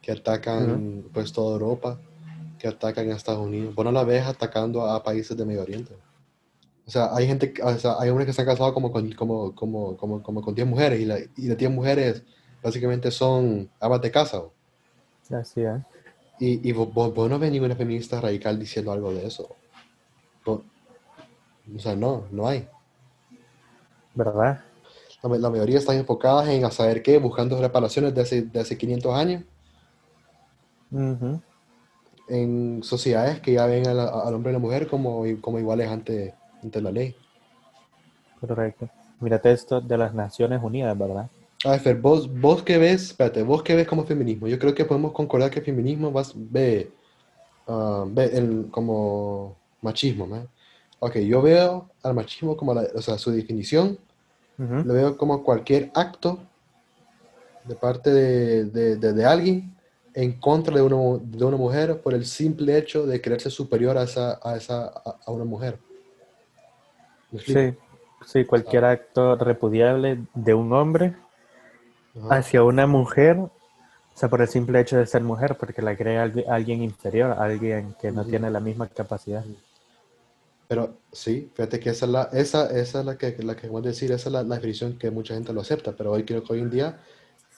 que 0.00 0.12
atacan 0.12 1.04
pues 1.12 1.30
toda 1.30 1.52
Europa, 1.52 1.98
que 2.58 2.68
atacan 2.68 3.10
a 3.10 3.16
Estados 3.16 3.44
Unidos. 3.46 3.74
Vos 3.74 3.84
no 3.84 3.92
la 3.92 4.04
ves 4.04 4.24
atacando 4.26 4.86
a 4.86 5.02
países 5.02 5.36
de 5.36 5.44
Medio 5.44 5.60
Oriente. 5.60 5.92
O 6.86 6.90
sea, 6.90 7.14
hay 7.14 7.26
gente, 7.26 7.54
o 7.62 7.78
sea, 7.78 7.96
hay 7.98 8.10
hombres 8.10 8.26
que 8.26 8.32
se 8.34 8.42
han 8.42 8.46
casado 8.48 8.74
como 8.74 8.92
con, 8.92 9.10
como, 9.12 9.54
como, 9.54 9.96
como, 9.96 10.22
como 10.22 10.42
con 10.42 10.54
10 10.54 10.66
mujeres 10.66 11.00
y, 11.00 11.06
la, 11.06 11.18
y 11.18 11.48
las 11.48 11.56
10 11.56 11.70
mujeres 11.70 12.22
básicamente 12.62 13.10
son 13.10 13.70
amas 13.80 14.00
de 14.02 14.10
casa. 14.10 14.38
¿o? 14.40 14.52
así 15.30 15.62
es. 15.62 15.80
Y, 16.38 16.68
y 16.68 16.72
vos, 16.72 16.92
vos- 16.92 17.14
vos 17.14 17.30
no 17.30 17.38
ves 17.38 17.50
ninguna 17.50 17.74
feminista 17.76 18.20
radical 18.20 18.58
diciendo 18.58 18.92
algo 18.92 19.12
de 19.14 19.26
eso. 19.26 19.48
Vos- 20.44 20.60
o 21.74 21.78
sea, 21.78 21.96
no, 21.96 22.24
no 22.30 22.46
hay. 22.46 22.68
¿Verdad? 24.14 24.60
La, 25.22 25.38
la 25.38 25.50
mayoría 25.50 25.78
están 25.78 25.96
enfocadas 25.96 26.48
en 26.48 26.64
a 26.66 26.70
saber 26.70 27.02
qué, 27.02 27.18
buscando 27.18 27.58
reparaciones 27.60 28.14
de 28.14 28.20
hace, 28.20 28.42
de 28.42 28.60
hace 28.60 28.76
500 28.76 29.14
años 29.14 29.42
Ujú. 30.92 31.40
en 32.28 32.82
sociedades 32.82 33.40
que 33.40 33.54
ya 33.54 33.66
ven 33.66 33.86
a 33.88 33.94
la- 33.94 34.08
al 34.08 34.34
hombre 34.34 34.50
y 34.50 34.54
la 34.54 34.58
mujer 34.58 34.86
como, 34.86 35.24
como 35.40 35.58
iguales 35.58 35.88
ante, 35.88 36.34
ante 36.64 36.80
la 36.80 36.90
ley. 36.90 37.14
Correcto. 38.40 38.88
Mírate 39.20 39.52
esto 39.52 39.80
de 39.80 39.96
las 39.96 40.12
Naciones 40.14 40.60
Unidas, 40.62 40.98
¿verdad? 40.98 41.30
A 41.64 41.76
ver, 41.76 41.96
vos, 42.00 42.28
vos 42.40 42.62
qué 42.62 42.76
ves, 42.78 43.04
espérate, 43.04 43.42
vos 43.42 43.62
qué 43.62 43.74
ves 43.74 43.86
como 43.86 44.04
feminismo. 44.04 44.46
Yo 44.48 44.58
creo 44.58 44.74
que 44.74 44.84
podemos 44.84 45.12
concordar 45.12 45.50
que 45.50 45.60
el 45.60 45.64
feminismo 45.64 46.10
vas, 46.10 46.32
ve, 46.34 46.90
ah, 47.68 48.04
ve 48.08 48.24
el, 48.36 48.68
como 48.70 49.56
machismo, 49.80 50.26
¿no? 50.26 50.46
Ok, 50.98 51.16
yo 51.18 51.40
veo 51.42 51.90
al 52.02 52.14
machismo 52.14 52.56
como, 52.56 52.74
la, 52.74 52.86
o 52.94 53.00
sea, 53.00 53.16
su 53.18 53.30
definición, 53.30 53.98
Ujú. 54.58 54.74
lo 54.86 54.94
veo 54.94 55.16
como 55.16 55.42
cualquier 55.42 55.90
acto 55.94 56.38
de 57.64 57.74
parte 57.76 58.10
de, 58.12 58.64
de, 58.66 58.96
de- 58.96 59.12
de 59.12 59.24
alguien 59.24 59.74
en 60.14 60.38
contra 60.38 60.74
de 60.76 60.82
una, 60.82 61.18
de 61.22 61.44
una 61.44 61.56
mujer 61.56 62.00
por 62.02 62.14
el 62.14 62.24
simple 62.26 62.76
hecho 62.78 63.06
de 63.06 63.20
creerse 63.20 63.50
superior 63.50 63.96
a, 63.98 64.04
esa, 64.04 64.38
a, 64.42 64.56
esa, 64.56 64.86
a 64.86 65.30
una 65.30 65.44
mujer. 65.44 65.78
Sí, 67.38 67.74
sí, 68.26 68.44
cualquier 68.44 68.84
acto 68.84 69.36
repudiable 69.36 70.18
de 70.34 70.54
un 70.54 70.72
hombre 70.72 71.14
Ajá. 72.16 72.36
hacia 72.38 72.62
una 72.62 72.86
mujer, 72.86 73.36
o 73.38 73.50
sea, 74.14 74.28
por 74.28 74.40
el 74.40 74.48
simple 74.48 74.80
hecho 74.80 74.96
de 74.96 75.06
ser 75.06 75.22
mujer, 75.22 75.56
porque 75.58 75.82
la 75.82 75.96
cree 75.96 76.18
algu- 76.18 76.44
alguien 76.48 76.82
inferior, 76.82 77.32
alguien 77.38 77.94
que 78.00 78.10
no 78.12 78.24
tiene 78.24 78.50
la 78.50 78.60
misma 78.60 78.88
capacidad. 78.88 79.44
Pero 80.68 80.96
sí, 81.12 81.50
fíjate 81.54 81.78
que 81.78 81.90
esa 81.90 82.06
es 82.06 82.12
la, 82.12 82.22
esa, 82.32 82.66
esa 82.70 83.00
es 83.00 83.06
la 83.06 83.18
que, 83.18 83.36
la 83.42 83.54
que 83.56 83.66
vamos 83.66 83.84
a 83.84 83.88
decir, 83.88 84.10
esa 84.12 84.28
es 84.28 84.32
la, 84.32 84.42
la 84.42 84.54
definición 84.56 84.98
que 84.98 85.10
mucha 85.10 85.34
gente 85.34 85.52
lo 85.52 85.60
acepta, 85.60 85.92
pero 85.92 86.12
hoy 86.12 86.24
creo 86.24 86.42
que 86.42 86.52
hoy 86.54 86.60
en 86.60 86.70
día 86.70 86.98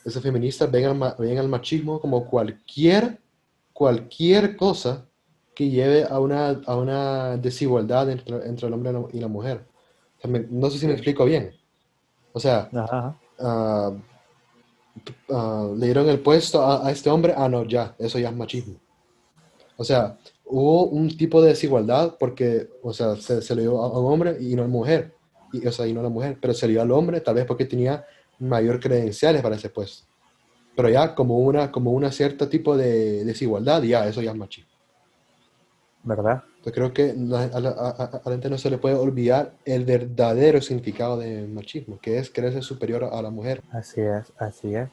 esos 0.05 0.23
feministas 0.23 0.71
ven 0.71 0.87
al, 1.03 1.17
ven 1.19 1.39
al 1.39 1.49
machismo 1.49 2.01
como 2.01 2.27
cualquier, 2.29 3.21
cualquier 3.73 4.57
cosa 4.57 5.07
que 5.57 5.71
lleve 5.71 6.05
a 6.05 6.21
una, 6.21 6.61
a 6.67 6.77
una 6.77 7.37
desigualdad 7.39 8.11
entre, 8.11 8.47
entre 8.47 8.69
el 8.69 8.75
hombre 8.75 8.93
y 9.15 9.19
la 9.21 9.27
mujer. 9.29 9.67
O 10.19 10.21
sea, 10.21 10.31
me- 10.31 10.47
no 10.51 10.69
sé 10.71 10.79
si 10.79 10.87
me 10.87 10.93
explico 10.93 11.25
bien. 11.25 11.53
O 12.35 12.39
sea, 12.39 12.69
Ajá. 12.75 13.19
ah, 13.41 13.93
ah, 15.31 15.71
le 15.77 15.87
dieron 15.87 16.09
el 16.09 16.21
puesto 16.21 16.63
a, 16.63 16.87
a 16.87 16.91
este 16.91 17.11
hombre, 17.11 17.33
ah, 17.37 17.49
no, 17.49 17.65
ya, 17.65 17.95
eso 17.99 18.19
ya 18.19 18.29
es 18.29 18.37
machismo. 18.37 18.75
O 19.79 19.85
sea, 19.85 20.19
hubo 20.45 20.85
un 20.89 21.09
tipo 21.17 21.41
de 21.43 21.49
desigualdad 21.49 22.17
porque, 22.19 22.69
o 22.83 22.93
sea, 22.93 23.17
se, 23.17 23.41
se 23.43 23.55
le 23.55 23.63
dio 23.63 23.83
a 23.83 23.87
a 23.87 23.99
un 23.99 24.13
hombre 24.13 24.37
y 24.41 24.55
no 24.55 24.63
a 24.63 24.67
la 24.67 24.71
mujer, 24.71 25.15
y, 25.53 25.67
o 25.67 25.73
sea, 25.73 25.87
y 25.87 25.93
no 25.95 26.01
a 26.01 26.05
la 26.05 26.09
mujer, 26.11 26.39
pero 26.41 26.53
se 26.55 26.67
le 26.67 26.73
dio 26.75 26.83
al 26.83 26.91
hombre 26.93 27.21
tal 27.23 27.35
vez 27.35 27.47
porque 27.47 27.65
tenía 27.65 28.05
mayor 28.39 28.79
credenciales 28.79 29.41
para 29.43 29.57
ese 29.57 29.71
puesto. 29.71 30.07
Pero 30.75 30.91
ya 30.91 31.15
como 31.15 31.39
una, 31.39 31.73
como 31.73 31.93
una 31.93 32.13
cierta 32.13 32.49
tipo 32.51 32.77
de 32.77 33.25
desigualdad, 33.25 33.83
ya, 33.83 34.07
eso 34.07 34.21
ya 34.21 34.33
es 34.33 34.37
machismo. 34.37 34.71
¿Verdad? 36.07 36.45
Yo 36.65 36.73
creo 36.73 36.93
que 36.95 37.11
a 37.11 37.15
la, 37.15 37.69
a- 37.71 37.91
a- 38.05 38.21
la 38.25 38.31
gente 38.31 38.49
no 38.49 38.57
se 38.59 38.71
le 38.71 38.79
puede 38.79 38.95
olvidar 38.95 39.53
el 39.65 39.85
verdadero 39.85 40.61
significado 40.63 41.19
de 41.19 41.47
machismo, 41.49 41.99
que 42.01 42.19
es 42.19 42.31
creerse 42.31 42.63
superior 42.63 43.05
a 43.05 43.21
la 43.21 43.31
mujer. 43.31 43.61
Así 43.73 44.01
es, 44.01 44.33
así 44.39 44.75
es. 44.77 44.89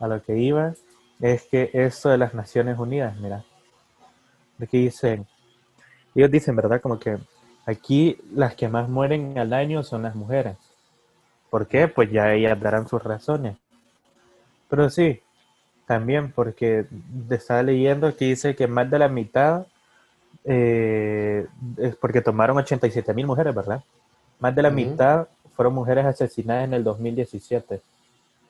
A 0.00 0.08
lo 0.08 0.22
que 0.22 0.38
iba 0.38 0.74
es 1.20 1.42
que 1.44 1.70
esto 1.74 2.08
de 2.08 2.16
las 2.18 2.32
Naciones 2.32 2.78
Unidas, 2.78 3.14
mira, 3.20 3.44
que 4.70 4.78
dicen, 4.78 5.26
ellos 6.14 6.30
dicen, 6.30 6.56
¿verdad? 6.56 6.80
Como 6.80 6.98
que 6.98 7.18
aquí 7.66 8.16
las 8.34 8.54
que 8.54 8.68
más 8.68 8.88
mueren 8.88 9.38
al 9.38 9.52
año 9.52 9.82
son 9.82 10.02
las 10.02 10.14
mujeres. 10.14 10.56
¿Por 11.50 11.68
qué? 11.68 11.88
Pues 11.88 12.10
ya 12.10 12.32
ellas 12.32 12.58
darán 12.58 12.88
sus 12.88 13.02
razones. 13.02 13.58
Pero 14.70 14.88
sí, 14.88 15.20
también 15.86 16.32
porque 16.32 16.86
estaba 17.30 17.62
leyendo 17.62 18.16
que 18.16 18.26
dice 18.26 18.56
que 18.56 18.66
más 18.66 18.90
de 18.90 18.98
la 18.98 19.08
mitad 19.08 19.66
eh, 20.48 21.46
es 21.76 21.94
porque 21.96 22.20
tomaron 22.22 22.56
87 22.56 23.12
mil 23.14 23.26
mujeres, 23.26 23.54
¿verdad? 23.54 23.82
Más 24.40 24.54
de 24.54 24.62
la 24.62 24.70
mitad 24.70 25.28
fueron 25.54 25.74
mujeres 25.74 26.04
asesinadas 26.06 26.64
en 26.64 26.74
el 26.74 26.82
2017. 26.84 27.80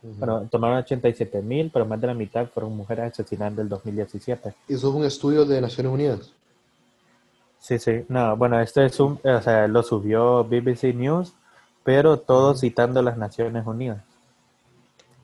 Bueno, 0.01 0.47
tomaron 0.49 0.79
87 0.79 1.43
mil, 1.43 1.71
pero 1.73 1.85
más 1.85 2.01
de 2.01 2.07
la 2.07 2.15
mitad 2.15 2.47
fueron 2.47 2.77
mujeres 2.77 3.13
asesinadas 3.13 3.55
en 3.55 3.61
el 3.61 3.69
2017. 3.69 4.55
Y 4.69 4.75
eso 4.75 4.89
es 4.91 4.95
un 4.95 5.05
estudio 5.05 5.45
de 5.45 5.61
Naciones 5.61 5.93
Unidas. 5.93 6.33
Sí, 7.59 7.79
sí. 7.81 8.05
No, 8.09 8.37
bueno, 8.37 8.61
este 8.61 8.87
es 8.87 9.01
un, 9.01 9.19
o 9.25 9.43
sea, 9.43 9.67
lo 9.67 9.83
subió 9.83 10.45
BBC 10.45 10.95
News, 10.95 11.33
pero 11.83 12.19
todo 12.19 12.55
citando 12.55 13.03
las 13.03 13.17
Naciones 13.19 13.67
Unidas. 13.67 13.99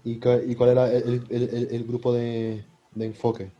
¿Y, 0.03 0.18
cu- 0.18 0.43
y 0.45 0.55
cuál 0.57 0.70
era 0.70 0.91
el, 0.91 1.25
el- 1.31 1.49
el- 1.55 1.68
el 1.70 1.85
grupo 1.85 2.12
de, 2.12 2.64
de 2.95 3.07
enfoque? 3.07 3.51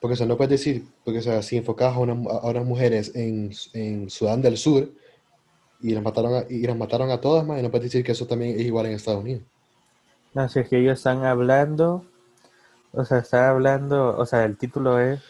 Porque 0.00 0.14
o 0.14 0.16
sea, 0.16 0.26
no 0.26 0.36
puedes 0.36 0.50
decir, 0.50 0.84
porque 1.04 1.18
o 1.20 1.22
sea, 1.22 1.42
si 1.42 1.56
enfocas 1.56 1.94
a, 1.94 1.98
una- 1.98 2.12
a 2.30 2.48
unas 2.50 2.64
mujeres 2.64 3.14
en, 3.14 3.50
en 3.74 4.10
Sudán 4.10 4.42
del 4.42 4.56
Sur 4.56 4.92
y 5.80 5.92
las 5.94 6.02
mataron 6.04 6.34
a, 6.34 6.44
y 6.50 6.62
las 6.66 6.76
mataron 6.76 7.10
a 7.10 7.20
todas, 7.20 7.46
más, 7.46 7.62
no 7.62 7.70
puedes 7.70 7.86
decir 7.92 8.04
que 8.04 8.12
eso 8.12 8.26
también 8.26 8.58
es 8.58 8.66
igual 8.66 8.86
en 8.86 8.92
Estados 8.94 9.22
Unidos. 9.22 9.44
No, 10.34 10.48
si 10.48 10.60
es 10.60 10.68
que 10.68 10.78
ellos 10.80 10.98
están 10.98 11.24
hablando, 11.24 12.04
o 12.92 13.04
sea, 13.04 13.18
están 13.18 13.44
hablando, 13.46 14.16
o 14.18 14.26
sea, 14.26 14.44
el 14.44 14.56
título 14.58 15.00
es 15.00 15.20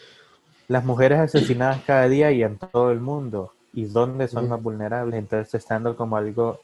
Las 0.67 0.85
mujeres 0.85 1.19
asesinadas 1.19 1.83
cada 1.85 2.07
día 2.09 2.31
y 2.31 2.43
en 2.43 2.57
todo 2.59 2.91
el 2.91 2.99
mundo. 3.01 3.53
¿Y 3.73 3.85
dónde 3.85 4.27
son 4.27 4.49
más 4.49 4.61
vulnerables? 4.63 5.19
Entonces, 5.19 5.55
estando 5.55 5.95
como 5.97 6.17
algo, 6.17 6.61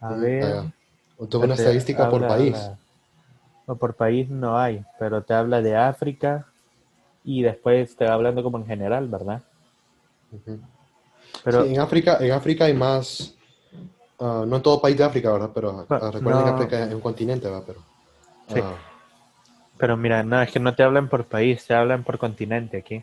a 0.00 0.14
ver, 0.14 0.44
ah. 0.44 0.72
Tengo 1.30 1.44
una 1.44 1.54
estadística 1.54 2.08
por 2.08 2.26
país. 2.26 2.56
habla- 2.56 2.78
no, 3.68 3.76
por 3.76 3.94
país 3.96 4.28
no 4.30 4.58
hay, 4.58 4.84
pero 4.98 5.22
te 5.24 5.34
habla 5.34 5.62
de 5.62 5.76
África 5.76 6.46
y 7.24 7.42
después 7.42 7.96
te 7.96 8.04
va 8.04 8.12
hablando 8.14 8.42
como 8.42 8.58
en 8.58 8.66
general, 8.66 9.08
¿verdad? 9.08 9.42
Pero 11.42 11.62
Sí, 11.64 11.74
en 11.74 11.80
África, 11.80 12.18
en 12.20 12.32
África 12.32 12.64
hay 12.66 12.74
más, 12.74 13.34
ah, 14.20 14.44
no 14.46 14.56
en 14.56 14.62
todo 14.62 14.80
país 14.80 14.96
de 14.96 15.04
África, 15.04 15.32
¿verdad? 15.32 15.50
Pero 15.54 15.86
ah, 15.88 15.98
No, 16.00 16.10
recuerden 16.10 16.44
que 16.44 16.50
no. 16.50 16.56
África 16.56 16.84
es 16.84 16.94
un 16.94 17.00
continente, 17.00 17.48
¿verdad? 17.48 17.64
Pero, 17.66 17.80
Sí. 18.48 18.60
ah, 18.62 18.74
Pero 19.78 19.96
mira, 19.96 20.22
no, 20.22 20.40
es 20.40 20.52
que 20.52 20.60
no 20.60 20.74
te 20.74 20.82
hablan 20.82 21.08
por 21.08 21.24
país, 21.24 21.64
te 21.66 21.74
hablan 21.74 22.04
por 22.04 22.18
continente 22.18 22.78
aquí. 22.78 23.00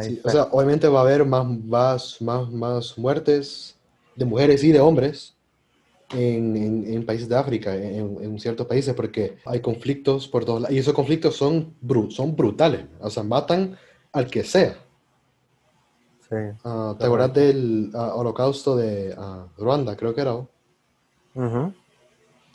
Sí, 0.00 0.20
o 0.22 0.28
sea, 0.28 0.42
obviamente 0.52 0.88
va 0.88 1.00
a 1.00 1.02
haber 1.02 1.24
más, 1.24 1.46
más, 1.46 2.20
más, 2.20 2.50
más 2.50 2.98
muertes 2.98 3.74
de 4.14 4.24
mujeres 4.26 4.62
y 4.62 4.70
de 4.70 4.80
hombres 4.80 5.35
en, 6.10 6.56
en- 6.56 6.92
en 6.94 7.06
países 7.06 7.28
de 7.28 7.36
África, 7.36 7.74
en, 7.76 8.18
en 8.22 8.38
ciertos 8.38 8.66
países, 8.66 8.94
porque 8.94 9.38
hay 9.44 9.60
conflictos 9.60 10.28
por 10.28 10.44
todos 10.44 10.62
lados. 10.62 10.74
Y 10.76 10.78
esos 10.78 10.94
conflictos 10.94 11.36
son, 11.36 11.74
bru- 11.82 12.10
son 12.10 12.36
brutales, 12.36 12.86
o 13.00 13.10
sea, 13.10 13.22
matan 13.22 13.76
al 14.12 14.28
que 14.30 14.44
sea. 14.44 14.76
Sí. 16.28 16.36
Ah, 16.64 16.94
¿te 16.98 17.06
acuerdas 17.06 17.32
del 17.32 17.90
ah, 17.94 18.14
holocausto 18.14 18.76
de 18.76 19.14
ah, 19.16 19.46
Ruanda? 19.56 19.96
Creo 19.96 20.14
que 20.14 20.20
era. 20.20 20.34
Ujú. 21.34 21.72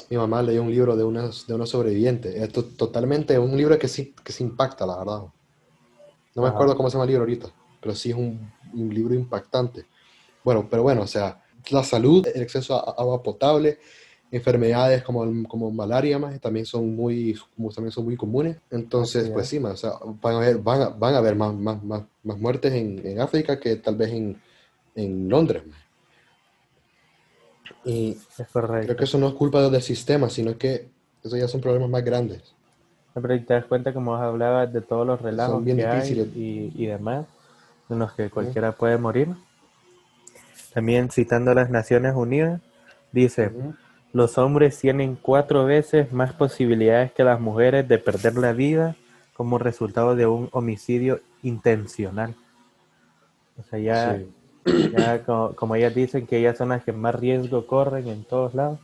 Mi 0.09 0.17
mamá 0.17 0.43
leyó 0.43 0.61
un 0.61 0.71
libro 0.71 0.95
de 0.95 1.03
unas, 1.03 1.47
de 1.47 1.53
unos 1.55 1.69
sobrevivientes. 1.69 2.35
Esto 2.35 2.63
totalmente 2.65 3.39
un 3.39 3.55
libro 3.57 3.79
que 3.79 3.87
sí, 3.87 4.13
que 4.23 4.31
sí 4.33 4.43
impacta, 4.43 4.85
la 4.85 4.97
verdad. 4.97 5.21
No 6.35 6.41
me 6.41 6.47
acuerdo 6.49 6.75
cómo 6.75 6.89
se 6.89 6.93
llama 6.95 7.05
el 7.05 7.09
libro 7.09 7.23
ahorita, 7.23 7.49
pero 7.81 7.95
sí 7.95 8.11
es 8.11 8.15
un, 8.15 8.51
un 8.73 8.93
libro 8.93 9.13
impactante. 9.13 9.85
Bueno, 10.43 10.67
pero 10.69 10.83
bueno, 10.83 11.01
o 11.03 11.07
sea, 11.07 11.40
la 11.69 11.83
salud, 11.83 12.27
el 12.33 12.41
acceso 12.41 12.75
a 12.75 12.91
a 12.91 13.01
agua 13.01 13.21
potable, 13.21 13.79
enfermedades 14.31 15.03
como, 15.03 15.25
como 15.47 15.71
malaria 15.71 16.17
más, 16.17 16.39
también 16.39 16.65
son 16.65 16.95
muy, 16.95 17.37
también 17.75 17.91
son 17.91 18.05
muy 18.05 18.15
comunes. 18.15 18.57
Entonces, 18.69 19.29
pues 19.29 19.43
es. 19.43 19.49
sí, 19.49 19.59
más, 19.59 19.73
o 19.73 19.77
sea, 19.77 19.91
van 20.21 20.35
a 20.35 20.37
haber, 20.37 20.57
van 20.59 20.81
a, 20.81 20.89
van 20.89 21.13
a 21.15 21.17
haber 21.17 21.35
más, 21.35 21.53
más, 21.53 21.83
más, 21.83 22.03
más 22.23 22.37
muertes 22.37 22.73
en, 22.73 23.05
en 23.05 23.19
África 23.19 23.59
que 23.59 23.75
tal 23.75 23.95
vez 23.95 24.11
en, 24.11 24.41
en 24.95 25.27
Londres. 25.29 25.63
Y 27.83 28.17
Es 28.37 28.47
correcto. 28.51 28.85
creo 28.87 28.97
que 28.97 29.03
eso 29.03 29.17
no 29.17 29.27
es 29.27 29.33
culpa 29.33 29.67
del 29.69 29.81
sistema, 29.81 30.29
sino 30.29 30.57
que 30.57 30.89
eso 31.23 31.35
ya 31.35 31.47
son 31.47 31.61
problemas 31.61 31.89
más 31.89 32.03
grandes. 32.03 32.53
Pero 33.13 33.27
te 33.45 33.53
das 33.53 33.65
cuenta 33.65 33.93
como 33.93 34.15
hablabas 34.15 34.71
de 34.71 34.81
todos 34.81 35.05
los 35.05 35.21
relajos 35.21 35.63
bien 35.63 35.77
que 35.77 35.85
hay 35.85 35.95
difíciles. 35.99 36.27
y, 36.35 36.71
y 36.75 36.85
demás, 36.85 37.25
en 37.89 37.99
los 37.99 38.13
que 38.13 38.29
cualquiera 38.29 38.71
puede 38.71 38.97
morir. 38.97 39.27
También 40.73 41.09
citando 41.11 41.51
a 41.51 41.55
las 41.55 41.69
Naciones 41.69 42.15
Unidas, 42.15 42.61
dice, 43.11 43.47
Ujú. 43.47 43.75
los 44.13 44.37
hombres 44.37 44.79
tienen 44.79 45.15
cuatro 45.21 45.65
veces 45.65 46.11
más 46.13 46.33
posibilidades 46.33 47.11
que 47.11 47.23
las 47.23 47.39
mujeres 47.39 47.87
de 47.87 47.97
perder 47.97 48.35
la 48.37 48.53
vida 48.53 48.95
como 49.33 49.57
resultado 49.57 50.15
de 50.15 50.27
un 50.27 50.49
homicidio 50.51 51.19
intencional. 51.43 52.35
O 53.57 53.63
sea, 53.63 53.79
ya, 53.79 54.17
Sí. 54.65 54.89
ya 54.91 55.23
como, 55.23 55.53
como 55.55 55.75
ellas 55.75 55.93
dicen 55.93 56.25
que 56.25 56.37
ellas 56.37 56.57
son 56.57 56.69
las 56.69 56.83
que 56.83 56.91
más 56.93 57.15
riesgo 57.15 57.65
corren 57.67 58.07
en 58.07 58.23
todos 58.23 58.53
lados. 58.53 58.79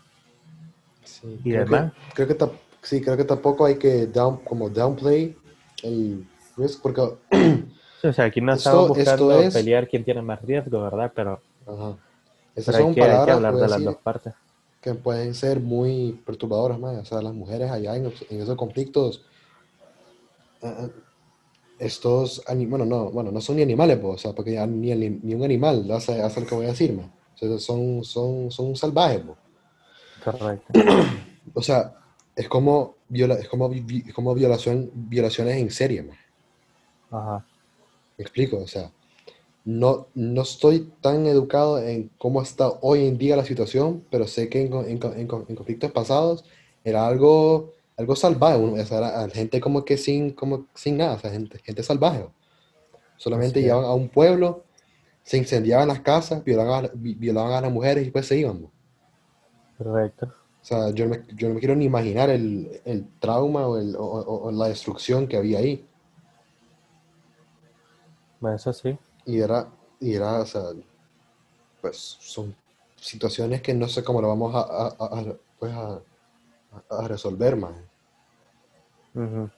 Sí, 1.03 1.39
y 1.43 1.51
creo 1.51 1.63
demás. 1.65 1.93
Que, 2.15 2.25
creo 2.25 2.27
que 2.37 2.55
sí, 2.81 3.01
creo 3.01 3.15
que 3.17 3.23
tampoco 3.23 3.65
hay 3.65 3.77
que 3.77 4.07
down, 4.07 4.37
como 4.43 4.69
downplay 4.69 5.35
el 5.83 6.25
risk, 6.57 6.81
porque 6.81 7.01
O 8.03 8.13
sea, 8.13 8.25
aquí 8.25 8.41
no 8.41 8.53
estamos 8.53 8.89
buscando 8.89 9.31
es- 9.41 9.53
pelear 9.53 9.87
quién 9.87 10.03
tiene 10.03 10.21
más 10.21 10.41
riesgo, 10.41 10.81
¿verdad? 10.81 11.11
Pero, 11.15 11.41
ajá, 11.67 11.97
esas 12.55 12.75
pero 12.75 12.85
son 12.85 12.95
que, 12.95 13.01
hay 13.01 13.07
que 13.07 13.13
palabras 13.13 13.35
hablar 13.35 13.53
a 13.53 13.57
de 13.57 13.67
las 13.67 13.83
dos 13.83 13.97
partes. 13.97 14.33
que 14.81 14.93
pueden 14.95 15.35
ser 15.35 15.59
muy 15.59 16.13
perturbadoras 16.25 16.79
más. 16.79 16.97
O 16.97 17.05
sea, 17.05 17.21
las 17.21 17.33
mujeres 17.33 17.69
allá 17.69 17.95
en, 17.95 18.05
en 18.29 18.41
esos 18.41 18.55
conflictos, 18.55 19.25
ah, 20.63 20.87
estos, 21.79 22.43
bueno, 22.67 22.85
no, 22.85 23.11
bueno, 23.11 23.31
no 23.31 23.39
son 23.41 23.57
ni 23.57 23.61
animales, 23.61 23.99
pues, 23.99 24.15
o 24.15 24.17
sea, 24.17 24.33
porque 24.33 24.53
ya 24.53 24.65
ni, 24.65 24.95
ni 24.95 25.35
un 25.35 25.43
animal 25.43 25.89
hace, 25.91 26.21
hace 26.21 26.41
lo 26.41 26.47
que 26.47 26.55
voy 26.55 26.65
a 26.65 26.69
decir, 26.69 26.93
man. 26.93 27.11
O 27.35 27.37
sea, 27.37 27.59
son, 27.59 28.03
son, 28.03 28.49
son 28.49 28.75
salvajes, 28.75 29.21
pues. 29.21 29.37
Correcto. 30.23 30.79
O 31.53 31.61
sea, 31.61 31.93
es 32.35 32.49
como, 32.49 32.95
viola, 33.07 33.35
es 33.35 33.47
como, 33.47 33.71
es 33.71 34.13
como 34.13 34.33
violación, 34.33 34.91
violaciones 34.93 35.57
en 35.57 35.71
serie, 35.71 36.03
man. 36.03 36.17
Ajá. 37.09 37.45
Me 38.17 38.23
explico, 38.23 38.57
o 38.57 38.67
sea, 38.67 38.91
no, 39.67 40.07
no 40.15 40.43
estoy 40.43 40.89
tan 41.01 41.25
educado 41.27 41.77
en 41.79 42.09
cómo 42.17 42.41
está 42.41 42.69
hoy 42.81 43.05
en 43.05 43.17
día 43.17 43.35
la 43.35 43.43
situación, 43.43 44.05
pero 44.09 44.25
sé 44.25 44.47
que 44.47 44.61
en, 44.61 44.73
en 44.73 44.87
en 44.87 45.27
co- 45.27 45.45
en 45.49 45.55
conflictos 45.57 45.91
pasados 45.91 46.45
era 46.85 47.05
algo, 47.05 47.73
algo 47.97 48.15
salvaje, 48.15 48.55
o 48.57 48.85
sea, 48.85 48.97
era 48.99 49.29
gente 49.29 49.59
como 49.59 49.83
que 49.83 49.97
sin, 49.97 50.31
como, 50.31 50.67
sin 50.73 50.95
nada, 50.97 51.15
o 51.15 51.19
sea, 51.19 51.31
gente, 51.31 51.59
gente 51.59 51.83
salvaje. 51.83 52.25
Solamente 53.17 53.59
llegaban 53.61 53.83
a 53.83 53.93
un 53.93 54.07
pueblo, 54.07 54.63
se 55.25 55.37
incendiaban 55.37 55.89
las 55.89 55.99
casas, 55.99 56.45
violaban 56.45 56.85
a, 56.85 56.91
vi- 56.93 57.15
violaban 57.15 57.51
a 57.51 57.61
las 57.61 57.71
mujeres 57.71 58.03
y 58.03 58.05
después 58.05 58.25
se 58.25 58.37
iban. 58.37 58.63
O 58.63 58.71
Correcto. 59.77 60.33
sea, 60.61 60.91
yo 60.91 61.05
no 61.07 61.11
me, 61.11 61.23
yo 61.35 61.49
no 61.49 61.55
me 61.55 61.59
quiero 61.59 61.75
ni 61.75 61.83
imaginar 61.83 62.29
el, 62.29 62.81
el 62.85 63.05
trauma 63.19 63.67
o, 63.67 63.77
el- 63.77 63.97
o- 63.97 63.99
o- 64.01 64.43
o 64.47 64.51
la 64.51 64.69
destrucción 64.69 65.27
que 65.27 65.35
había 65.35 65.59
ahí. 65.59 65.85
Eso 68.55 68.71
sí. 68.71 68.97
Y 69.27 69.39
era, 69.39 69.67
y 69.99 70.15
era, 70.15 70.39
o 70.39 70.45
sea, 70.45 70.63
pues 71.81 72.17
son 72.19 72.55
situaciones 72.95 73.61
que 73.61 73.73
no 73.73 73.87
sé 73.87 74.03
cómo 74.03 74.21
lo 74.21 74.29
vamos 74.29 74.55
a, 74.55 74.59
a- 74.61 74.87
a- 74.99 75.19
a- 75.19 75.37
pues 75.59 75.73
resolver 77.07 77.55
más. 77.55 77.75
Ujú. 79.13 79.49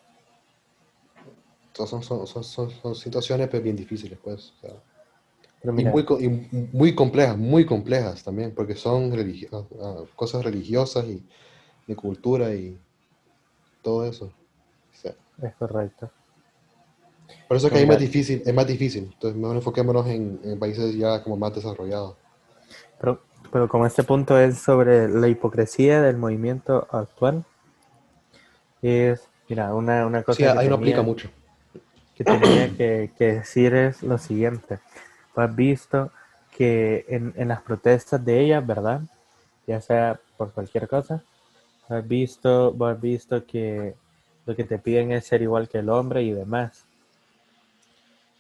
son, 1.74 2.04
son, 2.04 2.28
son, 2.28 2.44
son, 2.44 2.70
son 2.72 2.96
situaciones 2.96 3.48
pues, 3.48 3.64
bien 3.64 3.76
difíciles, 3.76 4.18
pues. 4.24 4.54
o 4.58 4.68
sea, 4.68 4.76
Pero 5.62 5.74
y, 5.74 5.76
mira, 5.76 5.92
muy, 5.92 6.06
y 6.20 6.30
muy 6.74 6.96
complejas, 6.96 7.38
muy 7.38 7.66
complejas 7.66 8.24
también, 8.24 8.54
porque 8.54 8.76
son 8.76 9.14
ah, 9.82 10.04
cosas 10.16 10.44
religiosas 10.44 11.06
y 11.06 11.24
de 11.88 11.96
cultura 11.96 12.54
y 12.54 12.78
todo 13.82 14.06
eso. 14.06 14.26
O 14.26 14.96
sea, 14.96 15.14
es 15.42 15.56
correcto. 15.56 16.12
Por 17.50 17.58
eso 17.58 17.68
es 17.68 17.74
que 17.74 17.80
ahí 17.80 17.86
más 17.86 18.00
difícil, 18.00 18.42
es 18.46 18.54
más 18.54 18.66
difícil. 18.68 19.10
Entonces, 19.12 19.38
mejor 19.38 19.58
enfoquémonos 19.58 20.08
en, 20.08 20.40
en 20.46 20.58
países 20.60 20.96
ya 20.96 21.22
como 21.24 21.36
más 21.36 21.54
desarrollados. 21.54 22.16
Pero, 23.02 23.20
pero 23.52 23.68
como 23.68 23.86
este 23.86 24.04
punto 24.04 24.40
es 24.40 24.60
sobre 24.60 25.10
la 25.10 25.28
hipocresía 25.28 26.02
del 26.02 26.16
movimiento 26.18 26.88
actual, 26.92 27.44
es, 28.82 29.28
mira, 29.50 29.74
una, 29.74 30.06
una 30.06 30.24
cosa 30.24 30.38
Sí, 30.38 30.44
que 30.44 30.50
ahí 30.50 30.56
no 30.56 30.62
tenía- 30.62 30.76
aplica 30.76 31.02
mucho. 31.02 31.30
que 32.16 32.24
tenía 32.24 32.70
que, 32.76 33.12
que 33.18 33.34
decir 33.34 33.74
es 33.74 34.04
lo 34.04 34.18
siguiente. 34.18 34.80
Tú 35.34 35.42
has 35.42 35.56
visto 35.56 36.12
que 36.56 37.06
en, 37.08 37.34
en 37.38 37.48
las 37.48 37.62
protestas 37.62 38.24
de 38.24 38.42
ella, 38.42 38.60
¿verdad? 38.60 39.02
Ya 39.66 39.80
sea 39.82 40.20
por 40.38 40.52
cualquier 40.52 40.88
cosa, 40.88 41.24
has 41.88 42.08
visto, 42.08 42.74
vos 42.74 42.92
has 42.94 43.02
visto 43.02 43.46
que 43.46 43.96
lo 44.46 44.56
que 44.56 44.64
te 44.64 44.78
piden 44.80 45.12
es 45.12 45.26
ser 45.26 45.42
igual 45.42 45.68
que 45.70 45.80
el 45.80 45.90
hombre 45.90 46.22
y 46.24 46.32
demás. 46.32 46.84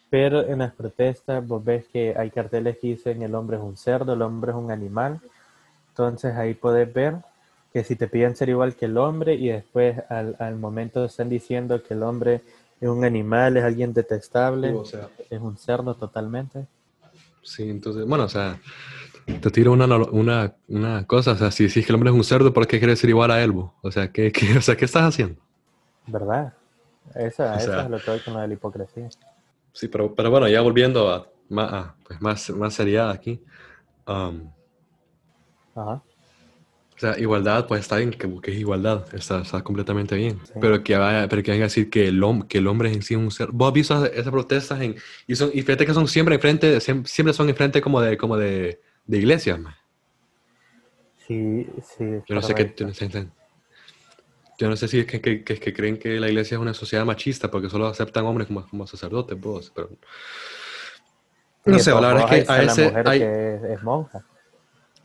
Pero 0.10 0.42
en 0.48 0.60
las 0.60 0.74
protestas 0.74 1.46
vos 1.48 1.64
ves 1.64 1.86
que 1.92 2.16
hay 2.18 2.32
carteles 2.32 2.78
que 2.80 2.88
dicen 2.88 3.22
el 3.22 3.36
hombre 3.36 3.58
es 3.58 3.64
un 3.64 3.78
cerdo, 3.78 4.14
el 4.14 4.22
hombre 4.22 4.52
es 4.52 4.58
un 4.58 4.72
animal. 4.72 5.20
Entonces 5.90 6.36
ahí 6.36 6.54
podés 6.56 6.92
ver 6.92 7.18
que 7.72 7.84
si 7.84 7.96
te 7.96 8.08
piden 8.08 8.36
ser 8.36 8.50
igual 8.50 8.76
que 8.76 8.86
el 8.86 8.98
hombre 8.98 9.36
y 9.36 9.50
después 9.50 9.98
al, 10.10 10.36
al 10.40 10.56
momento 10.56 11.06
están 11.06 11.30
diciendo 11.30 11.84
que 11.84 11.94
el 11.94 12.02
hombre 12.04 12.42
es 12.82 12.90
un 12.90 13.04
animal, 13.06 13.58
es 13.58 13.64
alguien 13.64 13.94
detestable, 13.94 14.72
O 14.74 14.86
sea, 14.86 15.10
es 15.30 15.40
un 15.40 15.58
cerdo 15.58 15.94
totalmente. 15.96 16.66
Sí, 17.44 17.70
entonces, 17.70 18.06
bueno, 18.08 18.24
o 18.26 18.30
sea, 18.30 18.60
te 19.42 19.50
tiro 19.52 19.72
una, 19.74 19.86
una, 19.86 20.54
una 20.68 21.06
cosa, 21.06 21.32
o 21.34 21.36
sea, 21.36 21.52
si 21.52 21.68
decís 21.68 21.86
que 21.86 21.92
el 21.92 21.96
hombre 21.96 22.10
es 22.10 22.16
un 22.16 22.24
cerdo, 22.24 22.52
¿por 22.54 22.66
qué 22.68 22.80
quieres 22.80 23.00
ser 23.00 23.10
igual 23.12 23.32
a 23.32 23.44
él? 23.44 23.52
bo? 23.52 23.74
O 23.82 23.92
sea, 23.92 24.12
¿qué, 24.12 24.32
qué- 24.32 24.58
o 24.58 24.62
sea, 24.62 24.76
¿qué 24.76 24.86
estás 24.86 25.04
haciendo? 25.04 25.40
¿Verdad? 26.08 26.54
Eso 27.16 27.44
sea- 27.60 27.84
es 27.86 27.90
lo 27.90 28.00
que 28.02 28.12
voy 28.12 28.20
con 28.22 28.34
lo 28.34 28.40
de 28.40 28.48
la 28.48 28.54
hipocresía. 28.54 29.10
Sí, 29.80 29.88
pero, 29.88 30.14
pero 30.14 30.30
bueno, 30.30 30.46
ya 30.50 30.60
volviendo 30.60 31.10
a, 31.10 31.26
pues 32.06 32.20
más, 32.22 32.50
más 32.50 32.74
seriedad 32.74 33.12
aquí. 33.12 33.42
um, 34.06 34.52
Ajá. 35.74 36.04
o 36.96 37.00
sea, 37.00 37.18
igualdad, 37.18 37.66
pues 37.66 37.80
está 37.80 37.96
bien, 37.96 38.12
que, 38.12 38.30
que 38.42 38.52
es 38.52 38.58
igualdad, 38.60 39.06
está, 39.16 39.40
está 39.40 39.64
completamente 39.64 40.18
bien. 40.18 40.38
Sí. 40.44 40.52
Pero 40.60 40.84
que 40.84 40.98
vaya, 40.98 41.30
pero 41.30 41.42
que 41.42 41.52
venga 41.52 41.64
a 41.64 41.68
decir 41.68 41.90
que 41.90 42.10
el, 42.10 42.22
hom- 42.22 42.46
que 42.46 42.58
el 42.58 42.68
hombre 42.68 42.92
en 42.92 43.02
sí 43.02 43.14
es 43.14 43.20
un 43.22 43.32
cerdo. 43.32 43.54
¿Vos 43.54 43.70
has 43.70 43.74
visto 43.74 44.06
esas 44.06 44.32
protestas? 44.32 44.82
En, 44.82 44.98
y, 45.28 45.36
son, 45.38 45.50
y 45.54 45.62
fíjate 45.62 45.86
que 45.86 45.94
son 45.94 46.10
siempre 46.10 46.36
enfrente, 46.36 46.76
siem- 46.80 47.06
siempre 47.06 47.34
son 47.34 47.48
enfrente 47.48 47.80
como 47.80 48.02
de, 48.02 48.18
como 48.18 48.36
de, 48.36 48.82
de 49.06 49.18
iglesias, 49.18 49.58
man. 49.62 49.76
Sí, 51.26 51.66
sí. 51.84 52.04
Yo 52.28 52.36
no 52.36 52.42
sé 52.42 52.54
qué. 52.54 52.76
no 52.84 52.94
sé, 52.94 53.30
yo 54.60 54.70
no 54.70 54.76
sé 54.76 54.88
si 54.88 55.00
es 55.00 55.06
que, 55.08 55.20
que, 55.22 55.44
que- 55.44 55.60
que 55.60 55.74
creen 55.74 55.98
que 55.98 56.20
la 56.20 56.28
iglesia 56.28 56.56
es 56.56 56.62
una 56.62 56.74
sociedad 56.76 57.06
machista 57.06 57.50
porque 57.50 57.70
solo 57.70 57.88
aceptan 57.88 58.26
hombres 58.26 58.48
como, 58.48 58.68
como 58.68 58.86
sacerdotes, 58.86 59.40
vos, 59.40 59.72
pero. 59.74 59.90
Y 61.66 61.72
No 61.72 61.80
sé, 61.80 61.92
la 61.92 62.00
verdad 62.14 62.34
es 62.38 62.46
que 62.48 62.52
a 62.52 62.64
ese. 62.64 62.84
la 62.84 62.90
mujer 62.90 63.08
hay- 63.08 63.20
que 63.20 63.56
es, 63.56 63.64
es 63.64 63.84
monja. 63.84 64.24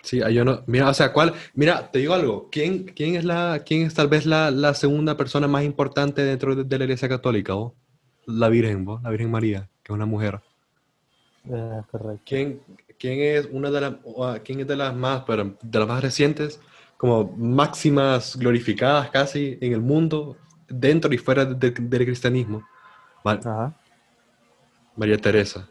Sí, 0.03 0.21
yo 0.33 0.45
no. 0.45 0.63
Mira, 0.67 0.91
o 0.91 0.95
sea, 0.95 1.13
¿cuál? 1.13 1.33
Mira, 1.55 1.91
te 1.91 2.01
digo 2.01 2.13
algo. 2.13 2.49
¿Quién, 2.51 2.85
quién 2.85 3.15
es 3.17 3.25
la, 3.25 3.63
quién 3.65 3.87
es 3.87 3.95
tal 3.95 4.09
vez 4.09 4.27
la, 4.27 4.51
la 4.51 4.75
segunda 4.75 5.17
persona 5.17 5.49
más 5.49 5.65
importante 5.65 6.23
dentro 6.23 6.55
de, 6.55 6.65
de 6.65 6.79
la 6.79 6.85
iglesia 6.85 7.09
católica, 7.09 7.55
vos? 7.55 7.73
La 8.27 8.49
Virgen, 8.51 8.85
vos, 8.85 9.03
la 9.03 9.11
Virgen 9.11 9.31
María, 9.31 9.71
que 9.83 9.93
es 9.93 9.95
una 9.95 10.05
mujer. 10.07 10.41
Eh, 11.51 11.81
correcto. 11.91 12.23
¿Quién, 12.27 12.61
quién 12.99 13.21
es 13.21 13.49
una 13.51 13.71
de 13.71 13.81
las, 13.81 13.95
o, 14.05 14.27
ah, 14.27 14.39
quién 14.41 14.61
es 14.61 14.67
de 14.67 14.77
las 14.77 14.95
más, 14.95 15.23
pero 15.27 15.57
de 15.63 15.79
las 15.79 15.89
más 15.89 16.03
recientes, 16.03 16.61
como 16.97 17.33
máximas 17.37 18.37
glorificadas 18.37 19.11
casi 19.11 19.59
en 19.61 19.73
el 19.73 19.81
mundo, 19.81 20.37
dentro 20.69 21.13
y 21.13 21.19
fuera 21.19 21.45
de- 21.45 21.71
del 21.71 22.05
cristianismo? 22.05 22.67
Ma- 23.25 23.33
Ajá, 23.33 23.75
María 24.97 25.19
Teresa. 25.19 25.69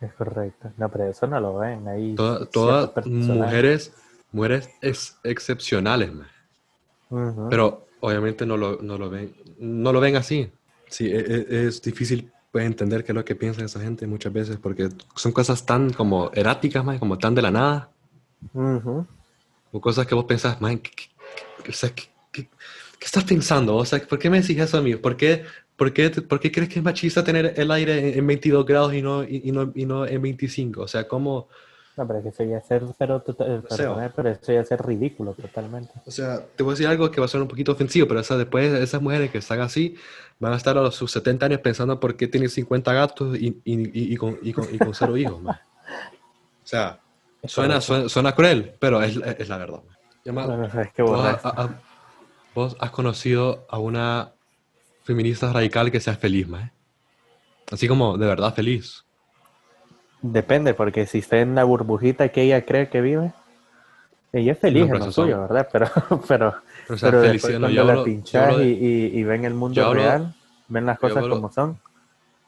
es 0.00 0.12
correcto. 0.14 0.72
No, 0.78 0.88
pero 0.88 1.04
eso 1.10 1.26
no 1.26 1.38
lo 1.40 1.56
ven 1.58 1.86
ahí. 1.88 2.14
Toda- 2.14 2.46
Todas 2.46 3.06
mujeres, 3.06 3.92
mujeres 4.32 4.70
ex- 4.80 5.18
excepcionales, 5.24 6.12
man. 6.14 6.28
Ujú. 7.10 7.48
Pero 7.50 7.86
obviamente 8.00 8.46
no 8.46 8.56
lo, 8.56 8.78
no 8.80 8.96
lo 8.96 9.10
ven, 9.10 9.34
no 9.58 9.92
lo 9.92 10.00
ven 10.00 10.16
así. 10.16 10.50
Sí, 10.88 11.06
e- 11.10 11.18
e- 11.20 11.66
es, 11.66 11.82
difícil 11.82 12.32
pues, 12.50 12.64
entender 12.66 13.04
qué 13.04 13.12
es 13.12 13.16
lo 13.16 13.24
que 13.24 13.34
piensa 13.36 13.62
esa 13.64 13.80
gente 13.80 14.06
muchas 14.06 14.32
veces 14.32 14.56
porque 14.58 14.88
son 15.14 15.32
cosas 15.32 15.64
tan 15.66 15.92
como 15.92 16.30
eráticas, 16.34 16.84
man, 16.84 16.98
como 16.98 17.16
tan 17.18 17.34
de 17.34 17.42
la 17.42 17.50
nada. 17.50 17.90
Ujú. 18.54 19.06
O 19.72 19.80
cosas 19.80 20.06
que 20.06 20.14
vos 20.14 20.24
pensás, 20.24 20.60
man, 20.60 20.78
¿qué, 20.78 20.90
qué- 20.90 21.08
qué- 21.64 21.70
o 21.70 21.74
sea, 21.74 21.90
¿qué, 21.94 22.48
estás 23.00 23.24
pensando? 23.24 23.76
O 23.76 23.84
sea, 23.84 23.98
¿por 24.00 24.18
qué 24.18 24.28
me 24.30 24.40
decís 24.40 24.58
eso 24.58 24.78
a 24.78 24.82
mí? 24.82 24.94
¿Por 24.96 25.16
qué, 25.16 25.44
por 25.76 25.92
qué, 25.92 26.10
por 26.10 26.38
qué 26.40 26.50
crees 26.52 26.68
que 26.68 26.78
es 26.80 26.84
machista 26.84 27.24
tener 27.24 27.54
el 27.56 27.70
aire 27.70 28.10
en, 28.12 28.18
en 28.18 28.26
22 28.26 28.66
grados 28.66 28.92
y 28.94 29.00
no, 29.02 29.22
y, 29.24 29.42
y 29.44 29.52
no, 29.52 29.72
y 29.74 29.86
no 29.86 30.06
en 30.06 30.20
25? 30.22 30.82
O 30.82 30.88
sea, 30.88 31.06
¿cómo...? 31.08 31.48
No, 31.96 32.06
pero 32.06 32.22
que 32.22 32.28
eso 32.30 32.44
ya 32.44 32.58
es 32.58 32.66
ser, 32.66 32.82
pero, 32.98 33.16
eh, 33.26 33.60
O 33.68 33.74
sea, 33.74 33.94
perdón, 33.94 34.12
pero 34.16 34.28
eso 34.30 34.52
ya 34.52 34.64
ser 34.64 34.80
ridículo 34.80 35.32
totalmente. 35.34 35.90
O 36.06 36.10
sea, 36.10 36.40
te 36.56 36.62
voy 36.62 36.70
a 36.70 36.74
decir 36.74 36.86
algo 36.86 37.10
que 37.10 37.20
va 37.20 37.26
a 37.26 37.28
ser 37.28 37.42
un 37.42 37.48
poquito 37.48 37.72
ofensivo, 37.72 38.06
pero 38.08 38.20
esa, 38.20 38.38
después 38.38 38.72
esas 38.72 39.02
mujeres 39.02 39.30
que 39.30 39.38
están 39.38 39.60
así 39.60 39.96
van 40.38 40.52
a 40.52 40.56
estar 40.56 40.78
a 40.78 40.82
los, 40.82 40.94
sus 40.94 41.10
70 41.12 41.46
años 41.46 41.60
pensando 41.60 41.98
por 42.00 42.16
qué 42.16 42.26
tienen 42.28 42.48
50 42.48 42.92
gatos 42.94 43.36
y, 43.36 43.60
y, 43.64 43.74
y, 43.74 44.14
y 44.14 44.16
con, 44.16 44.38
y, 44.40 44.52
con, 44.52 44.72
y 44.72 44.78
con 44.78 44.94
cero 44.94 45.16
hijos. 45.16 45.42
man. 45.42 45.56
O 46.62 46.66
sea, 46.66 47.00
suena, 47.44 47.80
suena, 47.80 48.08
suena 48.08 48.34
cruel, 48.34 48.74
pero 48.78 49.02
es, 49.02 49.16
es 49.38 49.48
la 49.48 49.56
verdad. 49.58 49.80
¿Vos, 50.24 50.46
vos, 50.98 51.20
ha- 51.24 51.40
ha- 51.44 51.80
vos 52.54 52.76
has 52.80 52.90
conocido 52.90 53.66
a 53.70 53.78
una 53.78 54.32
feminista 55.04 55.52
radical 55.52 55.90
que 55.90 56.00
sea 56.00 56.14
feliz, 56.16 56.46
man? 56.48 56.70
Así 57.70 57.88
como 57.88 58.18
de 58.18 58.26
verdad 58.26 58.54
feliz. 58.54 59.04
Depende, 60.22 60.74
porque 60.74 61.06
si 61.06 61.18
está 61.18 61.38
en 61.38 61.54
la 61.54 61.64
burbujita 61.64 62.28
que 62.28 62.42
ella 62.42 62.64
cree 62.66 62.88
que 62.90 63.00
vive, 63.00 63.32
ella 64.32 64.52
es 64.52 64.58
feliz 64.58 64.86
No, 64.88 64.94
en 64.96 65.00
lo 65.00 65.10
suyo, 65.12 65.40
¿verdad? 65.40 65.68
Pero, 65.72 65.86
pero, 66.28 66.54
O 66.88 66.96
sea, 66.98 67.10
pero 67.10 67.22
después 67.22 67.52
cuando 67.54 67.70
yo 67.70 67.84
la 67.84 67.92
hablo- 67.92 68.00
yo 68.00 68.04
pinchas 68.04 68.42
hablo 68.44 68.58
de- 68.58 68.66
y, 68.68 68.72
y, 69.14 69.18
y 69.20 69.24
ven 69.24 69.44
el 69.44 69.54
mundo 69.54 69.82
hablo- 69.84 69.94
real, 70.02 70.34
ven 70.68 70.86
las 70.86 70.98
cosas 70.98 71.18
hablo- 71.18 71.36
como 71.36 71.50
son. 71.52 71.80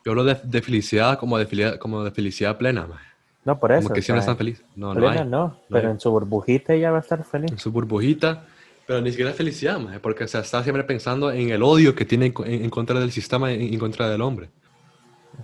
Yo 0.04 0.12
hablo 0.12 0.24
de, 0.24 0.36
de 0.42 0.62
felicidad 0.62 1.16
como 1.18 1.38
de 1.38 1.46
felicidad, 1.46 1.78
como 1.78 2.04
de 2.04 2.10
felicidad 2.10 2.58
plena, 2.58 2.86
man. 2.86 2.98
No, 3.44 3.58
por 3.58 3.72
eso. 3.72 3.82
Como 3.82 3.94
que 3.94 4.00
o 4.00 4.02
siempre 4.02 4.22
sea, 4.22 4.32
están 4.32 4.36
felices. 4.36 4.64
No, 4.76 4.94
no 4.94 5.08
hay. 5.08 5.24
no, 5.24 5.56
pero 5.68 5.90
en 5.90 5.98
su 5.98 6.10
burbujita 6.10 6.74
ella 6.74 6.90
va 6.90 6.98
a 6.98 7.00
estar 7.00 7.24
feliz. 7.24 7.50
en 7.50 7.58
su 7.58 7.72
burbujita, 7.72 8.44
pero 8.86 9.00
ni 9.00 9.10
siquiera 9.10 9.30
es 9.30 9.36
felicidad, 9.36 9.78
maje, 9.80 9.98
porque 9.98 10.24
o 10.24 10.28
sea, 10.28 10.40
está 10.40 10.62
siempre 10.62 10.84
pensando 10.84 11.30
en 11.30 11.50
el 11.50 11.62
odio 11.62 11.94
que 11.94 12.04
tiene 12.04 12.26
en, 12.26 12.34
en 12.46 12.70
contra 12.70 13.00
del 13.00 13.10
sistema 13.10 13.52
y 13.52 13.74
en, 13.74 13.80
contra 13.80 14.08
del 14.08 14.22
hombre. 14.22 14.50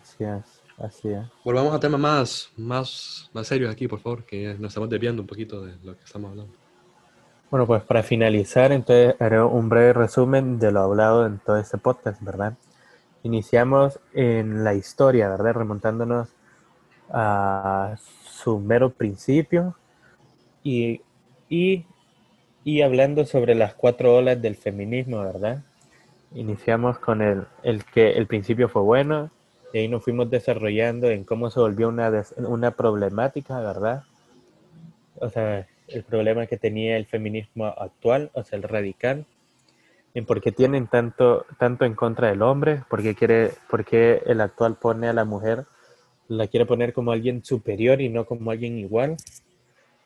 Así 0.00 0.22
es, 0.22 0.62
así 0.78 1.08
es. 1.08 1.26
Volvamos 1.44 1.74
a 1.74 1.80
temas 1.80 2.00
más, 2.00 2.50
más, 2.56 3.30
más 3.32 3.46
serios 3.46 3.72
aquí, 3.72 3.88
por 3.88 4.00
favor, 4.00 4.24
que 4.24 4.54
nos 4.58 4.70
estamos 4.70 4.88
desviando 4.88 5.22
un 5.22 5.28
poquito 5.28 5.64
de 5.64 5.74
lo 5.82 5.96
que 5.96 6.04
estamos 6.04 6.30
hablando. 6.30 6.54
Bueno, 7.50 7.66
pues 7.66 7.82
para 7.82 8.02
finalizar, 8.02 8.72
entonces 8.72 9.16
haré 9.18 9.42
un 9.42 9.68
breve 9.70 9.94
resumen 9.94 10.58
de 10.58 10.70
lo 10.70 10.80
hablado 10.80 11.26
en 11.26 11.38
todo 11.38 11.56
este 11.56 11.78
podcast, 11.78 12.22
¿verdad? 12.22 12.52
Iniciamos 13.22 13.98
en 14.12 14.62
la 14.62 14.74
historia, 14.74 15.30
¿verdad? 15.30 15.54
Remontándonos 15.54 16.28
a 17.10 17.96
su 17.98 18.58
mero 18.58 18.90
principio 18.90 19.76
y, 20.62 21.00
y, 21.48 21.84
y 22.64 22.82
hablando 22.82 23.24
sobre 23.24 23.54
las 23.54 23.74
cuatro 23.74 24.14
olas 24.16 24.40
del 24.40 24.56
feminismo, 24.56 25.22
¿verdad? 25.22 25.62
Iniciamos 26.34 26.98
con 26.98 27.22
el, 27.22 27.46
el 27.62 27.84
que 27.84 28.12
el 28.12 28.26
principio 28.26 28.68
fue 28.68 28.82
bueno 28.82 29.30
y 29.72 29.78
ahí 29.78 29.88
nos 29.88 30.04
fuimos 30.04 30.30
desarrollando 30.30 31.08
en 31.08 31.24
cómo 31.24 31.50
se 31.50 31.60
volvió 31.60 31.88
una, 31.88 32.24
una 32.36 32.70
problemática, 32.72 33.60
¿verdad? 33.60 34.04
O 35.16 35.28
sea, 35.28 35.66
el 35.88 36.04
problema 36.04 36.46
que 36.46 36.56
tenía 36.56 36.96
el 36.96 37.06
feminismo 37.06 37.66
actual, 37.66 38.30
o 38.34 38.42
sea, 38.44 38.56
el 38.58 38.62
radical, 38.62 39.26
en 40.14 40.24
por 40.24 40.40
qué 40.40 40.52
tienen 40.52 40.86
tanto, 40.86 41.46
tanto 41.58 41.84
en 41.84 41.94
contra 41.94 42.28
del 42.28 42.42
hombre, 42.42 42.82
por 42.88 43.02
qué, 43.02 43.14
quiere, 43.14 43.52
por 43.70 43.84
qué 43.84 44.22
el 44.26 44.40
actual 44.40 44.76
pone 44.76 45.08
a 45.08 45.12
la 45.12 45.24
mujer, 45.24 45.64
la 46.28 46.46
quiere 46.46 46.66
poner 46.66 46.92
como 46.92 47.12
alguien 47.12 47.44
superior 47.44 48.00
y 48.00 48.08
no 48.08 48.26
como 48.26 48.50
alguien 48.50 48.78
igual, 48.78 49.16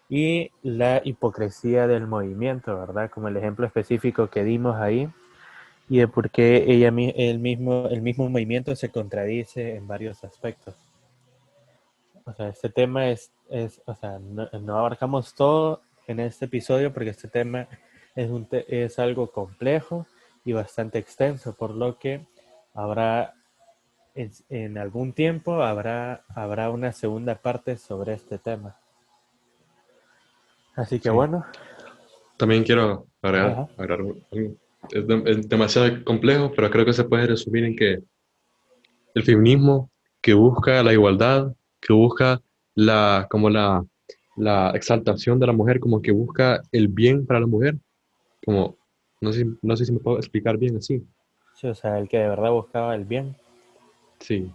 y 0.09 0.51
la 0.63 1.01
hipocresía 1.05 1.87
del 1.87 2.07
movimiento, 2.07 2.79
¿verdad? 2.79 3.11
Como 3.11 3.29
el 3.29 3.37
ejemplo 3.37 3.67
específico 3.67 4.29
que 4.29 4.45
dimos 4.45 4.77
ahí, 4.77 5.09
y 5.89 5.99
de 5.99 6.09
por 6.09 6.31
qué 6.31 6.65
ella, 6.69 6.89
el, 6.89 7.39
mismo, 7.39 7.89
el 7.89 8.03
mismo 8.03 8.29
movimiento 8.29 8.75
se 8.77 8.91
contradice 8.91 9.77
en 9.77 9.87
varios 9.87 10.23
aspectos. 10.25 10.75
O 12.25 12.33
sea, 12.33 12.49
este 12.49 12.69
tema 12.69 13.09
es, 13.09 13.33
es 13.51 13.83
o 13.85 13.95
sea, 13.95 14.19
no, 14.19 14.79
abarcamos 14.79 15.35
todo 15.35 15.83
en 16.07 16.21
este 16.21 16.45
episodio 16.45 16.93
porque 16.93 17.11
este 17.11 17.29
tema 17.29 17.69
es, 18.15 18.31
un 18.31 18.47
es 18.51 18.99
algo 18.99 19.31
complejo 19.31 20.07
y 20.45 20.53
bastante 20.53 20.99
extenso, 20.99 21.55
por 21.55 21.73
lo 21.73 21.99
que 21.99 22.25
habrá 22.75 23.35
en, 24.15 24.31
en 24.49 24.79
algún 24.79 25.13
tiempo 25.13 25.63
habrá, 25.63 26.25
habrá 26.35 26.71
una 26.71 26.93
segunda 26.93 27.35
parte 27.37 27.77
sobre 27.77 28.15
este 28.15 28.39
tema. 28.39 28.77
Así 30.77 30.99
que 31.01 31.09
Sí. 31.09 31.15
bueno, 31.15 31.45
También 32.39 32.65
quiero 32.65 33.07
agregar, 33.23 33.69
agregar. 33.77 34.01
Es, 34.91 35.07
de- 35.07 35.23
es 35.27 35.49
demasiado 35.49 36.05
complejo, 36.05 36.53
pero 36.55 36.71
creo 36.71 36.85
que 36.85 36.93
se 36.93 37.05
puede 37.05 37.27
resumir 37.27 37.65
en 37.65 37.77
que 37.77 37.99
el 39.15 39.23
feminismo 39.23 39.91
que 40.21 40.35
busca 40.35 40.83
la 40.83 40.93
igualdad, 40.93 41.53
que 41.81 41.93
busca 41.93 42.41
la, 42.75 43.27
como 43.31 43.51
la, 43.51 43.85
la 44.37 44.71
exaltación 44.75 45.39
de 45.39 45.47
la 45.47 45.53
mujer, 45.53 45.81
como 45.81 46.01
que 46.01 46.13
busca 46.13 46.63
el 46.73 46.89
bien 46.89 47.27
para 47.27 47.41
la 47.41 47.47
mujer, 47.47 47.77
como, 48.45 48.77
no 49.21 49.33
sé, 49.33 49.47
no 49.63 49.77
sé 49.77 49.87
si 49.87 49.93
me 49.93 50.01
puedo 50.01 50.19
explicar 50.19 50.57
bien 50.59 50.77
así. 50.77 51.03
sí, 51.55 51.67
o 51.69 51.75
sea, 51.75 51.99
el 51.99 52.09
que 52.09 52.19
de 52.19 52.29
verdad 52.29 52.51
buscaba 52.51 52.95
el 52.95 53.05
bien. 53.05 53.37
Sí, 54.23 54.51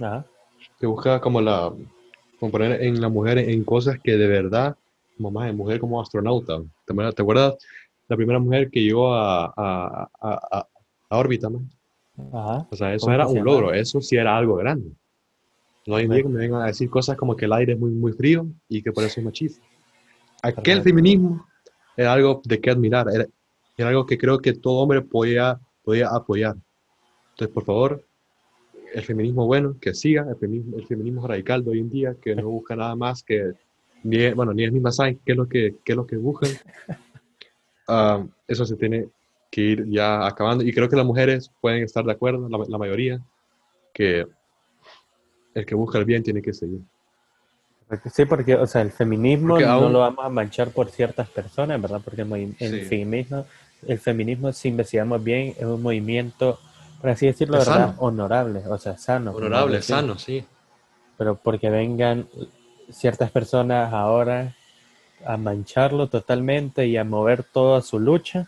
Ajá. 0.00 0.24
que 0.78 0.86
busca 0.86 1.20
como 1.20 1.40
la, 1.40 1.72
como 2.38 2.52
poner 2.52 2.82
en 2.82 3.00
la 3.00 3.08
mujer 3.08 3.38
en 3.38 3.64
cosas 3.64 3.98
que 4.02 4.16
de 4.16 4.26
verdad, 4.26 4.76
como 5.16 5.30
más, 5.30 5.52
mujer 5.54 5.80
como 5.80 6.00
astronauta. 6.00 6.60
¿Te, 6.86 6.92
acuerdas- 6.92 7.14
te 7.14 7.22
acuerdas 7.22 7.54
la 8.08 8.16
primera 8.16 8.38
mujer 8.38 8.70
que 8.70 8.80
llegó 8.80 9.12
a, 9.12 9.46
a, 9.46 10.08
a, 10.20 10.40
a- 10.52 10.68
a 11.10 11.18
órbita, 11.18 11.50
man? 11.50 11.68
Ajá. 12.32 12.66
O 12.70 12.76
sea, 12.76 12.94
eso 12.94 13.06
¿Cómo 13.06 13.14
era 13.14 13.26
un 13.26 13.44
logro, 13.44 13.72
eso 13.72 14.00
sí 14.00 14.16
era 14.16 14.36
algo 14.36 14.56
grande. 14.56 14.90
No 15.86 15.96
hay 15.96 16.06
día 16.06 16.22
que 16.22 16.28
me 16.28 16.38
vengan 16.40 16.62
a 16.62 16.66
decir 16.66 16.90
cosas 16.90 17.16
como 17.16 17.34
que 17.34 17.46
el 17.46 17.52
aire 17.54 17.72
es 17.72 17.78
muy, 17.78 17.90
muy 17.90 18.12
frío 18.12 18.46
y 18.68 18.82
que 18.82 18.92
por 18.92 19.04
eso 19.04 19.20
es 19.20 19.24
machista. 19.24 19.64
Aquel 20.42 20.82
feminismo 20.82 21.46
era 21.96 22.12
algo 22.12 22.42
de 22.44 22.60
qué 22.60 22.70
admirar, 22.70 23.06
era, 23.12 23.26
era 23.76 23.88
algo 23.88 24.04
que 24.06 24.18
creo 24.18 24.38
que 24.38 24.52
todo 24.52 24.80
hombre 24.80 25.00
podía, 25.02 25.58
podía 25.82 26.08
apoyar. 26.08 26.56
Entonces, 27.30 27.54
por 27.54 27.64
favor, 27.64 28.04
el 28.94 29.02
feminismo 29.04 29.46
bueno, 29.46 29.76
que 29.80 29.94
siga, 29.94 30.26
el 30.28 30.36
feminismo, 30.36 30.76
el 30.78 30.86
feminismo 30.86 31.26
radical 31.26 31.64
de 31.64 31.70
hoy 31.70 31.80
en 31.80 31.90
día, 31.90 32.16
que 32.20 32.34
no 32.34 32.48
busca 32.48 32.74
nada 32.76 32.94
más 32.96 33.22
que, 33.22 33.52
ni, 34.02 34.30
bueno, 34.32 34.52
ni 34.52 34.62
ellas 34.62 34.72
mismas 34.72 34.96
saben 34.96 35.20
qué 35.24 35.32
es 35.32 35.38
lo 35.38 35.48
que, 35.48 35.76
qué 35.84 35.92
es 35.92 35.96
lo 35.96 36.06
que 36.06 36.16
buscan. 36.16 36.50
Ah, 37.90 38.22
eso 38.46 38.66
se 38.66 38.76
tiene 38.76 39.08
que 39.50 39.62
ir 39.62 39.86
ya 39.88 40.26
acabando. 40.26 40.62
Y 40.62 40.72
creo 40.74 40.90
que 40.90 40.96
las 40.96 41.06
mujeres 41.06 41.50
pueden 41.62 41.82
estar 41.84 42.04
de 42.04 42.12
acuerdo, 42.12 42.46
la, 42.46 42.58
la 42.68 42.76
mayoría, 42.76 43.18
que 43.94 44.26
el 45.54 45.64
que 45.64 45.74
busca 45.74 45.98
el 45.98 46.04
bien 46.04 46.22
tiene 46.22 46.42
que 46.42 46.52
seguir. 46.52 46.80
Sí, 48.12 48.26
porque, 48.26 48.54
o 48.56 48.66
sea, 48.66 48.82
el 48.82 48.90
feminismo 48.90 49.54
Porque 49.54 49.64
no 49.64 49.70
aún- 49.72 49.92
lo 49.94 50.00
vamos 50.00 50.22
a 50.22 50.28
manchar 50.28 50.70
por 50.72 50.90
ciertas 50.90 51.30
personas, 51.30 51.80
¿verdad? 51.80 52.02
Porque 52.04 52.20
el 52.20 52.54
Sí. 52.58 52.86
feminismo, 52.88 53.46
el 53.86 53.98
feminismo, 53.98 54.52
si 54.52 54.68
investigamos 54.68 55.24
bien, 55.24 55.54
es 55.56 55.64
un 55.64 55.80
movimiento, 55.80 56.58
por 57.00 57.10
así 57.10 57.26
decirlo, 57.26 57.58
¿verdad? 57.58 57.94
Honorable, 57.98 58.62
o 58.66 58.78
sea, 58.78 58.96
sano. 58.98 59.32
Honorable, 59.32 59.80
sano, 59.82 60.18
sí. 60.18 60.44
Pero 61.16 61.36
porque 61.36 61.70
vengan 61.70 62.28
ciertas 62.90 63.30
personas 63.30 63.92
ahora 63.92 64.54
a 65.24 65.36
mancharlo 65.36 66.08
totalmente 66.08 66.86
y 66.86 66.96
a 66.96 67.04
mover 67.04 67.42
toda 67.44 67.82
su 67.82 67.98
lucha, 67.98 68.46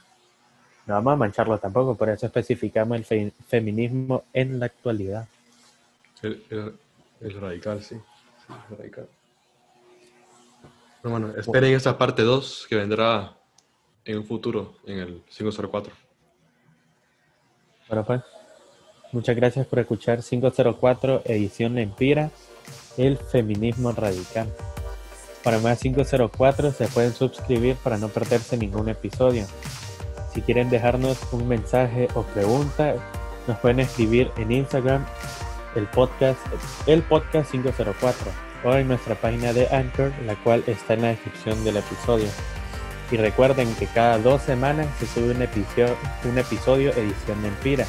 no 0.87 0.95
vamos 0.95 1.13
a 1.15 1.17
mancharlo 1.17 1.59
tampoco, 1.59 1.95
por 1.97 2.09
eso 2.09 2.27
especificamos 2.27 2.97
el 2.97 3.05
fe- 3.05 3.33
feminismo 3.49 4.25
en 4.33 4.59
la 4.61 4.67
actualidad. 4.67 5.27
El, 6.23 6.45
el- 6.51 6.75
el 7.21 7.41
radical, 7.41 7.83
sí. 7.83 7.97
Sí, 8.47 8.55
el 8.71 8.77
radical. 8.79 9.09
Pero 11.03 11.13
bueno, 11.13 11.33
esperen 11.37 11.75
esa 11.75 11.97
parte 11.99 12.23
2 12.23 12.67
que 12.69 12.77
vendrá 12.77 13.33
en 14.05 14.19
un 14.19 14.25
futuro, 14.27 14.75
en 14.87 14.99
el 14.99 15.23
504. 15.29 15.93
Bueno, 17.89 18.05
pues, 18.05 18.23
muchas 19.13 19.37
gracias 19.37 19.67
por 19.67 19.79
escuchar 19.79 20.23
504 20.23 21.23
edición 21.25 21.79
Empira, 21.79 22.31
el 22.97 23.17
feminismo 23.19 23.93
radical. 23.93 24.49
Para 25.43 25.59
más 25.59 25.79
504 25.81 26.73
se 26.73 26.87
pueden 26.89 27.13
suscribir 27.13 27.77
para 27.77 27.99
no 27.99 28.09
perderse 28.09 28.57
ningún 28.57 28.89
episodio. 28.89 29.47
Si 30.35 30.43
quieren 30.43 30.71
dejarnos 30.71 31.19
un 31.33 31.49
mensaje 31.49 32.09
o 32.15 32.23
pregunta, 32.23 32.95
nos 33.47 33.59
pueden 33.59 33.81
escribir 33.81 34.31
en 34.37 34.53
Instagram, 34.53 35.05
el 35.75 35.87
podcast, 35.87 36.39
el 36.87 37.03
podcast 37.03 37.51
504 37.51 38.31
o 38.65 38.75
en 38.75 38.89
nuestra 38.89 39.15
página 39.15 39.53
de 39.53 39.67
Anchor, 39.69 40.13
la 40.27 40.37
cual 40.37 40.63
está 40.67 40.95
en 40.95 41.03
la 41.03 41.09
descripción 41.09 41.65
del 41.65 41.79
episodio. 41.79 42.29
Y 43.11 43.17
recuerden 43.17 43.75
que 43.75 43.87
cada 43.87 44.19
dos 44.19 44.43
semanas 44.43 44.87
se 44.99 45.07
sube 45.07 45.35
un 45.35 45.43
episodio, 45.43 45.97
un 46.25 46.39
episodio 46.39 46.93
edición 46.93 47.43
de 47.43 47.49
Empira, 47.49 47.87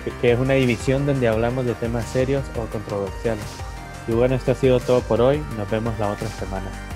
que 0.00 0.32
es 0.32 0.38
una 0.38 0.54
división 0.54 1.06
donde 1.06 1.28
hablamos 1.28 1.66
de 1.66 1.74
temas 1.74 2.04
serios 2.06 2.44
o 2.56 2.66
controversiales. 2.66 3.44
Y 4.06 4.12
bueno, 4.12 4.34
esto 4.34 4.52
ha 4.52 4.54
sido 4.54 4.80
todo 4.80 5.00
por 5.00 5.20
hoy. 5.20 5.42
Nos 5.56 5.70
vemos 5.70 5.98
la 5.98 6.10
otra 6.10 6.28
semana. 6.28 6.93